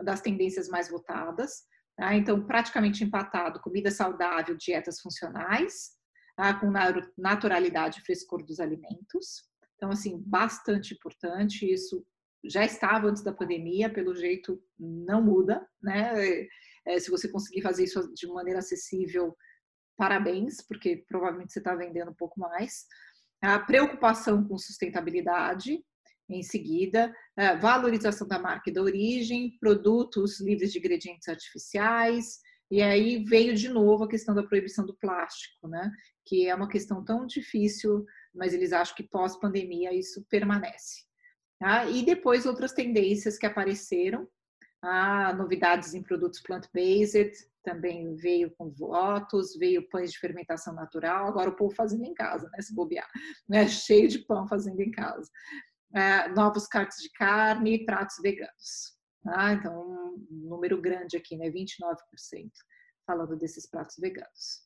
das 0.04 0.20
tendências 0.20 0.68
mais 0.68 0.90
votadas. 0.90 1.64
Tá? 1.96 2.14
Então, 2.14 2.46
praticamente 2.46 3.04
empatado, 3.04 3.60
comida 3.60 3.90
saudável, 3.90 4.56
dietas 4.56 5.00
funcionais, 5.00 5.90
tá? 6.36 6.54
com 6.54 6.70
naturalidade 7.18 8.00
e 8.00 8.02
frescor 8.02 8.44
dos 8.44 8.60
alimentos. 8.60 9.44
Então, 9.76 9.90
assim, 9.90 10.22
bastante 10.24 10.94
importante. 10.94 11.70
Isso 11.70 12.04
já 12.44 12.64
estava 12.64 13.09
antes 13.09 13.22
da 13.22 13.33
pandemia, 13.33 13.92
pelo 13.92 14.14
jeito 14.14 14.62
não 14.78 15.22
muda, 15.22 15.66
né? 15.83 16.46
É, 16.87 16.98
se 16.98 17.11
você 17.11 17.28
conseguir 17.28 17.62
fazer 17.62 17.85
isso 17.85 18.12
de 18.12 18.26
maneira 18.26 18.59
acessível, 18.59 19.37
parabéns, 19.96 20.57
porque 20.66 21.05
provavelmente 21.09 21.52
você 21.52 21.61
está 21.61 21.74
vendendo 21.74 22.11
um 22.11 22.14
pouco 22.14 22.40
mais. 22.40 22.85
A 23.40 23.59
preocupação 23.59 24.42
com 24.46 24.59
sustentabilidade, 24.59 25.85
em 26.28 26.42
seguida, 26.42 27.14
valorização 27.61 28.26
da 28.26 28.38
marca 28.38 28.70
e 28.70 28.72
da 28.72 28.83
origem, 28.83 29.57
produtos 29.61 30.40
livres 30.40 30.72
de 30.72 30.78
ingredientes 30.78 31.28
artificiais, 31.28 32.40
e 32.70 32.81
aí 32.81 33.22
veio 33.24 33.55
de 33.55 33.68
novo 33.68 34.05
a 34.05 34.09
questão 34.09 34.35
da 34.35 34.42
proibição 34.42 34.87
do 34.87 34.96
plástico, 34.96 35.68
né? 35.68 35.92
Que 36.24 36.48
é 36.48 36.55
uma 36.55 36.68
questão 36.68 37.05
tão 37.05 37.26
difícil, 37.26 38.05
mas 38.35 38.55
eles 38.55 38.72
acham 38.72 38.96
que 38.96 39.02
pós-pandemia 39.02 39.92
isso 39.92 40.24
permanece. 40.31 41.05
Tá? 41.62 41.87
E 41.87 42.05
depois 42.05 42.44
outras 42.44 42.72
tendências 42.72 43.38
que 43.38 43.46
apareceram, 43.46 44.29
ah, 44.83 45.33
novidades 45.33 45.94
em 45.94 46.03
produtos 46.03 46.40
plant-based, 46.40 47.31
também 47.62 48.16
veio 48.16 48.51
com 48.59 48.68
votos, 48.68 49.55
veio 49.57 49.88
pães 49.88 50.11
de 50.11 50.18
fermentação 50.18 50.75
natural, 50.75 51.29
agora 51.29 51.51
o 51.51 51.55
povo 51.55 51.72
fazendo 51.72 52.05
em 52.05 52.14
casa, 52.14 52.51
né? 52.51 52.61
Se 52.61 52.75
bobear, 52.75 53.09
né? 53.48 53.66
Cheio 53.68 54.09
de 54.09 54.18
pão 54.18 54.48
fazendo 54.48 54.81
em 54.81 54.90
casa 54.90 55.31
é, 55.94 56.29
novos 56.31 56.66
cortes 56.66 56.98
de 56.98 57.11
carne 57.11 57.75
e 57.75 57.85
pratos 57.85 58.16
veganos. 58.20 58.98
Tá? 59.22 59.53
Então, 59.53 59.81
um 59.81 60.48
número 60.48 60.81
grande 60.81 61.16
aqui, 61.16 61.37
né? 61.37 61.48
29% 61.48 62.51
falando 63.07 63.37
desses 63.37 63.68
pratos 63.68 63.96
veganos. 63.98 64.62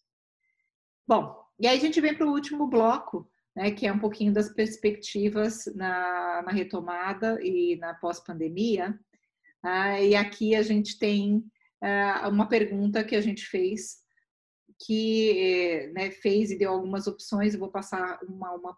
Bom, 1.07 1.45
e 1.59 1.67
aí 1.67 1.77
a 1.77 1.81
gente 1.81 2.01
vem 2.01 2.17
para 2.17 2.27
o 2.27 2.33
último 2.33 2.67
bloco, 2.67 3.31
né, 3.57 3.71
que 3.71 3.87
é 3.87 3.93
um 3.93 3.99
pouquinho 3.99 4.35
das 4.35 4.53
perspectivas 4.53 5.65
na, 5.75 6.43
na 6.43 6.53
retomada 6.53 7.39
e 7.43 7.77
na 7.77 7.95
pós-pandemia. 7.95 8.99
Ah, 9.63 10.01
e 10.01 10.15
aqui 10.15 10.55
a 10.55 10.63
gente 10.63 10.99
tem 10.99 11.43
ah, 11.81 12.29
uma 12.29 12.47
pergunta 12.47 13.03
que 13.03 13.17
a 13.17 13.21
gente 13.21 13.47
fez, 13.47 13.97
que 14.85 15.91
né, 15.95 16.11
fez 16.11 16.51
e 16.51 16.59
deu 16.59 16.71
algumas 16.71 17.07
opções, 17.07 17.55
eu 17.55 17.61
vou 17.61 17.71
passar 17.71 18.21
uma, 18.25 18.53
uma 18.53 18.77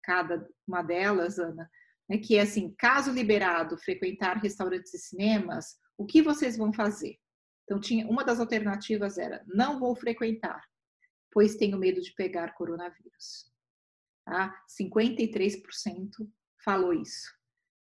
cada 0.00 0.48
uma 0.66 0.82
delas, 0.82 1.38
Ana, 1.38 1.68
né, 2.08 2.18
que 2.18 2.36
é 2.36 2.42
assim, 2.42 2.72
caso 2.78 3.10
liberado 3.10 3.76
frequentar 3.78 4.36
restaurantes 4.36 4.94
e 4.94 4.98
cinemas, 4.98 5.76
o 5.98 6.06
que 6.06 6.22
vocês 6.22 6.56
vão 6.56 6.72
fazer? 6.72 7.16
Então, 7.64 7.80
tinha 7.80 8.06
uma 8.06 8.22
das 8.22 8.38
alternativas 8.38 9.18
era 9.18 9.42
não 9.46 9.80
vou 9.80 9.96
frequentar, 9.96 10.62
pois 11.32 11.56
tenho 11.56 11.78
medo 11.78 12.00
de 12.00 12.12
pegar 12.14 12.54
coronavírus. 12.54 13.53
Tá? 14.24 14.54
53% 14.68 15.62
falou 16.64 16.92
isso. 16.94 17.28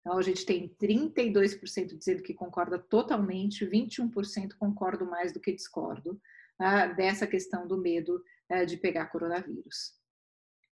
Então, 0.02 0.18
a 0.18 0.22
gente 0.22 0.46
tem 0.46 0.74
32% 0.82 1.98
dizendo 1.98 2.24
que 2.24 2.34
concorda 2.34 2.80
totalmente, 2.80 3.66
21% 3.66 4.56
concordo 4.58 5.06
mais 5.06 5.34
do 5.34 5.40
que 5.40 5.54
discordo 5.54 6.20
ah, 6.58 6.88
dessa 6.88 7.28
questão 7.28 7.68
do 7.68 7.78
medo 7.78 8.24
ah, 8.50 8.64
de 8.64 8.78
pegar 8.78 9.08
coronavírus. 9.08 9.94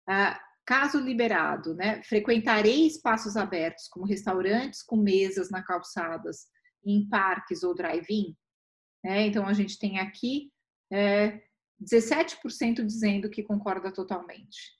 Ah, 0.08 0.40
caso 0.64 0.98
liberado, 0.98 1.74
né, 1.74 2.02
frequentarei 2.02 2.86
espaços 2.86 3.36
abertos, 3.36 3.88
como 3.88 4.06
restaurantes 4.06 4.82
com 4.82 4.96
mesas 4.96 5.50
na 5.50 5.62
calçadas, 5.62 6.46
em 6.84 7.06
parques 7.08 7.62
ou 7.62 7.74
drive-in. 7.74 8.34
Né? 9.04 9.26
Então, 9.26 9.46
a 9.46 9.52
gente 9.52 9.78
tem 9.78 9.98
aqui 9.98 10.50
é, 10.90 11.42
17% 11.82 12.84
dizendo 12.84 13.28
que 13.28 13.42
concorda 13.42 13.92
totalmente 13.92 14.77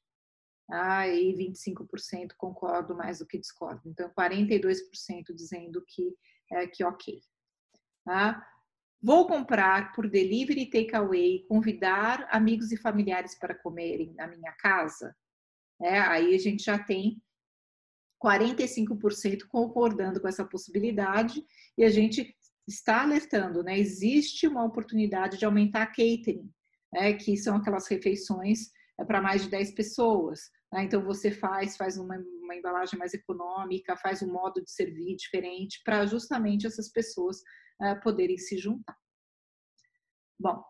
ah, 0.70 1.08
e 1.08 1.34
25% 1.34 2.34
concordo 2.36 2.94
mais 2.94 3.18
do 3.18 3.26
que 3.26 3.38
discordo. 3.38 3.82
Então, 3.86 4.10
42% 4.10 5.34
dizendo 5.34 5.82
que, 5.86 6.14
é, 6.52 6.66
que 6.66 6.84
ok. 6.84 7.20
Tá? 8.04 8.46
Vou 9.00 9.26
comprar 9.26 9.92
por 9.92 10.08
delivery 10.08 10.62
e 10.62 10.70
takeaway, 10.70 11.44
convidar 11.48 12.28
amigos 12.30 12.72
e 12.72 12.76
familiares 12.76 13.34
para 13.38 13.54
comerem 13.54 14.12
na 14.14 14.26
minha 14.26 14.52
casa. 14.52 15.14
É, 15.80 15.98
aí 16.00 16.34
a 16.34 16.38
gente 16.38 16.64
já 16.64 16.78
tem 16.78 17.22
45% 18.22 19.46
concordando 19.48 20.20
com 20.20 20.28
essa 20.28 20.44
possibilidade 20.44 21.44
e 21.76 21.84
a 21.84 21.88
gente 21.88 22.36
está 22.66 23.02
alertando, 23.02 23.62
né? 23.62 23.78
Existe 23.78 24.46
uma 24.46 24.64
oportunidade 24.64 25.38
de 25.38 25.44
aumentar 25.44 25.86
catering, 25.86 26.52
né? 26.92 27.14
que 27.14 27.36
são 27.36 27.56
aquelas 27.56 27.86
refeições 27.88 28.70
é, 28.98 29.04
para 29.04 29.22
mais 29.22 29.44
de 29.44 29.50
10 29.50 29.70
pessoas. 29.72 30.50
Né? 30.72 30.84
Então 30.84 31.02
você 31.02 31.30
faz, 31.30 31.76
faz 31.76 31.96
uma, 31.96 32.16
uma, 32.42 32.54
embalagem 32.54 32.98
mais 32.98 33.14
econômica, 33.14 33.96
faz 33.96 34.22
um 34.22 34.32
modo 34.32 34.62
de 34.62 34.70
servir 34.70 35.16
diferente 35.16 35.80
para 35.84 36.06
justamente 36.06 36.66
essas 36.66 36.90
pessoas 36.90 37.38
uh, 37.82 38.00
poderem 38.02 38.36
se 38.36 38.58
juntar. 38.58 38.96
Bom, 40.38 40.62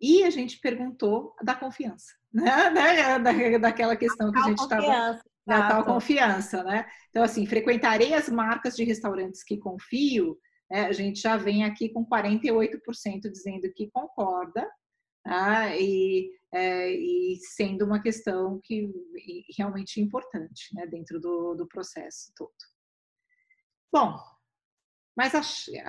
e 0.00 0.24
a 0.24 0.30
gente 0.30 0.58
perguntou 0.60 1.34
da 1.42 1.54
confiança, 1.54 2.12
né? 2.32 2.70
né? 2.70 3.18
Da, 3.18 3.58
daquela 3.58 3.96
questão 3.96 4.30
que 4.32 4.38
a 4.38 4.42
gente 4.42 4.60
estava 4.60 5.20
da 5.46 5.68
tal 5.68 5.84
confiança, 5.84 6.64
né? 6.64 6.86
Então 7.10 7.22
assim, 7.22 7.46
frequentarei 7.46 8.14
as 8.14 8.28
marcas 8.28 8.74
de 8.74 8.84
restaurantes 8.84 9.44
que 9.44 9.58
confio. 9.58 10.38
Né? 10.70 10.86
A 10.86 10.92
gente 10.92 11.20
já 11.20 11.36
vem 11.36 11.64
aqui 11.64 11.90
com 11.90 12.04
48% 12.04 13.30
dizendo 13.30 13.70
que 13.74 13.90
concorda, 13.90 14.68
tá? 15.22 15.76
e 15.76 16.30
é, 16.54 16.88
e 16.88 17.36
sendo 17.36 17.84
uma 17.84 18.00
questão 18.00 18.60
que 18.62 18.88
realmente 19.58 20.00
importante 20.00 20.72
né, 20.72 20.86
dentro 20.86 21.20
do, 21.20 21.54
do 21.54 21.66
processo 21.66 22.32
todo. 22.36 22.54
Bom, 23.92 24.16
mas 25.16 25.34
a, 25.34 25.40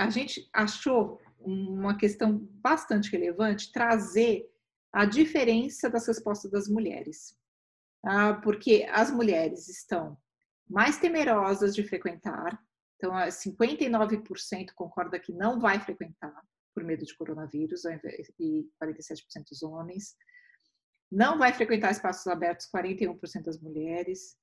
a 0.03 0.09
gente 0.09 0.49
achou 0.51 1.21
uma 1.39 1.95
questão 1.95 2.39
bastante 2.61 3.11
relevante 3.11 3.71
trazer 3.71 4.49
a 4.91 5.05
diferença 5.05 5.89
das 5.89 6.07
respostas 6.07 6.49
das 6.49 6.67
mulheres, 6.67 7.37
tá? 8.01 8.33
porque 8.41 8.87
as 8.91 9.11
mulheres 9.11 9.67
estão 9.67 10.17
mais 10.67 10.97
temerosas 10.97 11.75
de 11.75 11.83
frequentar, 11.83 12.59
então 12.95 13.11
59% 13.13 14.71
concorda 14.73 15.19
que 15.19 15.31
não 15.31 15.59
vai 15.59 15.79
frequentar 15.79 16.41
por 16.73 16.83
medo 16.83 17.05
de 17.05 17.15
coronavírus 17.15 17.83
e 18.39 18.67
47% 18.81 19.49
dos 19.49 19.61
homens. 19.61 20.15
Não 21.11 21.37
vai 21.37 21.53
frequentar 21.53 21.91
espaços 21.91 22.27
abertos 22.27 22.67
41% 22.73 23.43
das 23.43 23.59
mulheres. 23.59 24.35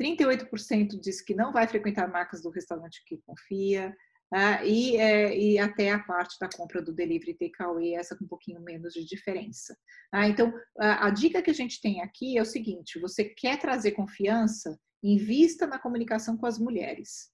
38% 0.00 1.00
diz 1.00 1.22
que 1.22 1.34
não 1.34 1.52
vai 1.52 1.66
frequentar 1.66 2.08
marcas 2.08 2.42
do 2.42 2.50
restaurante 2.50 3.02
que 3.06 3.20
confia. 3.26 3.94
Uh, 4.34 4.64
e, 4.64 4.96
é, 4.96 5.38
e, 5.38 5.56
até 5.56 5.92
a 5.92 6.00
parte 6.00 6.36
da 6.40 6.48
compra 6.48 6.82
do 6.82 6.92
delivery 6.92 7.34
takeaway, 7.34 7.94
essa 7.94 8.16
com 8.16 8.24
um 8.24 8.28
pouquinho 8.28 8.60
menos 8.60 8.92
de 8.92 9.04
diferença. 9.04 9.76
Ah, 10.12 10.26
então, 10.26 10.52
a, 10.80 11.06
a, 11.06 11.10
dica 11.10 11.40
que 11.40 11.50
a 11.50 11.54
gente 11.54 11.80
tem 11.80 12.02
aqui 12.02 12.36
é 12.36 12.42
o 12.42 12.44
seguinte: 12.44 12.98
você 12.98 13.24
quer 13.24 13.56
trazer 13.56 13.92
confiança, 13.92 14.76
invista 15.00 15.64
na 15.64 15.78
comunicação 15.78 16.36
com 16.36 16.44
as 16.44 16.58
mulheres, 16.58 17.30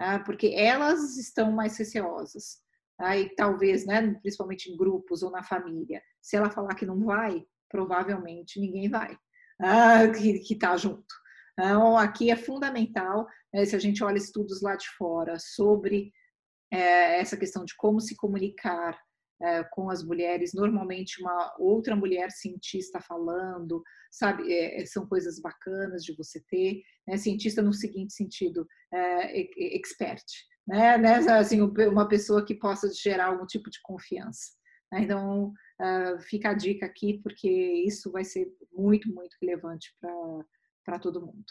ah, 0.00 0.18
porque 0.18 0.48
elas 0.56 1.16
estão 1.16 1.52
mais 1.52 1.76
receosas. 1.76 2.58
Ah, 3.00 3.16
e 3.16 3.32
talvez, 3.36 3.86
né, 3.86 4.12
principalmente 4.20 4.72
em 4.72 4.76
grupos 4.76 5.22
ou 5.22 5.30
na 5.30 5.44
família, 5.44 6.02
se 6.20 6.36
ela 6.36 6.50
falar 6.50 6.74
que 6.74 6.84
não 6.84 7.04
vai, 7.04 7.46
provavelmente 7.68 8.60
ninguém 8.60 8.88
vai 8.88 9.16
ah, 9.60 10.08
que 10.08 10.52
está 10.52 10.76
junto. 10.76 11.14
Então, 11.52 11.96
aqui 11.96 12.30
é 12.30 12.36
fundamental, 12.36 13.26
né, 13.52 13.64
se 13.64 13.74
a 13.74 13.78
gente 13.78 14.02
olha 14.04 14.16
estudos 14.16 14.62
lá 14.62 14.76
de 14.76 14.86
fora 14.96 15.36
sobre 15.38 16.12
é, 16.72 17.18
essa 17.20 17.36
questão 17.36 17.64
de 17.64 17.74
como 17.76 18.00
se 18.00 18.14
comunicar 18.14 18.98
é, 19.40 19.64
com 19.64 19.90
as 19.90 20.04
mulheres, 20.04 20.52
normalmente 20.54 21.20
uma 21.20 21.54
outra 21.58 21.96
mulher 21.96 22.30
cientista 22.30 23.00
falando, 23.00 23.82
sabe, 24.10 24.52
é, 24.52 24.84
são 24.86 25.06
coisas 25.06 25.40
bacanas 25.40 26.04
de 26.04 26.14
você 26.16 26.40
ter, 26.48 26.82
né, 27.06 27.16
cientista 27.16 27.60
no 27.60 27.72
seguinte 27.72 28.12
sentido, 28.12 28.66
é, 28.92 29.40
expert, 29.76 30.24
né, 30.66 30.96
né, 30.96 31.16
assim, 31.32 31.60
uma 31.60 32.06
pessoa 32.06 32.44
que 32.44 32.54
possa 32.54 32.88
gerar 32.92 33.26
algum 33.26 33.46
tipo 33.46 33.68
de 33.68 33.80
confiança. 33.82 34.57
Né. 34.92 35.02
Então, 35.02 35.52
uh, 35.80 36.20
fica 36.20 36.50
a 36.50 36.54
dica 36.54 36.86
aqui, 36.86 37.20
porque 37.22 37.48
isso 37.48 38.10
vai 38.10 38.24
ser 38.24 38.48
muito, 38.72 39.12
muito 39.12 39.36
relevante 39.40 39.94
para 40.84 40.98
todo 40.98 41.24
mundo. 41.24 41.44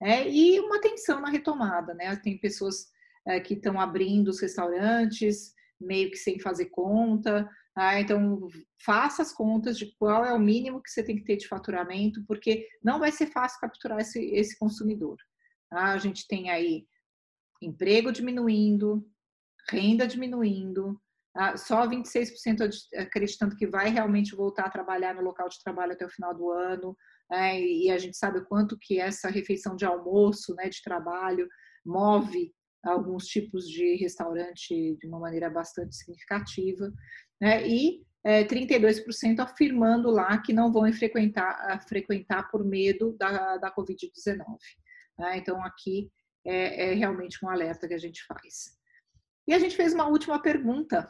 É, 0.00 0.28
e 0.28 0.58
uma 0.60 0.76
atenção 0.76 1.20
na 1.20 1.28
retomada, 1.28 1.92
né? 1.94 2.14
Tem 2.16 2.38
pessoas 2.38 2.86
uh, 3.26 3.42
que 3.44 3.54
estão 3.54 3.80
abrindo 3.80 4.28
os 4.28 4.40
restaurantes, 4.40 5.52
meio 5.80 6.10
que 6.10 6.16
sem 6.16 6.38
fazer 6.40 6.66
conta. 6.66 7.48
Ah, 7.76 8.00
então, 8.00 8.48
faça 8.84 9.22
as 9.22 9.32
contas 9.32 9.78
de 9.78 9.94
qual 9.98 10.24
é 10.24 10.32
o 10.32 10.38
mínimo 10.38 10.82
que 10.82 10.90
você 10.90 11.00
tem 11.02 11.16
que 11.16 11.24
ter 11.24 11.36
de 11.36 11.46
faturamento, 11.46 12.24
porque 12.26 12.66
não 12.82 12.98
vai 12.98 13.12
ser 13.12 13.26
fácil 13.26 13.60
capturar 13.60 14.00
esse, 14.00 14.18
esse 14.34 14.58
consumidor. 14.58 15.16
Ah, 15.70 15.92
a 15.92 15.98
gente 15.98 16.26
tem 16.26 16.50
aí 16.50 16.86
emprego 17.62 18.10
diminuindo, 18.10 19.08
renda 19.70 20.08
diminuindo, 20.08 20.88
ah, 20.90 21.07
só 21.56 21.86
26% 21.86 22.68
acreditando 22.96 23.56
que 23.56 23.66
vai 23.66 23.90
realmente 23.90 24.34
voltar 24.34 24.66
a 24.66 24.70
trabalhar 24.70 25.14
no 25.14 25.22
local 25.22 25.48
de 25.48 25.62
trabalho 25.62 25.92
até 25.92 26.04
o 26.04 26.10
final 26.10 26.34
do 26.34 26.50
ano, 26.50 26.96
né? 27.30 27.60
e 27.60 27.90
a 27.90 27.98
gente 27.98 28.16
sabe 28.16 28.38
o 28.38 28.44
quanto 28.44 28.78
que 28.80 28.98
essa 28.98 29.28
refeição 29.28 29.76
de 29.76 29.84
almoço, 29.84 30.54
né, 30.54 30.68
de 30.68 30.82
trabalho, 30.82 31.48
move 31.84 32.52
alguns 32.84 33.26
tipos 33.26 33.68
de 33.68 33.96
restaurante 33.96 34.96
de 34.96 35.06
uma 35.06 35.18
maneira 35.18 35.50
bastante 35.50 35.94
significativa, 35.94 36.92
né? 37.40 37.66
e 37.66 38.02
é, 38.24 38.44
32% 38.44 39.38
afirmando 39.38 40.10
lá 40.10 40.38
que 40.38 40.52
não 40.52 40.72
vão 40.72 40.92
frequentar, 40.92 41.80
frequentar 41.86 42.50
por 42.50 42.64
medo 42.64 43.16
da, 43.18 43.58
da 43.58 43.74
Covid-19. 43.74 44.44
Né? 45.18 45.38
Então, 45.38 45.62
aqui 45.64 46.10
é, 46.44 46.90
é 46.90 46.94
realmente 46.94 47.38
um 47.44 47.48
alerta 47.48 47.86
que 47.86 47.94
a 47.94 47.98
gente 47.98 48.24
faz. 48.24 48.76
E 49.46 49.54
a 49.54 49.58
gente 49.58 49.76
fez 49.76 49.94
uma 49.94 50.08
última 50.08 50.40
pergunta 50.42 51.08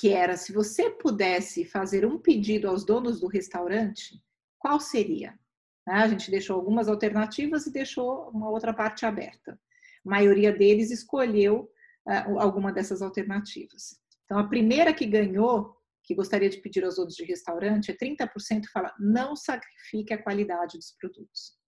que 0.00 0.08
era 0.08 0.34
se 0.34 0.50
você 0.50 0.88
pudesse 0.88 1.62
fazer 1.62 2.06
um 2.06 2.18
pedido 2.18 2.66
aos 2.66 2.86
donos 2.86 3.20
do 3.20 3.26
restaurante, 3.26 4.18
qual 4.58 4.80
seria? 4.80 5.38
Né, 5.86 5.92
a 5.92 6.08
gente 6.08 6.30
deixou 6.30 6.56
algumas 6.56 6.88
alternativas 6.88 7.66
e 7.66 7.72
deixou 7.72 8.30
uma 8.30 8.48
outra 8.48 8.72
parte 8.72 9.04
aberta. 9.04 9.60
A 10.06 10.08
maioria 10.08 10.54
deles 10.54 10.90
escolheu 10.90 11.70
uh, 12.08 12.40
alguma 12.40 12.72
dessas 12.72 13.02
alternativas. 13.02 14.00
Então, 14.24 14.38
a 14.38 14.48
primeira 14.48 14.94
que 14.94 15.04
ganhou, 15.04 15.76
que 16.02 16.14
gostaria 16.14 16.48
de 16.48 16.62
pedir 16.62 16.82
aos 16.82 16.96
donos 16.96 17.14
de 17.14 17.24
restaurante, 17.24 17.90
é 17.90 17.94
30% 17.94 18.68
fala 18.72 18.94
não 18.98 19.36
sacrifique 19.36 20.14
a 20.14 20.22
qualidade 20.22 20.78
dos 20.78 20.96
produtos. 20.98 21.58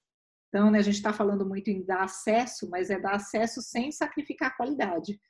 Então, 0.49 0.71
né, 0.71 0.79
a 0.79 0.83
gente 0.83 0.95
está 0.95 1.13
falando 1.13 1.47
muito 1.47 1.69
em 1.69 1.85
dar 1.85 2.05
acesso, 2.05 2.67
mas 2.71 2.89
é 2.89 2.99
dar 2.99 3.17
acesso 3.17 3.61
sem 3.61 3.93
sacrificar 3.93 4.49
a 4.49 4.57
qualidade 4.57 5.21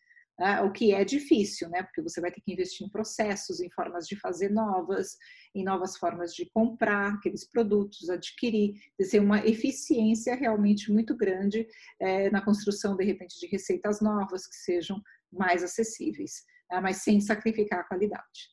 né? 0.42 0.60
o 0.60 0.72
que 0.72 0.92
é 0.92 1.04
difícil, 1.04 1.68
né? 1.68 1.84
Porque 1.84 2.02
você 2.02 2.20
vai 2.20 2.32
ter 2.32 2.40
que 2.40 2.52
investir 2.52 2.84
em 2.84 2.90
processos, 2.90 3.60
em 3.60 3.70
formas 3.70 4.08
de 4.08 4.16
fazer 4.16 4.50
novas, 4.50 5.16
em 5.54 5.62
novas 5.62 5.96
formas 5.96 6.34
de 6.34 6.50
comprar 6.50 7.14
aqueles 7.14 7.48
produtos, 7.48 8.10
adquirir, 8.10 8.74
ter 9.08 9.20
uma 9.20 9.38
eficiência 9.46 10.34
realmente 10.34 10.90
muito 10.90 11.16
grande 11.16 11.64
é, 12.00 12.28
na 12.28 12.44
construção, 12.44 12.96
de 12.96 13.04
repente, 13.04 13.38
de 13.38 13.46
receitas 13.46 14.00
novas 14.00 14.48
que 14.48 14.56
sejam 14.56 15.00
mais 15.32 15.62
acessíveis, 15.62 16.42
né? 16.68 16.80
mas 16.80 16.96
sem 17.04 17.20
sacrificar 17.20 17.78
a 17.78 17.84
qualidade. 17.84 18.50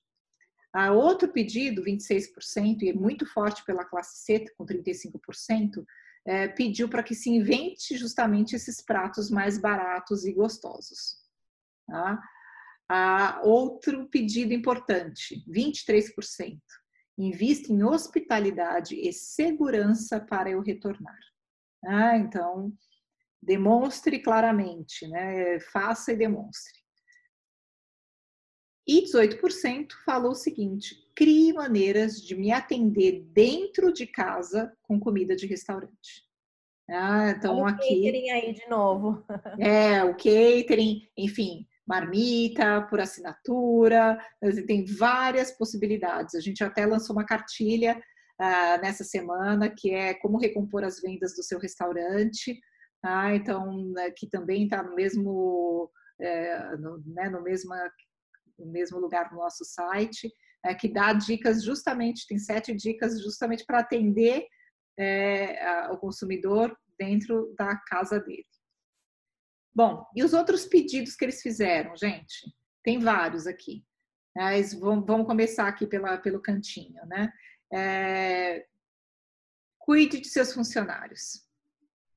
A 0.72 0.92
outro 0.92 1.28
pedido, 1.30 1.84
26%, 1.84 2.84
e 2.84 2.90
é 2.90 2.94
muito 2.94 3.26
forte 3.26 3.66
pela 3.66 3.84
classe 3.84 4.24
C, 4.24 4.46
com 4.56 4.64
35%, 4.64 5.84
é, 6.24 6.48
pediu 6.50 6.88
para 6.88 7.02
que 7.02 7.16
se 7.16 7.32
invente 7.32 7.98
justamente 7.98 8.56
esses 8.56 8.80
pratos 8.80 9.32
mais 9.32 9.58
baratos 9.58 10.24
e 10.24 10.32
gostosos. 10.32 11.28
Tá? 11.90 12.22
Ah, 12.88 13.42
outro 13.44 14.08
pedido 14.10 14.54
importante, 14.54 15.44
23%. 15.48 16.60
Invista 17.18 17.72
em 17.72 17.84
hospitalidade 17.84 18.96
e 18.96 19.12
segurança 19.12 20.20
para 20.20 20.50
eu 20.50 20.62
retornar. 20.62 21.20
Ah, 21.86 22.18
então, 22.18 22.74
demonstre 23.42 24.20
claramente, 24.20 25.08
né? 25.08 25.60
faça 25.60 26.14
e 26.14 26.18
demonstre. 26.18 26.80
E 28.88 29.04
18% 29.04 29.92
falou 30.04 30.32
o 30.32 30.36
seguinte: 30.36 30.96
crie 31.16 31.54
maneiras 31.54 32.20
de 32.20 32.36
me 32.36 32.52
atender 32.52 33.24
dentro 33.32 33.94
de 33.94 34.08
casa 34.08 34.76
com 34.82 35.00
comida 35.00 35.36
de 35.36 35.46
restaurante. 35.46 36.28
Ah, 36.90 37.30
então 37.38 37.60
Olha 37.60 37.76
aqui. 37.76 37.86
O 37.86 38.04
catering 38.06 38.30
aí 38.32 38.54
de 38.54 38.68
novo. 38.68 39.24
É, 39.60 40.04
o 40.04 40.16
catering, 40.16 41.08
enfim, 41.16 41.68
marmita, 41.90 42.86
por 42.88 43.00
assinatura, 43.00 44.16
tem 44.68 44.86
várias 44.86 45.52
possibilidades. 45.52 46.36
A 46.36 46.40
gente 46.40 46.64
até 46.64 46.86
lançou 46.86 47.16
uma 47.16 47.26
cartilha 47.26 48.00
uh, 48.40 48.82
nessa 48.82 49.04
semana 49.04 49.74
que 49.76 49.92
é 49.92 50.14
como 50.14 50.38
recompor 50.38 50.84
as 50.84 51.02
vendas 51.02 51.36
do 51.36 51.42
seu 51.42 51.58
restaurante. 51.58 52.60
Ah, 53.04 53.34
então, 53.34 53.92
né, 53.94 54.12
que 54.12 54.28
também 54.30 54.66
está 54.66 54.84
no 54.84 54.94
mesmo, 54.94 55.90
é, 56.22 56.78
no, 56.78 57.02
né, 57.08 57.30
no 57.30 57.42
mesma 57.42 57.76
no 58.60 58.66
mesmo 58.66 59.00
lugar 59.00 59.32
no 59.32 59.38
nosso 59.38 59.64
site, 59.64 60.30
é, 60.66 60.76
que 60.76 60.92
dá 60.92 61.14
dicas 61.14 61.64
justamente, 61.64 62.28
tem 62.28 62.38
sete 62.38 62.76
dicas 62.76 63.22
justamente 63.24 63.64
para 63.66 63.80
atender 63.80 64.46
é, 64.98 65.66
a, 65.66 65.94
o 65.94 65.98
consumidor 65.98 66.78
dentro 67.00 67.56
da 67.58 67.78
casa 67.88 68.20
dele. 68.20 68.46
Bom, 69.80 70.06
e 70.14 70.26
os 70.26 70.34
outros 70.34 70.66
pedidos 70.66 71.16
que 71.16 71.24
eles 71.24 71.42
fizeram, 71.42 71.96
gente? 71.96 72.54
Tem 72.84 73.00
vários 73.00 73.48
aqui. 73.48 73.82
Mas 74.36 74.74
vamos, 74.74 75.06
vamos 75.08 75.26
começar 75.26 75.70
aqui 75.70 75.88
pela, 75.88 76.18
pelo 76.18 76.42
cantinho, 76.42 77.00
né? 77.06 77.32
É, 77.74 78.66
cuide 79.78 80.20
de 80.20 80.28
seus 80.28 80.52
funcionários. 80.52 81.46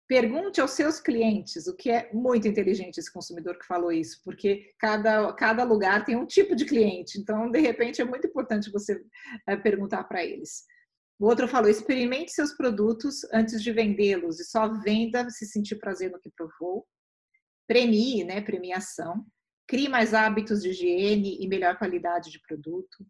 Pergunte 0.08 0.60
aos 0.60 0.72
seus 0.72 0.98
clientes, 0.98 1.68
o 1.68 1.76
que 1.76 1.88
é 1.88 2.12
muito 2.12 2.48
inteligente 2.48 2.98
esse 2.98 3.12
consumidor 3.12 3.56
que 3.56 3.64
falou 3.64 3.92
isso, 3.92 4.20
porque 4.24 4.74
cada, 4.76 5.32
cada 5.34 5.62
lugar 5.62 6.04
tem 6.04 6.16
um 6.16 6.26
tipo 6.26 6.56
de 6.56 6.64
cliente, 6.64 7.16
então, 7.16 7.48
de 7.48 7.60
repente, 7.60 8.02
é 8.02 8.04
muito 8.04 8.26
importante 8.26 8.72
você 8.72 9.00
é, 9.46 9.54
perguntar 9.54 10.02
para 10.02 10.24
eles. 10.24 10.64
O 11.16 11.26
outro 11.26 11.46
falou: 11.46 11.70
experimente 11.70 12.32
seus 12.32 12.54
produtos 12.54 13.22
antes 13.32 13.62
de 13.62 13.70
vendê-los 13.70 14.40
e 14.40 14.44
só 14.44 14.66
venda 14.80 15.30
se 15.30 15.46
sentir 15.46 15.76
prazer 15.76 16.10
no 16.10 16.18
que 16.18 16.28
provou. 16.28 16.84
Premie, 17.66 18.24
né? 18.24 18.40
Premiação. 18.40 19.24
Crie 19.66 19.88
mais 19.88 20.12
hábitos 20.12 20.62
de 20.62 20.70
higiene 20.70 21.38
e 21.40 21.48
melhor 21.48 21.78
qualidade 21.78 22.30
de 22.30 22.40
produto. 22.40 23.06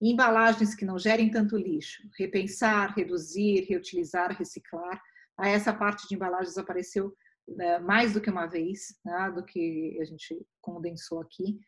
Embalagens 0.00 0.74
que 0.74 0.84
não 0.84 0.98
gerem 0.98 1.30
tanto 1.30 1.56
lixo. 1.56 2.02
Repensar, 2.18 2.94
reduzir, 2.94 3.66
reutilizar, 3.68 4.36
reciclar 4.36 5.00
essa 5.42 5.72
parte 5.72 6.06
de 6.06 6.14
embalagens 6.14 6.56
apareceu 6.56 7.12
né, 7.48 7.78
mais 7.80 8.12
do 8.12 8.20
que 8.20 8.30
uma 8.30 8.46
vez, 8.46 8.96
né, 9.04 9.32
do 9.34 9.44
que 9.44 9.98
a 10.00 10.04
gente 10.04 10.46
condensou 10.60 11.20
aqui. 11.20 11.58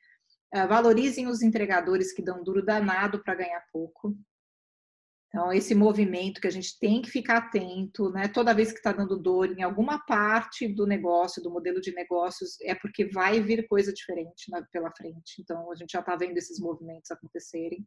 Uh, 0.54 0.68
valorizem 0.68 1.26
os 1.26 1.42
entregadores 1.42 2.12
que 2.12 2.22
dão 2.22 2.42
duro 2.44 2.64
danado 2.64 3.22
para 3.22 3.34
ganhar 3.34 3.64
pouco. 3.72 4.16
Então, 5.28 5.52
esse 5.52 5.74
movimento 5.74 6.40
que 6.40 6.46
a 6.46 6.50
gente 6.50 6.78
tem 6.78 7.02
que 7.02 7.10
ficar 7.10 7.38
atento, 7.38 8.10
né? 8.10 8.28
Toda 8.28 8.54
vez 8.54 8.70
que 8.70 8.78
está 8.78 8.92
dando 8.92 9.18
dor 9.18 9.50
em 9.50 9.62
alguma 9.62 9.98
parte 9.98 10.66
do 10.68 10.86
negócio, 10.86 11.42
do 11.42 11.50
modelo 11.50 11.80
de 11.80 11.92
negócios, 11.92 12.60
é 12.62 12.74
porque 12.74 13.10
vai 13.10 13.40
vir 13.40 13.66
coisa 13.66 13.92
diferente 13.92 14.50
na, 14.50 14.62
pela 14.72 14.90
frente. 14.92 15.40
Então, 15.40 15.70
a 15.70 15.74
gente 15.74 15.90
já 15.92 16.00
está 16.00 16.16
vendo 16.16 16.36
esses 16.38 16.58
movimentos 16.58 17.10
acontecerem. 17.10 17.86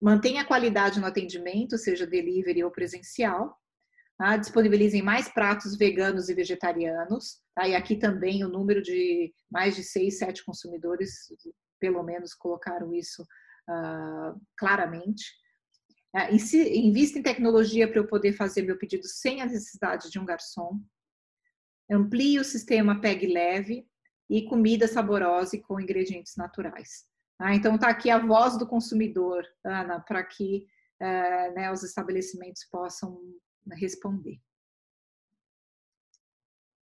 Mantenha 0.00 0.42
a 0.42 0.46
qualidade 0.46 1.00
no 1.00 1.06
atendimento, 1.06 1.78
seja 1.78 2.06
delivery 2.06 2.62
ou 2.62 2.70
presencial. 2.70 3.56
Tá? 4.18 4.36
Disponibilizem 4.36 5.00
mais 5.00 5.28
pratos 5.28 5.76
veganos 5.76 6.28
e 6.28 6.34
vegetarianos. 6.34 7.40
Tá? 7.54 7.66
E 7.66 7.74
aqui 7.74 7.96
também 7.96 8.44
o 8.44 8.48
número 8.48 8.82
de 8.82 9.32
mais 9.50 9.74
de 9.76 9.84
seis, 9.84 10.18
sete 10.18 10.44
consumidores, 10.44 11.32
pelo 11.80 12.02
menos, 12.02 12.34
colocaram 12.34 12.92
isso 12.92 13.22
uh, 13.22 14.40
claramente. 14.56 15.24
Uh, 16.18 16.34
invista 16.34 17.18
em 17.18 17.22
tecnologia 17.22 17.86
para 17.86 17.98
eu 17.98 18.06
poder 18.06 18.32
fazer 18.32 18.62
meu 18.62 18.78
pedido 18.78 19.06
sem 19.06 19.40
a 19.40 19.46
necessidade 19.46 20.10
de 20.10 20.18
um 20.18 20.24
garçom. 20.24 20.80
Amplie 21.90 22.38
o 22.38 22.44
sistema 22.44 23.00
PEG 23.00 23.26
leve 23.26 23.88
e 24.28 24.42
comida 24.46 24.88
saborosa 24.88 25.56
e 25.56 25.60
com 25.60 25.80
ingredientes 25.80 26.36
naturais. 26.36 27.06
Ah, 27.38 27.54
então 27.54 27.76
está 27.76 27.88
aqui 27.88 28.10
a 28.10 28.18
voz 28.18 28.58
do 28.58 28.66
consumidor, 28.66 29.46
Ana, 29.64 30.00
para 30.00 30.24
que 30.24 30.66
uh, 31.00 31.54
né, 31.54 31.70
os 31.72 31.82
estabelecimentos 31.84 32.64
possam 32.64 33.20
responder. 33.72 34.40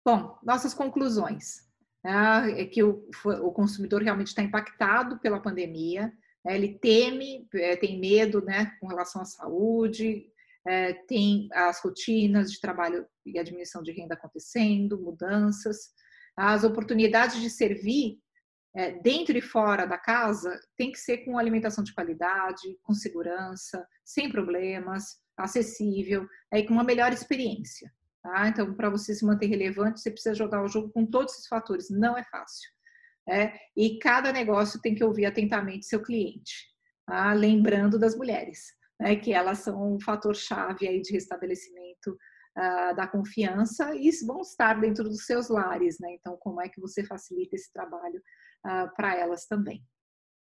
Bom, 0.05 0.37
nossas 0.43 0.73
conclusões. 0.73 1.65
Né, 2.03 2.61
é 2.61 2.65
que 2.65 2.83
o, 2.83 3.09
o 3.43 3.51
consumidor 3.51 4.01
realmente 4.01 4.27
está 4.27 4.41
impactado 4.41 5.19
pela 5.19 5.41
pandemia, 5.41 6.13
ele 6.53 6.77
teme, 6.77 7.47
é, 7.55 7.75
tem 7.75 7.99
medo 7.99 8.43
né, 8.43 8.71
com 8.79 8.87
relação 8.87 9.21
à 9.21 9.25
saúde, 9.25 10.27
é, 10.67 10.93
tem 10.93 11.47
as 11.53 11.79
rotinas 11.81 12.51
de 12.51 12.59
trabalho 12.59 13.05
e 13.25 13.39
admissão 13.39 13.81
de 13.81 13.91
renda 13.91 14.15
acontecendo, 14.15 15.01
mudanças, 15.01 15.91
as 16.35 16.63
oportunidades 16.63 17.41
de 17.41 17.49
servir 17.49 18.19
é, 18.75 18.91
dentro 18.91 19.37
e 19.37 19.41
fora 19.41 19.85
da 19.85 19.97
casa 19.97 20.59
tem 20.75 20.91
que 20.91 20.99
ser 20.99 21.19
com 21.19 21.37
alimentação 21.37 21.83
de 21.83 21.93
qualidade, 21.93 22.77
com 22.83 22.93
segurança, 22.93 23.87
sem 24.03 24.29
problemas, 24.29 25.17
acessível, 25.37 26.27
aí 26.51 26.65
com 26.65 26.73
uma 26.73 26.83
melhor 26.83 27.13
experiência. 27.13 27.91
Tá? 28.21 28.49
Então, 28.49 28.73
para 28.73 28.89
você 28.89 29.13
se 29.13 29.25
manter 29.25 29.47
relevante, 29.47 30.01
você 30.01 30.11
precisa 30.11 30.35
jogar 30.35 30.63
o 30.63 30.67
jogo 30.67 30.89
com 30.89 31.05
todos 31.05 31.33
esses 31.33 31.47
fatores. 31.47 31.89
Não 31.89 32.17
é 32.17 32.23
fácil. 32.23 32.69
É? 33.27 33.53
E 33.75 33.97
cada 33.97 34.31
negócio 34.31 34.79
tem 34.79 34.93
que 34.93 35.03
ouvir 35.03 35.25
atentamente 35.25 35.85
seu 35.85 36.01
cliente. 36.01 36.69
Tá? 37.07 37.33
Lembrando 37.33 37.97
das 37.97 38.15
mulheres, 38.15 38.73
né? 38.99 39.15
que 39.15 39.33
elas 39.33 39.59
são 39.59 39.95
um 39.95 39.99
fator 39.99 40.35
chave 40.35 40.87
aí 40.87 41.01
de 41.01 41.11
restabelecimento 41.11 42.17
uh, 42.57 42.95
da 42.95 43.07
confiança 43.07 43.95
e 43.95 44.09
vão 44.25 44.41
estar 44.41 44.79
dentro 44.79 45.03
dos 45.05 45.25
seus 45.25 45.49
lares. 45.49 45.97
Né? 45.99 46.13
Então, 46.13 46.37
como 46.37 46.61
é 46.61 46.69
que 46.69 46.79
você 46.79 47.03
facilita 47.03 47.55
esse 47.55 47.71
trabalho 47.73 48.21
uh, 48.65 48.93
para 48.95 49.15
elas 49.15 49.45
também? 49.47 49.83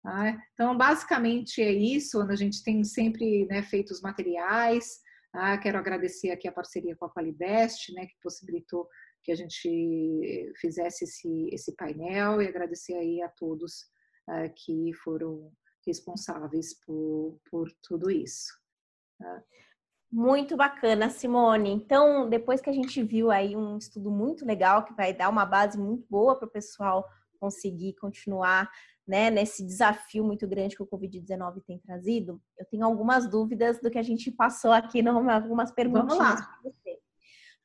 Tá? 0.03 0.37
Então, 0.53 0.77
basicamente 0.77 1.61
é 1.61 1.71
isso. 1.71 2.21
A 2.21 2.35
gente 2.35 2.63
tem 2.63 2.83
sempre 2.83 3.45
né, 3.47 3.63
feito 3.63 3.91
os 3.91 4.01
materiais. 4.01 4.99
Tá? 5.31 5.57
Quero 5.57 5.77
agradecer 5.77 6.31
aqui 6.31 6.47
a 6.47 6.51
parceria 6.51 6.95
com 6.95 7.05
a 7.05 7.13
Qualibest, 7.13 7.93
né, 7.93 8.05
que 8.05 8.15
possibilitou 8.21 8.87
que 9.27 9.31
a 9.33 9.35
gente 9.35 10.53
fizesse 10.55 11.03
esse, 11.03 11.49
esse 11.51 11.75
painel 11.75 12.41
e 12.41 12.47
agradecer 12.47 12.93
aí 12.93 13.21
a 13.21 13.27
todos 13.27 13.81
uh, 14.29 14.49
que 14.55 14.93
foram 15.03 15.51
responsáveis 15.85 16.79
por, 16.85 17.37
por 17.51 17.69
tudo 17.83 18.09
isso. 18.09 18.47
Tá? 19.19 19.43
Muito 20.09 20.55
bacana, 20.55 21.09
Simone. 21.09 21.71
Então, 21.71 22.29
depois 22.29 22.61
que 22.61 22.69
a 22.69 22.73
gente 22.73 23.03
viu 23.03 23.29
aí 23.29 23.53
um 23.53 23.77
estudo 23.77 24.09
muito 24.09 24.45
legal 24.45 24.85
que 24.85 24.93
vai 24.93 25.13
dar 25.13 25.27
uma 25.27 25.45
base 25.45 25.77
muito 25.77 26.07
boa 26.09 26.39
para 26.39 26.47
o 26.47 26.51
pessoal 26.51 27.05
conseguir 27.37 27.95
continuar 27.95 28.71
né, 29.05 29.29
nesse 29.29 29.61
desafio 29.61 30.23
muito 30.23 30.47
grande 30.47 30.77
que 30.77 30.83
o 30.83 30.87
Covid-19 30.87 31.61
tem 31.65 31.79
trazido, 31.79 32.41
eu 32.57 32.65
tenho 32.65 32.85
algumas 32.85 33.29
dúvidas 33.29 33.81
do 33.81 33.91
que 33.91 33.97
a 33.97 34.03
gente 34.03 34.31
passou 34.31 34.71
aqui, 34.71 35.01
algumas 35.05 35.69
perguntas 35.71 36.17
para 36.17 36.61
você. 36.63 36.96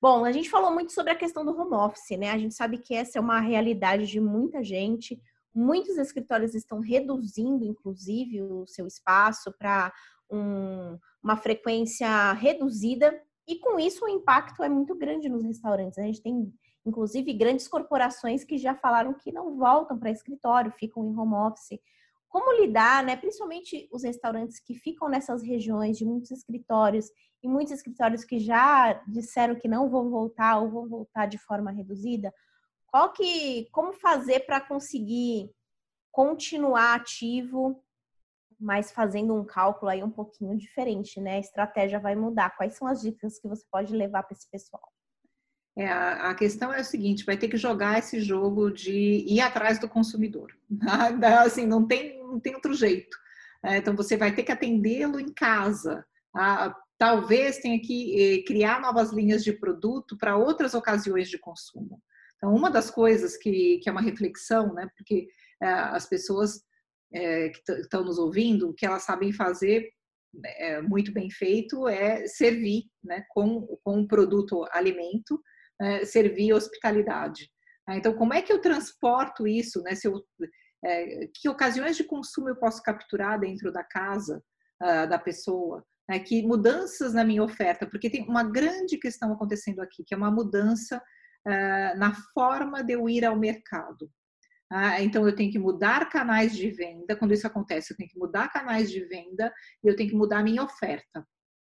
Bom, 0.03 0.24
a 0.24 0.32
gente 0.32 0.50
falou 0.50 0.72
muito 0.72 0.92
sobre 0.92 1.12
a 1.12 1.16
questão 1.16 1.44
do 1.44 1.57
home 1.57 1.74
office, 1.74 2.18
né? 2.18 2.32
A 2.32 2.36
gente 2.36 2.57
sabe 2.57 2.76
que 2.76 2.92
essa 2.92 3.18
é 3.18 3.20
uma 3.20 3.38
realidade 3.38 4.05
de 4.05 4.20
muita 4.20 4.61
gente. 4.64 5.22
Muitos 5.55 5.96
escritórios 5.96 6.57
estão 6.57 6.80
reduzindo, 6.80 7.64
inclusive, 7.64 8.42
o 8.42 8.66
seu 8.66 8.84
espaço 8.88 9.55
para 9.57 9.92
um, 10.28 10.98
uma 11.22 11.36
frequência 11.36 12.32
reduzida, 12.32 13.16
e 13.46 13.61
com 13.61 13.78
isso 13.78 14.05
o 14.05 14.09
impacto 14.09 14.64
é 14.64 14.68
muito 14.68 14.92
grande 14.96 15.28
nos 15.28 15.44
restaurantes. 15.44 16.00
A 16.00 16.03
gente 16.03 16.20
tem 16.20 16.53
inclusive 16.84 17.32
grandes 17.32 17.68
corporações 17.68 18.42
que 18.42 18.59
já 18.59 18.74
falaram 18.74 19.14
que 19.14 19.30
não 19.30 19.57
voltam 19.57 19.96
para 19.96 20.11
escritório, 20.11 20.72
ficam 20.72 21.05
em 21.05 21.16
home 21.16 21.34
office. 21.34 21.78
Como 22.33 22.62
lidar, 22.62 23.05
né? 23.05 23.14
Principalmente 23.14 23.87
os 23.93 24.05
restaurantes 24.05 24.59
que 24.59 24.74
ficam 24.74 25.07
nessas 25.07 25.43
regiões 25.43 25.99
de 25.99 26.07
muitos 26.07 26.30
escritórios 26.30 27.11
e 27.43 27.47
muitos 27.47 27.74
escritórios 27.74 28.24
que 28.24 28.39
já 28.39 28.95
disseram 29.07 29.55
que 29.55 29.68
não 29.68 29.91
vão 29.91 30.09
voltar 30.09 30.59
ou 30.59 30.70
vão 30.70 30.89
voltar 30.89 31.26
de 31.26 31.37
forma 31.37 31.70
reduzida. 31.70 32.33
Qual 32.87 33.12
que, 33.12 33.68
como 33.70 33.93
fazer 33.93 34.47
para 34.47 34.62
conseguir 34.62 35.51
continuar 36.11 36.95
ativo 36.95 37.85
mas 38.59 38.93
fazendo 38.93 39.35
um 39.35 39.45
cálculo 39.45 39.91
aí 39.91 40.03
um 40.03 40.11
pouquinho 40.11 40.57
diferente, 40.57 41.20
né? 41.20 41.35
A 41.35 41.41
estratégia 41.41 41.99
vai 41.99 42.14
mudar. 42.14 42.57
Quais 42.57 42.76
são 42.76 42.87
as 42.87 43.03
dicas 43.03 43.39
que 43.39 43.49
você 43.49 43.64
pode 43.70 43.95
levar 43.95 44.22
para 44.22 44.37
esse 44.37 44.49
pessoal? 44.49 44.89
É, 45.77 45.89
a, 45.89 46.35
questão 46.35 46.73
é 46.73 46.81
o 46.81 46.85
seguinte, 46.85 47.25
vai 47.25 47.37
ter 47.37 47.49
que 47.49 47.57
jogar 47.57 47.99
esse 47.99 48.20
jogo 48.20 48.70
de 48.70 49.25
ir 49.27 49.41
atrás 49.41 49.79
do 49.79 49.89
consumidor. 49.89 50.53
assim, 51.45 51.66
não 51.66 51.87
tem, 51.87 52.18
não 52.18 52.39
tem 52.39 52.55
outro 52.55 52.75
jeito. 52.75 53.16
É, 53.64 53.79
então, 53.79 53.97
você 53.97 54.16
vai 54.16 54.35
ter 54.35 54.43
que 54.43 54.53
atendê-lo 54.53 55.18
em 55.18 55.33
casa. 55.33 56.05
Ah, 56.35 56.75
talvez 56.99 57.59
tenha 57.59 57.81
que 57.81 58.20
eh, 58.20 58.43
criar 58.45 58.81
novas 58.81 59.12
linhas 59.12 59.43
de 59.43 59.53
produto 59.53 60.16
para 60.16 60.37
outras 60.37 60.75
ocasiões 60.75 61.29
de 61.29 61.39
consumo. 61.39 62.01
Então, 62.37 62.55
uma 62.55 62.70
das 62.70 62.91
coisas 62.91 63.37
que, 63.37 63.79
que 63.79 63.89
é 63.89 63.93
uma 63.93 64.01
reflexão, 64.01 64.73
né, 64.75 64.89
porque 64.97 65.29
é, 65.62 65.66
as 65.66 66.07
pessoas 66.07 66.62
é, 67.12 67.51
que 67.51 67.73
estão 67.73 68.05
nos 68.05 68.18
ouvindo, 68.18 68.68
o 68.68 68.75
que 68.75 68.85
elas 68.87 69.05
sabem 69.05 69.33
fazer 69.33 69.89
é, 70.45 70.81
muito 70.81 71.12
bem 71.12 71.31
feito 71.31 71.87
é 71.87 72.27
servir 72.27 72.85
né, 73.03 73.25
com, 73.29 73.66
com 73.85 73.99
um 73.99 74.07
produto 74.07 74.66
alimento, 74.73 75.41
é, 75.83 76.05
servir 76.05 76.53
hospitalidade. 76.53 77.51
Ah, 77.87 77.97
então, 77.97 78.14
como 78.14 78.33
é 78.33 78.41
que 78.41 78.53
eu 78.53 78.61
transporto 78.61 79.47
isso? 79.47 79.83
Né, 79.83 79.95
se 79.95 80.07
eu, 80.07 80.22
é, 80.85 81.26
que 81.35 81.49
ocasiões 81.49 81.97
de 81.97 82.05
consumo 82.05 82.49
eu 82.49 82.57
posso 82.57 82.83
capturar 82.83 83.41
dentro 83.41 83.72
da 83.72 83.83
casa 83.83 84.43
uh, 84.83 85.09
da 85.09 85.18
pessoa? 85.18 85.85
Né, 86.09 86.18
que 86.20 86.47
mudanças 86.47 87.12
na 87.12 87.24
minha 87.24 87.43
oferta? 87.43 87.87
Porque 87.87 88.09
tem 88.09 88.22
uma 88.28 88.45
grande 88.45 88.99
questão 88.99 89.33
acontecendo 89.33 89.80
aqui, 89.80 90.05
que 90.05 90.14
é 90.14 90.16
uma 90.16 90.30
mudança 90.30 90.99
uh, 90.99 91.99
na 91.99 92.14
forma 92.33 92.83
de 92.85 92.93
eu 92.93 93.09
ir 93.09 93.24
ao 93.24 93.37
mercado. 93.37 94.11
Uh, 94.72 95.01
então, 95.01 95.26
eu 95.26 95.35
tenho 95.35 95.51
que 95.51 95.59
mudar 95.59 96.09
canais 96.09 96.57
de 96.57 96.70
venda. 96.70 97.16
Quando 97.16 97.35
isso 97.35 97.47
acontece, 97.47 97.93
eu 97.93 97.97
tenho 97.97 98.09
que 98.09 98.18
mudar 98.18 98.49
canais 98.49 98.91
de 98.91 99.05
venda 99.05 99.53
e 99.85 99.89
eu 99.89 99.97
tenho 99.97 100.11
que 100.11 100.16
mudar 100.16 100.39
a 100.39 100.45
minha 100.45 100.62
oferta. 100.62 101.26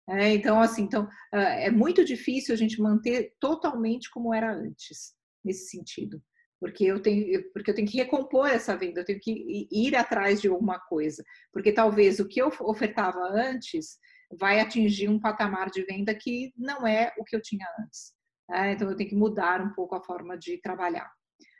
É, 0.08 0.34
então, 0.34 0.60
assim, 0.60 0.82
então, 0.82 1.04
uh, 1.04 1.36
é 1.36 1.70
muito 1.70 2.04
difícil 2.04 2.54
a 2.54 2.58
gente 2.58 2.80
manter 2.80 3.34
totalmente 3.38 4.10
como 4.10 4.34
era 4.34 4.52
antes, 4.52 5.14
nesse 5.44 5.68
sentido 5.70 6.20
porque 6.62 6.84
eu 6.84 7.02
tenho 7.02 7.42
porque 7.52 7.72
eu 7.72 7.74
tenho 7.74 7.88
que 7.88 7.96
recompor 7.96 8.48
essa 8.48 8.76
venda, 8.76 9.00
eu 9.00 9.04
tenho 9.04 9.18
que 9.18 9.66
ir 9.68 9.96
atrás 9.96 10.40
de 10.40 10.46
alguma 10.46 10.78
coisa, 10.78 11.24
porque 11.52 11.72
talvez 11.72 12.20
o 12.20 12.28
que 12.28 12.40
eu 12.40 12.52
ofertava 12.60 13.18
antes 13.32 13.98
vai 14.38 14.60
atingir 14.60 15.08
um 15.08 15.18
patamar 15.18 15.70
de 15.70 15.84
venda 15.84 16.14
que 16.14 16.52
não 16.56 16.86
é 16.86 17.12
o 17.18 17.24
que 17.24 17.34
eu 17.34 17.42
tinha 17.42 17.66
antes. 17.80 18.12
Né? 18.48 18.74
Então 18.74 18.88
eu 18.88 18.96
tenho 18.96 19.10
que 19.10 19.16
mudar 19.16 19.60
um 19.60 19.72
pouco 19.72 19.96
a 19.96 20.04
forma 20.04 20.38
de 20.38 20.56
trabalhar. 20.58 21.10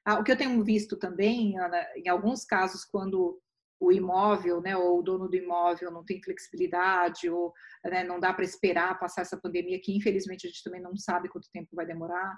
Ah, 0.06 0.20
o 0.20 0.24
que 0.24 0.30
eu 0.30 0.36
tenho 0.36 0.62
visto 0.62 0.96
também, 0.96 1.58
Ana, 1.58 1.84
em 1.96 2.08
alguns 2.08 2.44
casos, 2.44 2.84
quando 2.84 3.40
o 3.82 3.90
imóvel, 3.90 4.60
né, 4.60 4.76
ou 4.76 5.00
o 5.00 5.02
dono 5.02 5.28
do 5.28 5.36
imóvel 5.36 5.90
não 5.90 6.04
tem 6.04 6.22
flexibilidade, 6.22 7.28
ou 7.28 7.52
né, 7.84 8.04
não 8.04 8.20
dá 8.20 8.32
para 8.32 8.44
esperar 8.44 8.98
passar 8.98 9.22
essa 9.22 9.36
pandemia, 9.36 9.80
que 9.82 9.96
infelizmente 9.96 10.46
a 10.46 10.50
gente 10.50 10.62
também 10.62 10.80
não 10.80 10.96
sabe 10.96 11.28
quanto 11.28 11.50
tempo 11.50 11.74
vai 11.74 11.84
demorar. 11.84 12.36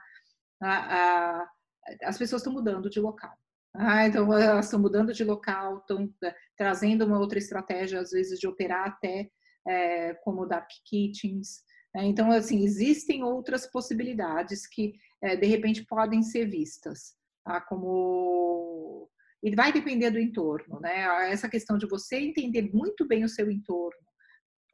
Ah, 0.62 1.42
ah, 1.42 1.48
as 2.04 2.16
pessoas 2.16 2.40
estão 2.40 2.52
mudando 2.52 2.88
de 2.88 2.98
local. 2.98 3.32
Ah, 3.76 4.06
então 4.06 4.32
elas 4.32 4.66
estão 4.66 4.80
mudando 4.80 5.12
de 5.12 5.22
local, 5.22 5.78
estão 5.78 6.10
é, 6.24 6.34
trazendo 6.56 7.04
uma 7.04 7.18
outra 7.18 7.38
estratégia, 7.38 8.00
às 8.00 8.12
vezes, 8.12 8.38
de 8.38 8.46
operar 8.46 8.88
até 8.88 9.28
é, 9.68 10.14
como 10.24 10.46
dark 10.46 10.70
kitchens. 10.86 11.62
Né? 11.94 12.06
Então, 12.06 12.30
assim, 12.30 12.64
existem 12.64 13.22
outras 13.22 13.66
possibilidades 13.66 14.66
que, 14.66 14.94
é, 15.20 15.36
de 15.36 15.46
repente, 15.46 15.84
podem 15.84 16.22
ser 16.22 16.46
vistas 16.48 17.16
tá? 17.44 17.60
como 17.60 18.73
e 19.44 19.54
vai 19.54 19.70
depender 19.70 20.10
do 20.10 20.18
entorno, 20.18 20.80
né? 20.80 21.02
Essa 21.30 21.50
questão 21.50 21.76
de 21.76 21.86
você 21.86 22.16
entender 22.16 22.70
muito 22.72 23.06
bem 23.06 23.24
o 23.24 23.28
seu 23.28 23.50
entorno, 23.50 24.00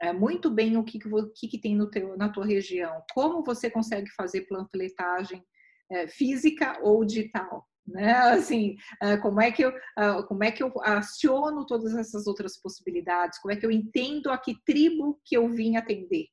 é, 0.01 0.13
muito 0.13 0.49
bem 0.49 0.77
o 0.77 0.85
que, 0.85 1.01
que, 1.35 1.49
que 1.49 1.61
tem 1.61 1.75
no 1.75 1.91
teu, 1.91 2.17
na 2.17 2.29
tua 2.29 2.47
região, 2.47 3.03
como 3.13 3.43
você 3.43 3.69
consegue 3.69 4.09
fazer 4.13 4.43
panfletagem 4.43 5.45
é, 5.91 6.07
física 6.07 6.79
ou 6.83 7.05
digital. 7.05 7.67
Né? 7.85 8.13
Assim, 8.31 8.77
é, 9.03 9.17
como 9.17 9.43
é 9.43 9.51
que 9.51 9.65
eu 9.65 9.71
é, 9.99 10.23
como 10.29 10.45
é 10.45 10.53
que 10.53 10.63
eu 10.63 10.73
aciono 10.85 11.67
todas 11.67 11.93
essas 11.97 12.29
outras 12.29 12.57
possibilidades? 12.63 13.41
Como 13.41 13.53
é 13.53 13.57
que 13.57 13.67
eu 13.67 13.73
entendo 13.73 14.31
a 14.31 14.39
que 14.39 14.55
tribo 14.65 15.21
que 15.25 15.37
eu 15.37 15.49
vim 15.49 15.77
atender? 15.77 16.27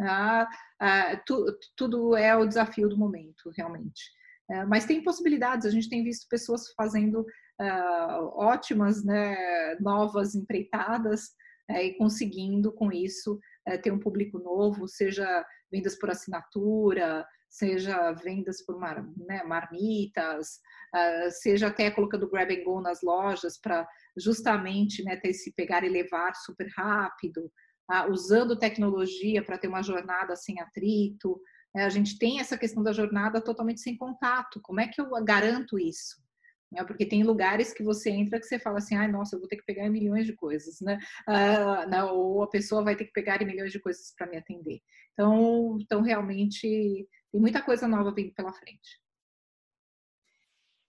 Ah, 0.00 0.46
ah, 0.80 1.16
tu, 1.26 1.44
tudo 1.76 2.14
é 2.14 2.36
o 2.36 2.46
desafio 2.46 2.88
do 2.88 2.96
momento, 2.96 3.50
realmente. 3.56 4.14
É, 4.48 4.64
mas 4.64 4.84
tem 4.84 5.02
possibilidades. 5.02 5.66
A 5.66 5.70
gente 5.70 5.88
tem 5.88 6.04
visto 6.04 6.28
pessoas 6.28 6.72
fazendo 6.76 7.26
uh, 7.60 8.26
ótimas, 8.34 9.04
né, 9.04 9.76
novas 9.80 10.34
empreitadas 10.34 11.30
é, 11.68 11.84
e 11.84 11.94
conseguindo 11.96 12.72
com 12.72 12.92
isso 12.92 13.38
é, 13.66 13.76
ter 13.76 13.92
um 13.92 13.98
público 13.98 14.38
novo, 14.38 14.86
seja 14.86 15.44
vendas 15.70 15.98
por 15.98 16.10
assinatura, 16.10 17.26
seja 17.48 18.12
vendas 18.12 18.64
por 18.64 18.78
mar, 18.78 19.04
né, 19.16 19.42
marmitas, 19.44 20.60
uh, 20.94 21.30
seja 21.30 21.68
até 21.68 21.90
colocando 21.90 22.28
grab 22.28 22.52
and 22.52 22.64
go 22.64 22.80
nas 22.80 23.00
lojas 23.02 23.58
para 23.58 23.88
justamente 24.16 25.02
né, 25.02 25.16
ter 25.16 25.30
esse 25.30 25.52
pegar 25.54 25.82
e 25.82 25.88
levar 25.88 26.34
super 26.34 26.68
rápido, 26.76 27.50
uh, 27.90 28.10
usando 28.10 28.58
tecnologia 28.58 29.42
para 29.42 29.58
ter 29.58 29.68
uma 29.68 29.82
jornada 29.82 30.36
sem 30.36 30.60
atrito. 30.60 31.32
Uh, 31.74 31.80
a 31.80 31.88
gente 31.88 32.18
tem 32.18 32.40
essa 32.40 32.58
questão 32.58 32.82
da 32.82 32.92
jornada 32.92 33.40
totalmente 33.40 33.80
sem 33.80 33.96
contato. 33.96 34.60
Como 34.62 34.80
é 34.80 34.88
que 34.88 35.00
eu 35.00 35.08
garanto 35.24 35.78
isso? 35.78 36.25
Né? 36.70 36.84
Porque 36.84 37.06
tem 37.06 37.22
lugares 37.22 37.72
que 37.72 37.82
você 37.82 38.10
entra 38.10 38.40
que 38.40 38.46
você 38.46 38.58
fala 38.58 38.78
assim, 38.78 38.96
ai, 38.96 39.08
nossa, 39.08 39.36
eu 39.36 39.40
vou 39.40 39.48
ter 39.48 39.56
que 39.56 39.64
pegar 39.64 39.88
milhões 39.88 40.26
de 40.26 40.34
coisas, 40.34 40.80
né? 40.80 40.98
Ah, 41.26 41.86
não, 41.86 42.14
ou 42.14 42.42
a 42.42 42.48
pessoa 42.48 42.82
vai 42.82 42.96
ter 42.96 43.04
que 43.04 43.12
pegar 43.12 43.44
milhões 43.44 43.72
de 43.72 43.80
coisas 43.80 44.12
para 44.16 44.26
me 44.26 44.36
atender. 44.36 44.80
Então, 45.12 45.78
então, 45.80 46.02
realmente, 46.02 47.08
tem 47.30 47.40
muita 47.40 47.62
coisa 47.62 47.86
nova 47.86 48.12
vindo 48.12 48.32
pela 48.34 48.52
frente. 48.52 49.00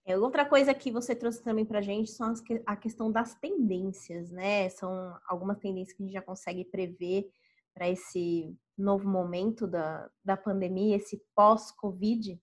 É, 0.06 0.18
outra 0.18 0.46
coisa 0.46 0.74
que 0.74 0.90
você 0.90 1.14
trouxe 1.14 1.44
também 1.44 1.66
para 1.66 1.80
a 1.80 1.82
gente 1.82 2.10
são 2.12 2.32
as, 2.32 2.42
a 2.66 2.78
questão 2.78 3.12
das 3.12 3.36
tendências, 3.36 4.32
né? 4.32 4.70
São 4.70 5.18
algumas 5.28 5.60
tendências 5.60 5.96
que 5.96 6.02
a 6.02 6.06
gente 6.06 6.14
já 6.14 6.22
consegue 6.22 6.64
prever 6.64 7.30
para 7.74 7.90
esse 7.90 8.58
novo 8.78 9.08
momento 9.08 9.68
da, 9.68 10.10
da 10.24 10.38
pandemia, 10.38 10.96
esse 10.96 11.22
pós-Covid, 11.36 12.42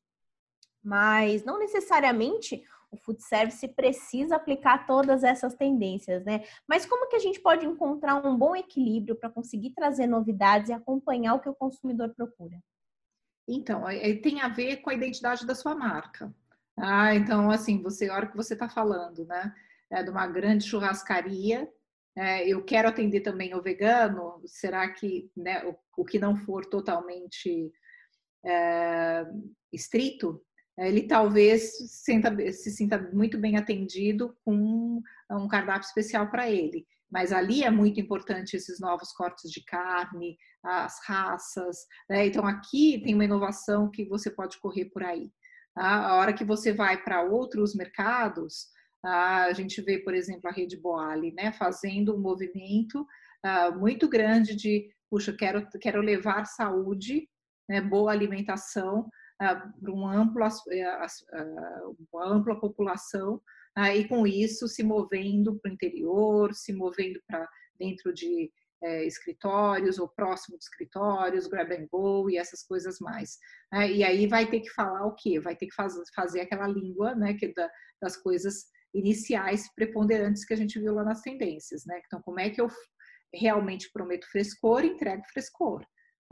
mas 0.82 1.43
não 1.43 1.59
necessariamente 1.59 2.62
o 2.95 2.97
food 2.97 3.22
service 3.22 3.66
precisa 3.68 4.36
aplicar 4.36 4.86
todas 4.86 5.22
essas 5.24 5.55
tendências, 5.55 6.24
né? 6.24 6.45
Mas 6.66 6.86
como 6.86 7.09
que 7.09 7.16
a 7.16 7.20
gente 7.20 7.40
pode 7.40 7.66
encontrar 7.66 8.24
um 8.26 8.36
bom 8.36 8.55
equilíbrio 8.57 9.16
para 9.16 9.30
conseguir 9.30 9.70
trazer 9.70 10.07
novidades 10.07 10.70
e 10.70 10.72
acompanhar 10.72 11.34
o 11.34 11.40
que 11.40 11.49
o 11.49 11.55
consumidor 11.55 12.14
procura? 12.14 12.59
Então, 13.47 13.84
tem 14.22 14.40
a 14.40 14.49
ver 14.49 14.78
com 14.78 14.90
a 14.90 14.95
identidade 14.95 15.47
da 15.47 15.55
sua 15.55 15.74
marca. 15.74 16.34
Ah, 16.78 17.14
então, 17.14 17.51
assim, 17.51 17.82
você, 17.82 18.09
a 18.09 18.14
hora 18.14 18.26
que 18.26 18.36
você 18.36 18.55
está 18.55 18.68
falando, 18.68 19.24
né, 19.26 19.55
é 19.90 20.03
de 20.03 20.11
uma 20.11 20.26
grande 20.26 20.64
churrascaria, 20.64 21.70
é, 22.16 22.49
eu 22.49 22.64
quero 22.64 22.88
atender 22.88 23.20
também 23.20 23.55
o 23.55 23.62
vegano, 23.62 24.40
será 24.47 24.88
que 24.88 25.30
né, 25.36 25.64
o, 25.64 25.76
o 25.99 26.05
que 26.05 26.18
não 26.18 26.36
for 26.36 26.64
totalmente 26.64 27.72
é, 28.45 29.26
estrito, 29.72 30.40
ele 30.78 31.02
talvez 31.02 31.76
se 31.76 32.70
sinta 32.70 32.98
muito 33.12 33.38
bem 33.38 33.56
atendido 33.56 34.36
com 34.44 35.00
um 35.30 35.48
cardápio 35.48 35.86
especial 35.86 36.28
para 36.30 36.50
ele. 36.50 36.86
Mas 37.10 37.32
ali 37.32 37.62
é 37.62 37.70
muito 37.70 38.00
importante 38.00 38.56
esses 38.56 38.80
novos 38.80 39.12
cortes 39.12 39.50
de 39.50 39.64
carne, 39.64 40.36
as 40.64 40.98
raças. 41.06 41.86
Né? 42.10 42.26
Então, 42.26 42.44
aqui 42.44 43.00
tem 43.04 43.14
uma 43.14 43.24
inovação 43.24 43.88
que 43.88 44.04
você 44.04 44.30
pode 44.30 44.58
correr 44.58 44.86
por 44.86 45.04
aí. 45.04 45.30
Tá? 45.74 46.08
A 46.08 46.16
hora 46.16 46.32
que 46.32 46.44
você 46.44 46.72
vai 46.72 47.00
para 47.00 47.22
outros 47.22 47.74
mercados, 47.74 48.66
a 49.04 49.52
gente 49.52 49.80
vê, 49.80 49.98
por 49.98 50.12
exemplo, 50.12 50.50
a 50.50 50.52
Rede 50.52 50.76
Boali 50.76 51.32
né? 51.34 51.52
fazendo 51.52 52.16
um 52.16 52.20
movimento 52.20 53.06
uh, 53.46 53.78
muito 53.78 54.08
grande 54.08 54.56
de, 54.56 54.90
puxa, 55.08 55.32
quero, 55.32 55.68
quero 55.80 56.00
levar 56.00 56.46
saúde, 56.46 57.28
né? 57.68 57.80
boa 57.80 58.10
alimentação 58.10 59.08
para 59.39 59.72
um 59.89 60.07
amplo, 60.07 60.45
eh, 60.70 61.09
uma 62.12 62.26
ampla 62.26 62.59
população 62.59 63.41
e 63.95 64.07
com 64.07 64.26
isso 64.26 64.68
se 64.68 64.82
movendo 64.85 65.59
para 65.59 65.70
o 65.70 65.74
interior, 65.74 66.55
se 66.55 66.72
movendo 66.72 67.20
para 67.26 67.49
dentro 67.78 68.14
de 68.14 68.51
é, 68.85 69.05
escritórios 69.07 69.99
ou 69.99 70.09
próximo 70.09 70.59
de 70.59 70.64
escritórios, 70.64 71.47
grab 71.47 71.72
and 71.72 71.87
go 71.91 72.28
e 72.28 72.37
essas 72.37 72.62
coisas 72.62 72.99
mais. 73.01 73.39
É, 73.72 73.91
e 73.91 74.05
aí 74.05 74.26
vai 74.26 74.47
ter 74.47 74.61
que 74.61 74.70
falar 74.70 75.07
o 75.07 75.14
quê? 75.14 75.41
Vai 75.41 75.57
ter 75.57 75.66
que 75.66 75.74
faz, 75.74 75.95
fazer 76.14 76.43
aquela 76.43 76.68
língua, 76.68 77.14
né, 77.14 77.35
que 77.35 77.53
da, 77.55 77.70
das 78.01 78.16
coisas 78.16 78.66
iniciais 78.95 79.72
preponderantes 79.74 80.45
que 80.45 80.53
a 80.53 80.57
gente 80.57 80.78
viu 80.78 80.95
lá 80.95 81.03
nas 81.03 81.22
tendências, 81.22 81.85
né? 81.85 82.01
Então, 82.07 82.20
como 82.22 82.39
é 82.39 82.49
que 82.49 82.61
eu 82.61 82.68
realmente 83.35 83.91
prometo 83.91 84.30
frescor 84.30 84.85
e 84.85 84.89
entrego 84.89 85.24
frescor? 85.32 85.85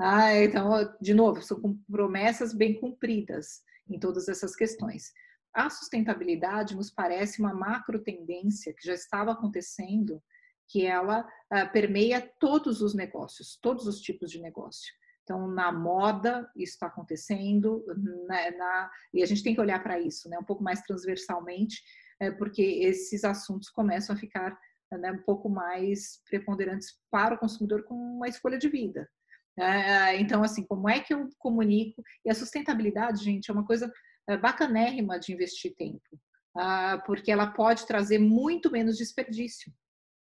Ah, 0.05 0.37
então, 0.37 0.69
de 1.01 1.15
novo, 1.15 1.41
são 1.43 1.79
promessas 1.89 2.53
bem 2.53 2.75
cumpridas 2.81 3.63
em 3.89 4.01
todas 4.01 4.29
essas 4.29 4.57
questões. 4.57 5.13
A 5.55 5.71
sustentabilidade 5.71 6.75
nos 6.75 6.91
parece 6.91 7.39
uma 7.41 7.55
macro 7.55 8.03
tendência 8.03 8.75
que 8.75 8.85
já 8.85 8.95
estava 8.95 9.31
acontecendo 9.31 10.21
que 10.69 10.85
ela 10.85 11.21
uh, 11.21 11.73
permeia 11.73 12.21
todos 12.41 12.83
os 12.83 12.95
negócios, 12.95 13.57
todos 13.63 13.87
os 13.87 14.01
tipos 14.01 14.29
de 14.29 14.41
negócio. 14.41 14.93
Então, 15.23 15.47
na 15.47 15.71
moda, 15.71 16.51
isso 16.57 16.73
está 16.73 16.89
acontecendo, 16.89 17.85
na, 18.27 18.51
na, 18.51 18.91
e 19.15 19.23
a 19.23 19.27
gente 19.27 19.45
tem 19.45 19.55
que 19.55 19.61
olhar 19.61 19.81
para 19.85 20.01
isso, 20.01 20.29
né, 20.29 20.37
um 20.37 20.45
pouco 20.45 20.65
mais 20.65 20.83
transversalmente, 20.83 21.81
é, 22.19 22.29
porque 22.33 22.61
esses 22.61 23.23
assuntos 23.23 23.71
começam 23.71 24.17
a 24.17 24.19
ficar 24.19 24.59
né, 24.91 25.13
um 25.13 25.23
pouco 25.23 25.49
mais 25.49 26.21
preponderantes 26.29 26.99
para 27.09 27.37
o 27.37 27.39
consumidor 27.39 27.85
com 27.85 27.95
uma 27.95 28.27
escolha 28.27 28.59
de 28.59 28.69
vida. 28.69 29.09
É, 29.59 30.19
então, 30.19 30.43
assim, 30.43 30.65
como 30.65 30.89
é 30.89 31.01
que 31.01 31.13
eu 31.13 31.29
comunico? 31.39 32.03
E 32.25 32.31
a 32.31 32.35
sustentabilidade, 32.35 33.23
gente, 33.23 33.51
é 33.51 33.53
uma 33.53 33.67
coisa 33.67 33.93
é, 34.29 34.37
bacanérrima 34.37 35.19
de 35.19 35.33
investir 35.33 35.75
tempo, 35.77 36.19
ah, 36.57 37.03
porque 37.05 37.31
ela 37.31 37.49
pode 37.49 37.87
trazer 37.87 38.19
muito 38.19 38.71
menos 38.71 38.97
desperdício. 38.97 39.73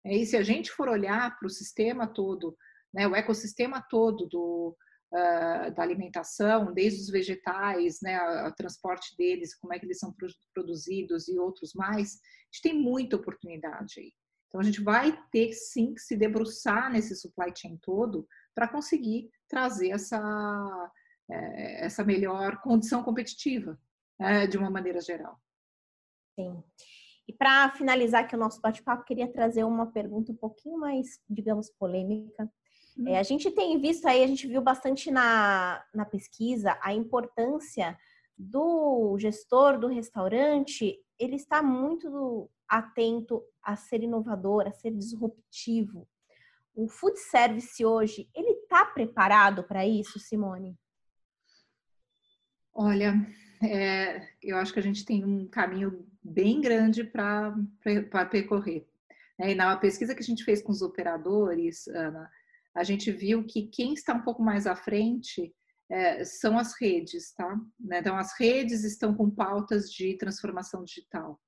E 0.04 0.24
se 0.24 0.36
a 0.36 0.42
gente 0.42 0.70
for 0.70 0.88
olhar 0.88 1.38
para 1.38 1.46
o 1.46 1.50
sistema 1.50 2.06
todo, 2.06 2.56
né, 2.92 3.06
o 3.06 3.14
ecossistema 3.14 3.84
todo 3.88 4.26
do, 4.26 4.76
uh, 5.12 5.74
da 5.74 5.82
alimentação, 5.82 6.72
desde 6.72 7.02
os 7.02 7.10
vegetais, 7.10 7.98
né, 8.02 8.18
o 8.46 8.52
transporte 8.52 9.14
deles, 9.16 9.54
como 9.54 9.74
é 9.74 9.78
que 9.78 9.84
eles 9.84 9.98
são 9.98 10.14
produzidos 10.54 11.28
e 11.28 11.38
outros 11.38 11.74
mais, 11.74 12.14
a 12.14 12.16
gente 12.52 12.62
tem 12.62 12.74
muita 12.74 13.16
oportunidade 13.16 13.94
aí. 13.98 14.12
Então 14.48 14.60
a 14.60 14.64
gente 14.64 14.82
vai 14.82 15.16
ter 15.30 15.52
sim 15.52 15.94
que 15.94 16.00
se 16.00 16.16
debruçar 16.16 16.90
nesse 16.90 17.14
supply 17.14 17.52
chain 17.56 17.78
todo 17.82 18.26
para 18.54 18.68
conseguir 18.68 19.30
trazer 19.48 19.90
essa, 19.90 20.92
é, 21.30 21.86
essa 21.86 22.04
melhor 22.04 22.60
condição 22.60 23.02
competitiva 23.02 23.78
é, 24.18 24.46
de 24.46 24.58
uma 24.58 24.70
maneira 24.70 25.00
geral. 25.00 25.40
Sim. 26.38 26.62
E 27.28 27.32
para 27.32 27.70
finalizar 27.70 28.24
aqui 28.24 28.34
o 28.34 28.38
nosso 28.38 28.60
bate-papo, 28.60 29.04
queria 29.04 29.30
trazer 29.30 29.64
uma 29.64 29.86
pergunta 29.86 30.32
um 30.32 30.36
pouquinho 30.36 30.78
mais, 30.78 31.20
digamos, 31.28 31.70
polêmica. 31.70 32.50
É, 33.06 33.18
a 33.18 33.22
gente 33.22 33.50
tem 33.52 33.80
visto 33.80 34.06
aí, 34.06 34.22
a 34.22 34.26
gente 34.26 34.46
viu 34.46 34.60
bastante 34.60 35.10
na, 35.10 35.84
na 35.94 36.04
pesquisa 36.04 36.76
a 36.82 36.92
importância 36.92 37.96
do 38.36 39.16
gestor 39.18 39.78
do 39.78 39.86
restaurante, 39.86 40.98
ele 41.18 41.36
está 41.36 41.62
muito 41.62 42.50
atento 42.68 43.42
a 43.62 43.76
ser 43.76 44.02
inovador, 44.02 44.66
a 44.66 44.72
ser 44.72 44.92
disruptivo. 44.92 46.08
O 46.74 46.88
food 46.88 47.18
service 47.18 47.84
hoje, 47.84 48.28
ele 48.34 48.50
está 48.50 48.84
preparado 48.84 49.64
para 49.64 49.86
isso, 49.86 50.18
Simone? 50.18 50.78
Olha, 52.72 53.14
é, 53.62 54.28
eu 54.42 54.56
acho 54.56 54.72
que 54.72 54.78
a 54.78 54.82
gente 54.82 55.04
tem 55.04 55.24
um 55.24 55.46
caminho 55.48 56.06
bem 56.22 56.60
grande 56.60 57.04
para 57.04 57.54
percorrer. 58.30 58.86
É, 59.38 59.52
e 59.52 59.54
na 59.54 59.76
pesquisa 59.76 60.14
que 60.14 60.22
a 60.22 60.24
gente 60.24 60.44
fez 60.44 60.62
com 60.62 60.72
os 60.72 60.82
operadores, 60.82 61.86
Ana, 61.88 62.30
a 62.74 62.84
gente 62.84 63.10
viu 63.10 63.44
que 63.44 63.66
quem 63.66 63.94
está 63.94 64.14
um 64.14 64.22
pouco 64.22 64.42
mais 64.42 64.66
à 64.66 64.76
frente 64.76 65.54
é, 65.90 66.24
são 66.24 66.58
as 66.58 66.80
redes, 66.80 67.32
tá? 67.32 67.58
Né, 67.78 67.98
então, 67.98 68.16
as 68.16 68.38
redes 68.38 68.84
estão 68.84 69.14
com 69.14 69.28
pautas 69.28 69.90
de 69.90 70.16
transformação 70.16 70.84
digital, 70.84 71.40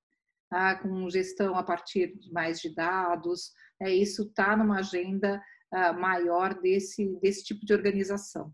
tá? 0.52 0.76
com 0.76 1.08
gestão 1.08 1.56
a 1.56 1.62
partir 1.62 2.14
mais 2.30 2.60
de 2.60 2.74
dados, 2.74 3.52
é, 3.80 3.90
isso 3.90 4.24
está 4.24 4.54
numa 4.54 4.80
agenda 4.80 5.42
uh, 5.72 5.98
maior 5.98 6.60
desse, 6.60 7.08
desse 7.20 7.42
tipo 7.42 7.64
de 7.64 7.72
organização. 7.72 8.52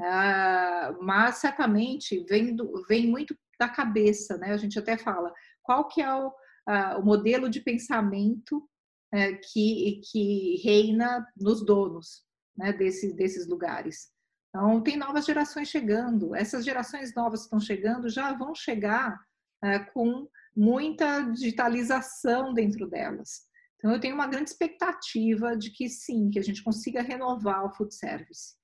Uh, 0.00 1.02
mas, 1.02 1.36
certamente, 1.36 2.24
vem, 2.28 2.54
do, 2.54 2.84
vem 2.86 3.08
muito 3.08 3.36
da 3.58 3.68
cabeça, 3.68 4.38
né? 4.38 4.52
A 4.52 4.56
gente 4.56 4.78
até 4.78 4.96
fala, 4.96 5.32
qual 5.62 5.88
que 5.88 6.00
é 6.00 6.14
o, 6.14 6.28
uh, 6.28 7.00
o 7.00 7.04
modelo 7.04 7.48
de 7.48 7.60
pensamento 7.60 8.68
é, 9.12 9.34
que, 9.34 10.00
que 10.10 10.60
reina 10.64 11.24
nos 11.36 11.64
donos 11.64 12.24
né, 12.56 12.72
desse, 12.72 13.12
desses 13.14 13.46
lugares. 13.46 14.08
Então, 14.48 14.80
tem 14.82 14.96
novas 14.96 15.24
gerações 15.24 15.68
chegando. 15.68 16.34
Essas 16.34 16.64
gerações 16.64 17.14
novas 17.14 17.40
que 17.40 17.46
estão 17.46 17.60
chegando 17.60 18.08
já 18.08 18.32
vão 18.32 18.54
chegar 18.54 19.16
é, 19.62 19.78
com 19.78 20.28
muita 20.56 21.22
digitalização 21.32 22.52
dentro 22.52 22.88
delas. 22.88 23.42
Então, 23.76 23.92
eu 23.92 24.00
tenho 24.00 24.14
uma 24.14 24.26
grande 24.26 24.50
expectativa 24.50 25.56
de 25.56 25.70
que 25.70 25.88
sim, 25.88 26.30
que 26.30 26.38
a 26.38 26.42
gente 26.42 26.62
consiga 26.62 27.02
renovar 27.02 27.64
o 27.64 27.74
food 27.74 27.94
service. 27.94 28.54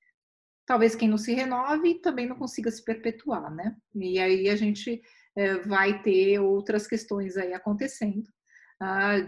Talvez 0.67 0.95
quem 0.95 1.09
não 1.09 1.19
se 1.19 1.35
renove 1.35 2.01
também 2.01 2.27
não 2.27 2.37
consiga 2.37 2.71
se 2.71 2.83
perpetuar, 2.85 3.55
né? 3.55 3.77
E 3.95 4.19
aí 4.19 4.49
a 4.49 4.57
gente 4.57 5.03
é, 5.37 5.59
vai 5.59 6.03
ter 6.03 6.39
outras 6.39 6.87
questões 6.87 7.37
aí 7.37 7.53
acontecendo 7.53 8.25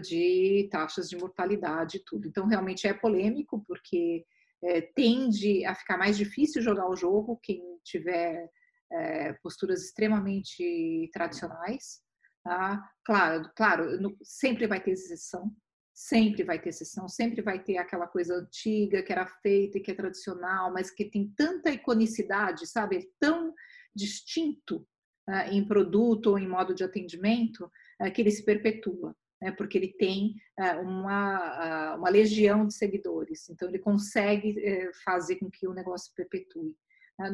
de 0.01 0.67
taxas 0.71 1.07
de 1.07 1.15
mortalidade 1.15 1.97
e 1.97 2.03
tudo. 2.03 2.27
Então, 2.27 2.47
realmente 2.47 2.87
é 2.87 2.93
polêmico, 2.93 3.63
porque 3.67 4.25
é, 4.63 4.81
tende 4.81 5.63
a 5.65 5.75
ficar 5.75 5.97
mais 5.97 6.17
difícil 6.17 6.61
jogar 6.61 6.89
o 6.89 6.95
jogo 6.95 7.39
quem 7.43 7.61
tiver 7.83 8.49
é, 8.91 9.33
posturas 9.43 9.83
extremamente 9.83 11.09
tradicionais. 11.13 12.01
Tá? 12.43 12.91
Claro, 13.05 13.49
claro, 13.55 14.01
no, 14.01 14.17
sempre 14.21 14.67
vai 14.67 14.81
ter 14.81 14.91
exceção, 14.91 15.55
sempre 15.93 16.43
vai 16.43 16.59
ter 16.61 16.69
exceção, 16.69 17.07
sempre 17.07 17.41
vai 17.41 17.63
ter 17.63 17.77
aquela 17.77 18.07
coisa 18.07 18.35
antiga 18.35 19.01
que 19.01 19.11
era 19.11 19.25
feita 19.25 19.77
e 19.77 19.81
que 19.81 19.91
é 19.91 19.95
tradicional, 19.95 20.73
mas 20.73 20.91
que 20.91 21.05
tem 21.05 21.31
tanta 21.37 21.71
iconicidade, 21.71 22.67
sabe? 22.67 22.97
É 22.97 23.01
tão 23.19 23.53
distinto 23.95 24.85
uh, 25.29 25.49
em 25.51 25.65
produto 25.65 26.31
ou 26.31 26.39
em 26.39 26.47
modo 26.47 26.75
de 26.75 26.83
atendimento 26.83 27.71
uh, 28.01 28.11
que 28.11 28.21
ele 28.21 28.31
se 28.31 28.43
perpetua 28.43 29.15
né, 29.43 29.51
porque 29.51 29.77
ele 29.77 29.89
tem 29.89 30.35
uh, 30.57 30.81
uma, 30.81 31.93
uh, 31.93 31.97
uma 31.97 32.09
legião 32.09 32.65
de 32.65 32.73
seguidores, 32.73 33.49
então 33.49 33.67
ele 33.67 33.77
consegue 33.77 34.51
uh, 34.51 34.91
fazer 35.03 35.35
com 35.35 35.51
que 35.51 35.67
o 35.67 35.73
negócio 35.73 36.13
perpetue. 36.15 36.73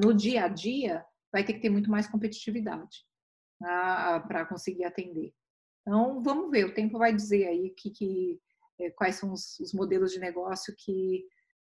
no 0.04 0.12
dia 0.14 0.46
a 0.46 0.48
dia, 0.48 1.06
vai 1.32 1.44
ter 1.44 1.54
que 1.54 1.60
ter 1.60 1.70
muito 1.70 1.92
mais 1.92 2.08
competitividade 2.08 3.06
para 3.60 4.46
conseguir 4.46 4.86
atender. 4.86 5.34
Então, 5.82 6.22
vamos 6.22 6.50
ver, 6.52 6.66
o 6.66 6.74
tempo 6.74 6.98
vai 6.98 7.14
dizer 7.14 7.48
aí 7.48 7.72
que, 7.72 7.90
que 7.90 8.40
eh, 8.80 8.92
quais 8.92 9.16
são 9.16 9.34
os, 9.34 9.60
os, 9.60 9.74
modelos 9.74 10.12
de 10.12 10.20
negócio 10.20 10.74
que, 10.78 11.26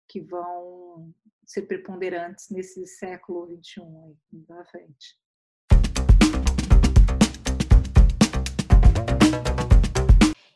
que 0.08 0.22
vão 0.22 1.14
ser 1.46 1.64
preponderantes 1.64 2.50
nesse 2.50 2.86
século 2.86 3.48
XXI 3.48 3.82
aí, 3.82 4.18
da 4.32 4.64
frente. 4.66 5.18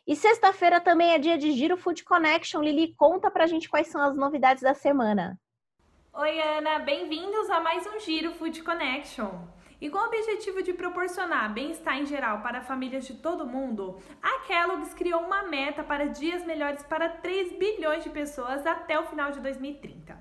E 0.06 0.16
sexta-feira 0.16 0.80
também 0.80 1.10
é 1.10 1.18
dia 1.18 1.36
de 1.36 1.52
Giro 1.52 1.76
Food 1.76 2.02
Connection. 2.02 2.62
Lili, 2.62 2.94
conta 2.94 3.30
pra 3.30 3.46
gente 3.46 3.68
quais 3.68 3.88
são 3.88 4.00
as 4.00 4.16
novidades 4.16 4.62
da 4.62 4.72
semana. 4.72 5.38
Oi, 6.14 6.40
Ana, 6.40 6.78
bem-vindos 6.78 7.50
a 7.50 7.60
mais 7.60 7.86
um 7.86 8.00
Giro 8.00 8.32
Food 8.32 8.62
Connection. 8.62 9.28
E 9.80 9.88
com 9.88 9.98
o 9.98 10.06
objetivo 10.06 10.60
de 10.60 10.72
proporcionar 10.72 11.52
bem-estar 11.52 11.96
em 11.98 12.04
geral 12.04 12.40
para 12.40 12.60
famílias 12.60 13.06
de 13.06 13.14
todo 13.14 13.46
mundo, 13.46 13.96
a 14.20 14.40
Kellogg's 14.40 14.92
criou 14.92 15.20
uma 15.20 15.44
meta 15.44 15.84
para 15.84 16.08
dias 16.08 16.44
melhores 16.44 16.82
para 16.82 17.08
3 17.08 17.52
bilhões 17.52 18.02
de 18.02 18.10
pessoas 18.10 18.66
até 18.66 18.98
o 18.98 19.04
final 19.04 19.30
de 19.30 19.38
2030. 19.38 20.18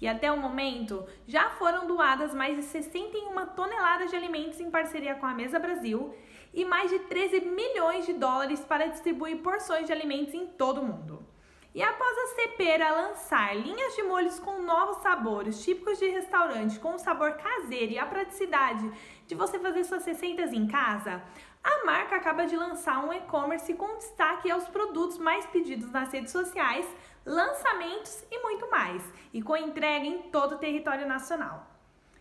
E 0.00 0.06
até 0.06 0.30
o 0.30 0.36
momento, 0.36 1.04
já 1.26 1.50
foram 1.50 1.88
doadas 1.88 2.32
mais 2.32 2.54
de 2.54 2.62
61 2.62 3.46
toneladas 3.56 4.10
de 4.10 4.16
alimentos 4.16 4.60
em 4.60 4.70
parceria 4.70 5.16
com 5.16 5.26
a 5.26 5.34
Mesa 5.34 5.58
Brasil 5.58 6.14
e 6.54 6.64
mais 6.64 6.88
de 6.88 7.00
13 7.00 7.40
milhões 7.40 8.06
de 8.06 8.12
dólares 8.12 8.60
para 8.60 8.86
distribuir 8.86 9.38
porções 9.38 9.86
de 9.86 9.92
alimentos 9.92 10.34
em 10.34 10.46
todo 10.46 10.80
o 10.80 10.86
mundo. 10.86 11.26
E 11.72 11.82
após 11.84 12.18
a 12.18 12.26
Cepera 12.34 12.90
lançar 12.90 13.56
linhas 13.56 13.94
de 13.94 14.02
molhos 14.02 14.40
com 14.40 14.60
novos 14.60 14.96
sabores 15.02 15.62
típicos 15.62 16.00
de 16.00 16.08
restaurante 16.08 16.80
com 16.80 16.94
o 16.94 16.98
sabor 16.98 17.34
caseiro 17.34 17.92
e 17.92 17.98
a 17.98 18.06
praticidade 18.06 18.90
de 19.24 19.34
você 19.36 19.56
fazer 19.56 19.84
suas 19.84 20.04
receitas 20.04 20.52
em 20.52 20.66
casa, 20.66 21.22
a 21.62 21.84
marca 21.84 22.16
acaba 22.16 22.44
de 22.44 22.56
lançar 22.56 23.04
um 23.04 23.12
e-commerce 23.12 23.72
com 23.74 23.98
destaque 23.98 24.50
aos 24.50 24.66
produtos 24.66 25.16
mais 25.18 25.46
pedidos 25.46 25.92
nas 25.92 26.12
redes 26.12 26.32
sociais, 26.32 26.86
lançamentos 27.24 28.24
e 28.32 28.42
muito 28.42 28.68
mais, 28.68 29.04
e 29.32 29.40
com 29.40 29.56
entrega 29.56 30.06
em 30.06 30.22
todo 30.22 30.56
o 30.56 30.58
território 30.58 31.06
nacional. 31.06 31.69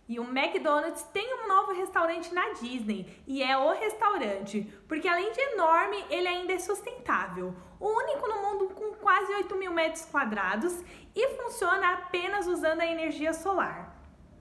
E 0.10 0.20
o 0.20 0.24
McDonald's 0.24 1.04
tem 1.14 1.36
um 1.36 1.48
novo 1.48 1.72
restaurante 1.72 2.34
na 2.34 2.50
Disney 2.54 3.22
e 3.28 3.44
é 3.44 3.56
o 3.56 3.72
restaurante, 3.74 4.64
porque 4.88 5.08
além 5.08 5.32
de 5.32 5.40
enorme, 5.40 6.04
ele 6.10 6.28
ainda 6.28 6.52
é 6.52 6.58
sustentável. 6.58 7.54
O 7.80 7.88
único 7.88 8.28
no 8.28 8.42
mundo 8.42 8.74
com 8.74 8.92
quase 8.96 9.32
8 9.32 9.56
mil 9.56 9.72
metros 9.72 10.06
quadrados 10.06 10.84
e 11.16 11.28
funciona 11.36 11.94
apenas 11.94 12.48
usando 12.48 12.82
a 12.82 12.88
energia 12.88 13.34
solar. 13.34 13.96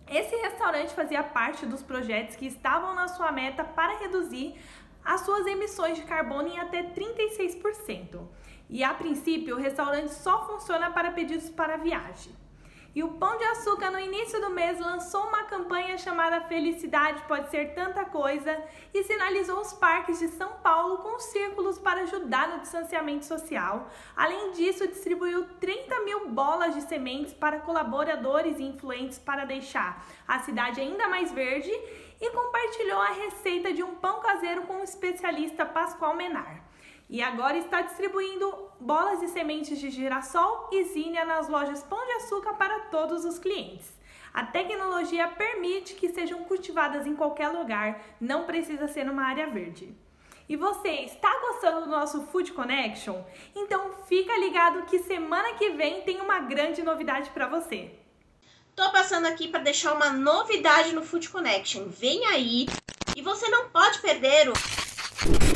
Esse 0.08 0.34
restaurante 0.36 0.94
fazia 0.94 1.22
parte 1.22 1.66
dos 1.66 1.82
projetos 1.82 2.34
que 2.34 2.46
estavam 2.46 2.94
na 2.94 3.06
sua 3.06 3.30
meta 3.30 3.62
para 3.62 3.98
reduzir 3.98 4.58
as 5.04 5.20
suas 5.20 5.46
emissões 5.46 5.98
de 5.98 6.04
carbono 6.04 6.48
em 6.48 6.58
até 6.58 6.82
36%. 6.82 8.26
E 8.70 8.82
a 8.82 8.94
princípio, 8.94 9.56
o 9.56 9.60
restaurante 9.60 10.14
só 10.14 10.46
funciona 10.46 10.90
para 10.90 11.10
pedidos 11.10 11.50
para 11.50 11.76
viagem. 11.76 12.47
E 12.94 13.02
o 13.04 13.12
Pão 13.12 13.36
de 13.36 13.44
Açúcar, 13.44 13.90
no 13.90 14.00
início 14.00 14.40
do 14.40 14.50
mês, 14.50 14.80
lançou 14.80 15.26
uma 15.26 15.44
campanha 15.44 15.98
chamada 15.98 16.40
Felicidade 16.40 17.22
Pode 17.28 17.50
Ser 17.50 17.74
Tanta 17.74 18.04
Coisa 18.06 18.62
e 18.94 19.04
sinalizou 19.04 19.60
os 19.60 19.74
parques 19.74 20.18
de 20.18 20.28
São 20.28 20.54
Paulo 20.62 20.98
com 20.98 21.18
círculos 21.18 21.78
para 21.78 22.02
ajudar 22.02 22.48
no 22.48 22.60
distanciamento 22.60 23.26
social. 23.26 23.90
Além 24.16 24.52
disso, 24.52 24.88
distribuiu 24.88 25.46
30 25.60 26.00
mil 26.00 26.30
bolas 26.30 26.74
de 26.74 26.80
sementes 26.82 27.34
para 27.34 27.60
colaboradores 27.60 28.58
e 28.58 28.64
influentes 28.64 29.18
para 29.18 29.44
deixar 29.44 30.04
a 30.26 30.38
cidade 30.38 30.80
ainda 30.80 31.08
mais 31.08 31.30
verde 31.30 31.70
e 32.20 32.30
compartilhou 32.30 33.00
a 33.00 33.10
receita 33.10 33.72
de 33.72 33.82
um 33.82 33.96
pão 33.96 34.20
caseiro 34.20 34.62
com 34.62 34.80
o 34.80 34.84
especialista 34.84 35.64
Pascoal 35.64 36.16
Menar 36.16 36.68
e 37.08 37.22
agora 37.22 37.56
está 37.56 37.80
distribuindo 37.80 38.67
bolas 38.80 39.22
e 39.22 39.28
sementes 39.28 39.78
de 39.78 39.90
girassol 39.90 40.68
e 40.72 40.84
zinnia 40.84 41.24
nas 41.24 41.48
lojas 41.48 41.82
Pão 41.82 42.04
de 42.06 42.12
Açúcar 42.12 42.54
para 42.54 42.80
todos 42.86 43.24
os 43.24 43.38
clientes. 43.38 43.92
A 44.32 44.44
tecnologia 44.44 45.26
permite 45.28 45.94
que 45.94 46.10
sejam 46.10 46.44
cultivadas 46.44 47.06
em 47.06 47.16
qualquer 47.16 47.48
lugar, 47.48 48.00
não 48.20 48.44
precisa 48.44 48.86
ser 48.86 49.04
numa 49.04 49.24
área 49.24 49.46
verde. 49.48 49.94
E 50.48 50.56
você 50.56 50.88
está 50.88 51.30
gostando 51.40 51.82
do 51.82 51.90
nosso 51.90 52.26
Food 52.28 52.52
Connection? 52.52 53.22
Então 53.54 53.92
fica 54.06 54.36
ligado 54.38 54.86
que 54.86 55.00
semana 55.00 55.54
que 55.54 55.70
vem 55.70 56.02
tem 56.02 56.20
uma 56.20 56.40
grande 56.40 56.82
novidade 56.82 57.30
para 57.30 57.46
você. 57.46 57.90
Tô 58.74 58.90
passando 58.92 59.26
aqui 59.26 59.48
para 59.48 59.60
deixar 59.60 59.92
uma 59.92 60.10
novidade 60.10 60.94
no 60.94 61.02
Food 61.02 61.28
Connection. 61.28 61.88
Vem 61.88 62.24
aí 62.26 62.66
e 63.16 63.20
você 63.20 63.48
não 63.48 63.68
pode 63.68 64.00
perder 64.00 64.48
o 64.48 65.47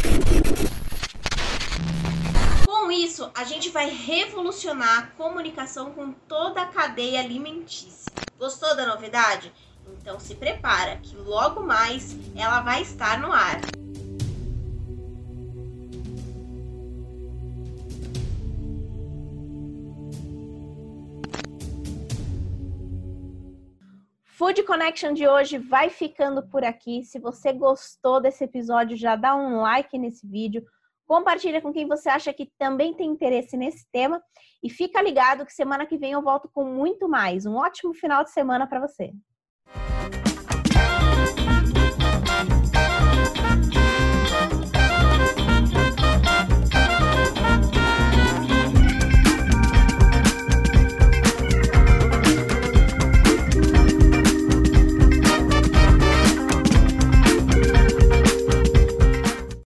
isso, 2.92 3.30
a 3.34 3.44
gente 3.44 3.70
vai 3.70 3.88
revolucionar 3.88 4.98
a 4.98 5.06
comunicação 5.16 5.92
com 5.92 6.12
toda 6.12 6.62
a 6.62 6.66
cadeia 6.66 7.20
alimentícia. 7.20 8.12
Gostou 8.38 8.76
da 8.76 8.86
novidade? 8.86 9.52
Então 9.98 10.18
se 10.20 10.34
prepara 10.34 10.96
que 10.96 11.16
logo 11.16 11.62
mais 11.62 12.16
ela 12.36 12.60
vai 12.60 12.82
estar 12.82 13.20
no 13.20 13.32
ar. 13.32 13.60
Food 24.24 24.64
Connection 24.64 25.12
de 25.12 25.28
hoje 25.28 25.56
vai 25.56 25.88
ficando 25.88 26.42
por 26.42 26.64
aqui. 26.64 27.04
Se 27.04 27.20
você 27.20 27.52
gostou 27.52 28.20
desse 28.20 28.42
episódio, 28.42 28.96
já 28.96 29.14
dá 29.14 29.36
um 29.36 29.60
like 29.60 29.96
nesse 29.96 30.26
vídeo 30.26 30.66
Compartilha 31.12 31.60
com 31.60 31.74
quem 31.74 31.86
você 31.86 32.08
acha 32.08 32.32
que 32.32 32.50
também 32.58 32.94
tem 32.94 33.06
interesse 33.06 33.54
nesse 33.54 33.86
tema 33.92 34.18
e 34.62 34.70
fica 34.70 35.02
ligado 35.02 35.44
que 35.44 35.52
semana 35.52 35.84
que 35.84 35.98
vem 35.98 36.12
eu 36.12 36.22
volto 36.22 36.48
com 36.50 36.64
muito 36.64 37.06
mais. 37.06 37.44
Um 37.44 37.56
ótimo 37.56 37.92
final 37.92 38.24
de 38.24 38.30
semana 38.30 38.66
para 38.66 38.80
você. 38.80 39.12